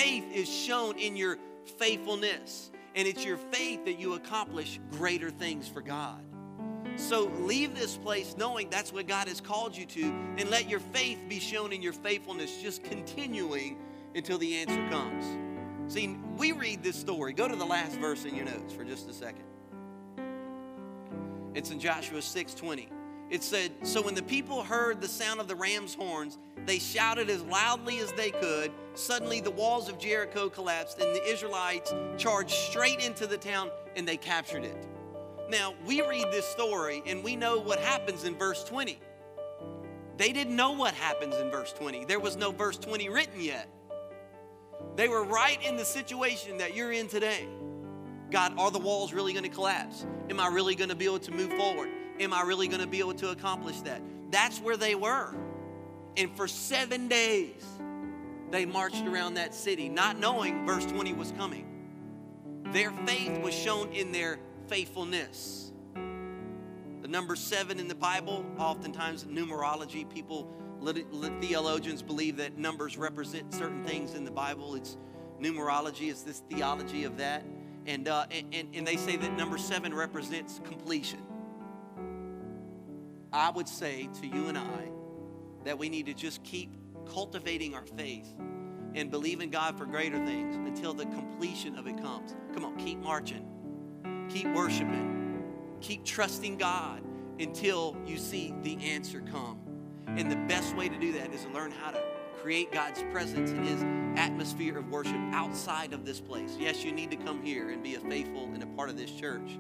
Faith 0.00 0.32
is 0.32 0.48
shown 0.48 0.98
in 0.98 1.14
your 1.14 1.36
faithfulness, 1.76 2.70
and 2.94 3.06
it's 3.06 3.22
your 3.22 3.36
faith 3.36 3.84
that 3.84 3.98
you 3.98 4.14
accomplish 4.14 4.80
greater 4.92 5.28
things 5.28 5.68
for 5.68 5.82
God. 5.82 6.24
So 6.96 7.30
leave 7.40 7.74
this 7.74 7.98
place 7.98 8.34
knowing 8.38 8.70
that's 8.70 8.94
what 8.94 9.06
God 9.06 9.28
has 9.28 9.42
called 9.42 9.76
you 9.76 9.84
to, 9.84 10.02
and 10.38 10.48
let 10.48 10.70
your 10.70 10.80
faith 10.80 11.18
be 11.28 11.38
shown 11.38 11.70
in 11.74 11.82
your 11.82 11.92
faithfulness, 11.92 12.62
just 12.62 12.82
continuing 12.82 13.76
until 14.14 14.38
the 14.38 14.56
answer 14.56 14.88
comes. 14.88 15.92
See, 15.92 16.16
we 16.38 16.52
read 16.52 16.82
this 16.82 16.96
story. 16.96 17.34
Go 17.34 17.46
to 17.46 17.56
the 17.56 17.66
last 17.66 17.98
verse 17.98 18.24
in 18.24 18.34
your 18.34 18.46
notes 18.46 18.72
for 18.72 18.84
just 18.84 19.06
a 19.10 19.12
second. 19.12 19.44
It's 21.52 21.70
in 21.70 21.78
Joshua 21.78 22.22
6:20. 22.22 22.88
It 23.30 23.44
said, 23.44 23.72
"So 23.86 24.02
when 24.02 24.14
the 24.14 24.22
people 24.22 24.64
heard 24.64 25.00
the 25.00 25.08
sound 25.08 25.40
of 25.40 25.46
the 25.46 25.54
ram's 25.54 25.94
horns, 25.94 26.36
they 26.66 26.80
shouted 26.80 27.30
as 27.30 27.42
loudly 27.42 27.98
as 28.00 28.12
they 28.12 28.32
could. 28.32 28.72
Suddenly 28.94 29.40
the 29.40 29.52
walls 29.52 29.88
of 29.88 29.98
Jericho 29.98 30.48
collapsed, 30.48 30.98
and 30.98 31.14
the 31.14 31.24
Israelites 31.24 31.94
charged 32.18 32.50
straight 32.50 32.98
into 32.98 33.28
the 33.28 33.38
town 33.38 33.70
and 33.94 34.06
they 34.06 34.16
captured 34.16 34.64
it." 34.64 34.76
Now, 35.48 35.74
we 35.86 36.02
read 36.02 36.30
this 36.32 36.46
story 36.46 37.02
and 37.06 37.22
we 37.22 37.36
know 37.36 37.58
what 37.58 37.78
happens 37.78 38.24
in 38.24 38.36
verse 38.36 38.64
20. 38.64 39.00
They 40.16 40.32
didn't 40.32 40.54
know 40.54 40.72
what 40.72 40.94
happens 40.94 41.36
in 41.36 41.50
verse 41.50 41.72
20. 41.72 42.04
There 42.04 42.20
was 42.20 42.36
no 42.36 42.50
verse 42.50 42.78
20 42.78 43.08
written 43.08 43.40
yet. 43.40 43.68
They 44.96 45.08
were 45.08 45.24
right 45.24 45.62
in 45.62 45.76
the 45.76 45.84
situation 45.84 46.58
that 46.58 46.74
you're 46.74 46.92
in 46.92 47.08
today. 47.08 47.48
God, 48.30 48.58
are 48.58 48.70
the 48.70 48.78
walls 48.78 49.12
really 49.12 49.32
going 49.32 49.44
to 49.44 49.48
collapse? 49.48 50.04
Am 50.28 50.38
I 50.38 50.48
really 50.48 50.74
going 50.74 50.90
to 50.90 50.96
be 50.96 51.04
able 51.04 51.20
to 51.20 51.32
move 51.32 51.52
forward? 51.54 51.90
Am 52.20 52.34
I 52.34 52.42
really 52.42 52.68
going 52.68 52.82
to 52.82 52.86
be 52.86 52.98
able 52.98 53.14
to 53.14 53.30
accomplish 53.30 53.80
that? 53.80 54.02
That's 54.30 54.60
where 54.60 54.76
they 54.76 54.94
were. 54.94 55.34
And 56.16 56.30
for 56.36 56.46
seven 56.46 57.08
days, 57.08 57.64
they 58.50 58.66
marched 58.66 59.06
around 59.06 59.34
that 59.34 59.54
city, 59.54 59.88
not 59.88 60.18
knowing 60.18 60.66
verse 60.66 60.84
20 60.84 61.14
was 61.14 61.32
coming. 61.32 61.66
Their 62.72 62.90
faith 63.06 63.40
was 63.40 63.54
shown 63.54 63.92
in 63.92 64.12
their 64.12 64.38
faithfulness. 64.68 65.72
The 65.94 67.08
number 67.08 67.36
seven 67.36 67.80
in 67.80 67.88
the 67.88 67.94
Bible, 67.94 68.44
oftentimes 68.58 69.24
numerology, 69.24 70.08
people 70.08 70.46
theologians 71.40 72.02
believe 72.02 72.36
that 72.36 72.56
numbers 72.58 72.96
represent 72.96 73.52
certain 73.52 73.84
things 73.84 74.14
in 74.14 74.24
the 74.24 74.30
Bible. 74.30 74.74
It's 74.74 74.96
numerology, 75.40 76.10
it's 76.10 76.22
this 76.22 76.42
theology 76.50 77.04
of 77.04 77.16
that. 77.18 77.44
And, 77.86 78.08
uh, 78.08 78.26
and, 78.30 78.68
and 78.74 78.86
they 78.86 78.96
say 78.96 79.16
that 79.16 79.36
number 79.36 79.58
seven 79.58 79.94
represents 79.94 80.60
completion. 80.64 81.20
I 83.32 83.50
would 83.50 83.68
say 83.68 84.08
to 84.20 84.26
you 84.26 84.48
and 84.48 84.58
I 84.58 84.90
that 85.64 85.78
we 85.78 85.88
need 85.88 86.06
to 86.06 86.14
just 86.14 86.42
keep 86.42 86.76
cultivating 87.08 87.74
our 87.74 87.86
faith 87.96 88.26
and 88.94 89.10
believe 89.10 89.40
in 89.40 89.50
God 89.50 89.78
for 89.78 89.86
greater 89.86 90.24
things 90.24 90.56
until 90.56 90.92
the 90.92 91.06
completion 91.06 91.76
of 91.76 91.86
it 91.86 92.00
comes. 92.00 92.34
Come 92.54 92.64
on, 92.64 92.76
keep 92.76 92.98
marching, 92.98 93.46
keep 94.28 94.48
worshiping, 94.48 95.44
keep 95.80 96.04
trusting 96.04 96.56
God 96.58 97.02
until 97.38 97.96
you 98.04 98.18
see 98.18 98.54
the 98.62 98.76
answer 98.82 99.20
come. 99.20 99.60
And 100.06 100.30
the 100.30 100.36
best 100.36 100.76
way 100.76 100.88
to 100.88 100.98
do 100.98 101.12
that 101.12 101.32
is 101.32 101.44
to 101.44 101.50
learn 101.50 101.70
how 101.70 101.92
to 101.92 102.02
create 102.42 102.72
God's 102.72 103.02
presence 103.12 103.50
in 103.50 103.62
His 103.62 103.82
atmosphere 104.18 104.78
of 104.78 104.88
worship 104.90 105.20
outside 105.32 105.92
of 105.92 106.04
this 106.04 106.20
place. 106.20 106.56
Yes, 106.58 106.82
you 106.84 106.90
need 106.90 107.10
to 107.12 107.16
come 107.16 107.42
here 107.42 107.70
and 107.70 107.82
be 107.82 107.94
a 107.94 108.00
faithful 108.00 108.50
and 108.52 108.62
a 108.62 108.66
part 108.66 108.88
of 108.88 108.96
this 108.96 109.10
church, 109.12 109.58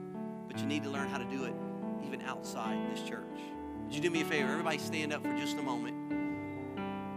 but 0.48 0.58
you 0.58 0.66
need 0.66 0.82
to 0.82 0.90
learn 0.90 1.08
how 1.08 1.18
to 1.18 1.24
do 1.24 1.44
it 1.44 1.54
even 2.04 2.20
outside 2.22 2.78
this 2.90 3.06
church. 3.08 3.24
Would 3.90 3.96
you 3.96 4.02
do 4.02 4.10
me 4.10 4.20
a 4.20 4.24
favor? 4.24 4.48
Everybody 4.48 4.78
stand 4.78 5.12
up 5.12 5.20
for 5.20 5.36
just 5.36 5.58
a 5.58 5.62
moment. 5.62 5.96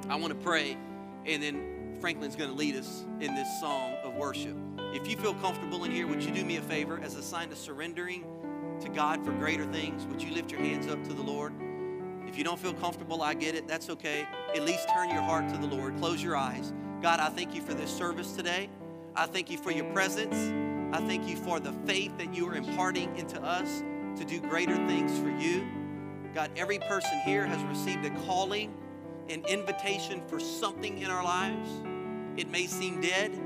I 0.10 0.16
want 0.16 0.34
to 0.34 0.40
pray, 0.40 0.76
and 1.24 1.44
then 1.44 1.98
Franklin's 2.02 2.36
going 2.36 2.50
to 2.50 2.56
lead 2.56 2.76
us 2.76 3.06
in 3.20 3.36
this 3.36 3.48
song 3.62 3.94
of 4.04 4.16
worship. 4.16 4.58
If 4.92 5.08
you 5.08 5.16
feel 5.16 5.36
comfortable 5.36 5.84
in 5.84 5.92
here, 5.92 6.08
would 6.08 6.24
you 6.24 6.32
do 6.32 6.44
me 6.44 6.58
a 6.58 6.64
favor 6.64 7.00
as 7.04 7.16
a 7.16 7.22
sign 7.22 7.52
of 7.52 7.60
surrendering 7.60 8.26
to 8.82 8.90
God 8.90 9.24
for 9.24 9.34
greater 9.34 9.66
things? 9.66 10.08
Would 10.08 10.20
you 10.20 10.34
lift 10.34 10.52
your 10.52 10.62
hands 10.62 10.88
up 10.88 11.04
to 11.04 11.14
the 11.14 11.22
Lord? 11.22 11.54
If 12.28 12.40
you 12.40 12.44
don't 12.44 12.60
feel 12.60 12.74
comfortable, 12.74 13.22
I 13.22 13.36
get 13.36 13.54
it. 13.54 13.68
That's 13.68 13.92
okay. 13.92 14.28
At 14.56 14.64
least 14.64 14.90
turn 14.96 15.12
your 15.12 15.22
heart 15.22 15.50
to 15.50 15.58
the 15.60 15.68
Lord. 15.68 15.96
Close 16.00 16.24
your 16.24 16.36
eyes. 16.36 16.74
God, 17.04 17.20
I 17.20 17.30
thank 17.30 17.54
you 17.54 17.62
for 17.62 17.76
this 17.76 17.96
service 17.96 18.32
today. 18.32 18.68
I 19.16 19.28
thank 19.28 19.52
you 19.52 19.60
for 19.60 19.70
your 19.70 19.86
presence. 19.94 20.36
I 20.92 21.06
thank 21.06 21.28
you 21.28 21.36
for 21.36 21.60
the 21.60 21.74
faith 21.86 22.18
that 22.18 22.34
you 22.34 22.50
are 22.50 22.56
imparting 22.56 23.16
into 23.16 23.40
us 23.44 23.84
to 24.18 24.26
do 24.26 24.42
greater 24.42 24.76
things 24.88 25.20
for 25.20 25.30
you. 25.30 25.68
God, 26.34 26.52
every 26.58 26.80
person 26.80 27.20
here 27.26 27.46
has 27.46 27.62
received 27.66 28.04
a 28.06 28.10
calling, 28.26 28.74
an 29.30 29.46
invitation 29.46 30.20
for 30.28 30.40
something 30.40 30.98
in 30.98 31.12
our 31.12 31.24
lives. 31.24 31.70
It 32.38 32.50
may 32.50 32.66
seem 32.66 33.02
dead, 33.02 33.40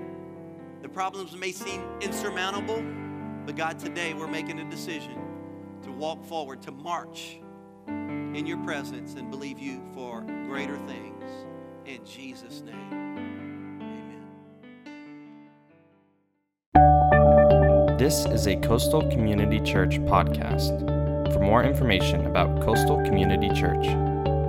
the 0.81 0.87
problems 0.87 1.35
may 1.35 1.51
seem 1.51 1.83
insurmountable, 1.99 2.81
but 3.45 3.57
God, 3.57 3.77
today 3.77 4.13
we're 4.13 4.27
making 4.27 4.59
a 4.59 4.69
decision 4.69 5.19
to 5.83 5.91
walk 5.91 6.23
forward, 6.23 6.61
to 6.61 6.71
march 6.71 7.41
in 7.87 8.45
your 8.45 8.59
presence 8.59 9.15
and 9.15 9.29
believe 9.29 9.59
you 9.59 9.81
for 9.93 10.21
greater 10.47 10.77
things. 10.87 11.23
In 11.85 12.05
Jesus' 12.05 12.61
name, 12.61 12.93
amen. 16.73 17.97
This 17.97 18.25
is 18.27 18.47
a 18.47 18.55
Coastal 18.55 19.09
Community 19.09 19.59
Church 19.59 19.99
podcast. 19.99 20.96
For 21.37 21.43
more 21.43 21.63
information 21.63 22.25
about 22.25 22.63
Coastal 22.63 22.97
Community 23.05 23.49
Church, 23.49 23.85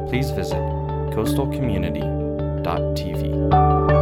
please 0.09 0.31
visit 0.31 0.57
coastalcommunity.tv. 1.13 3.98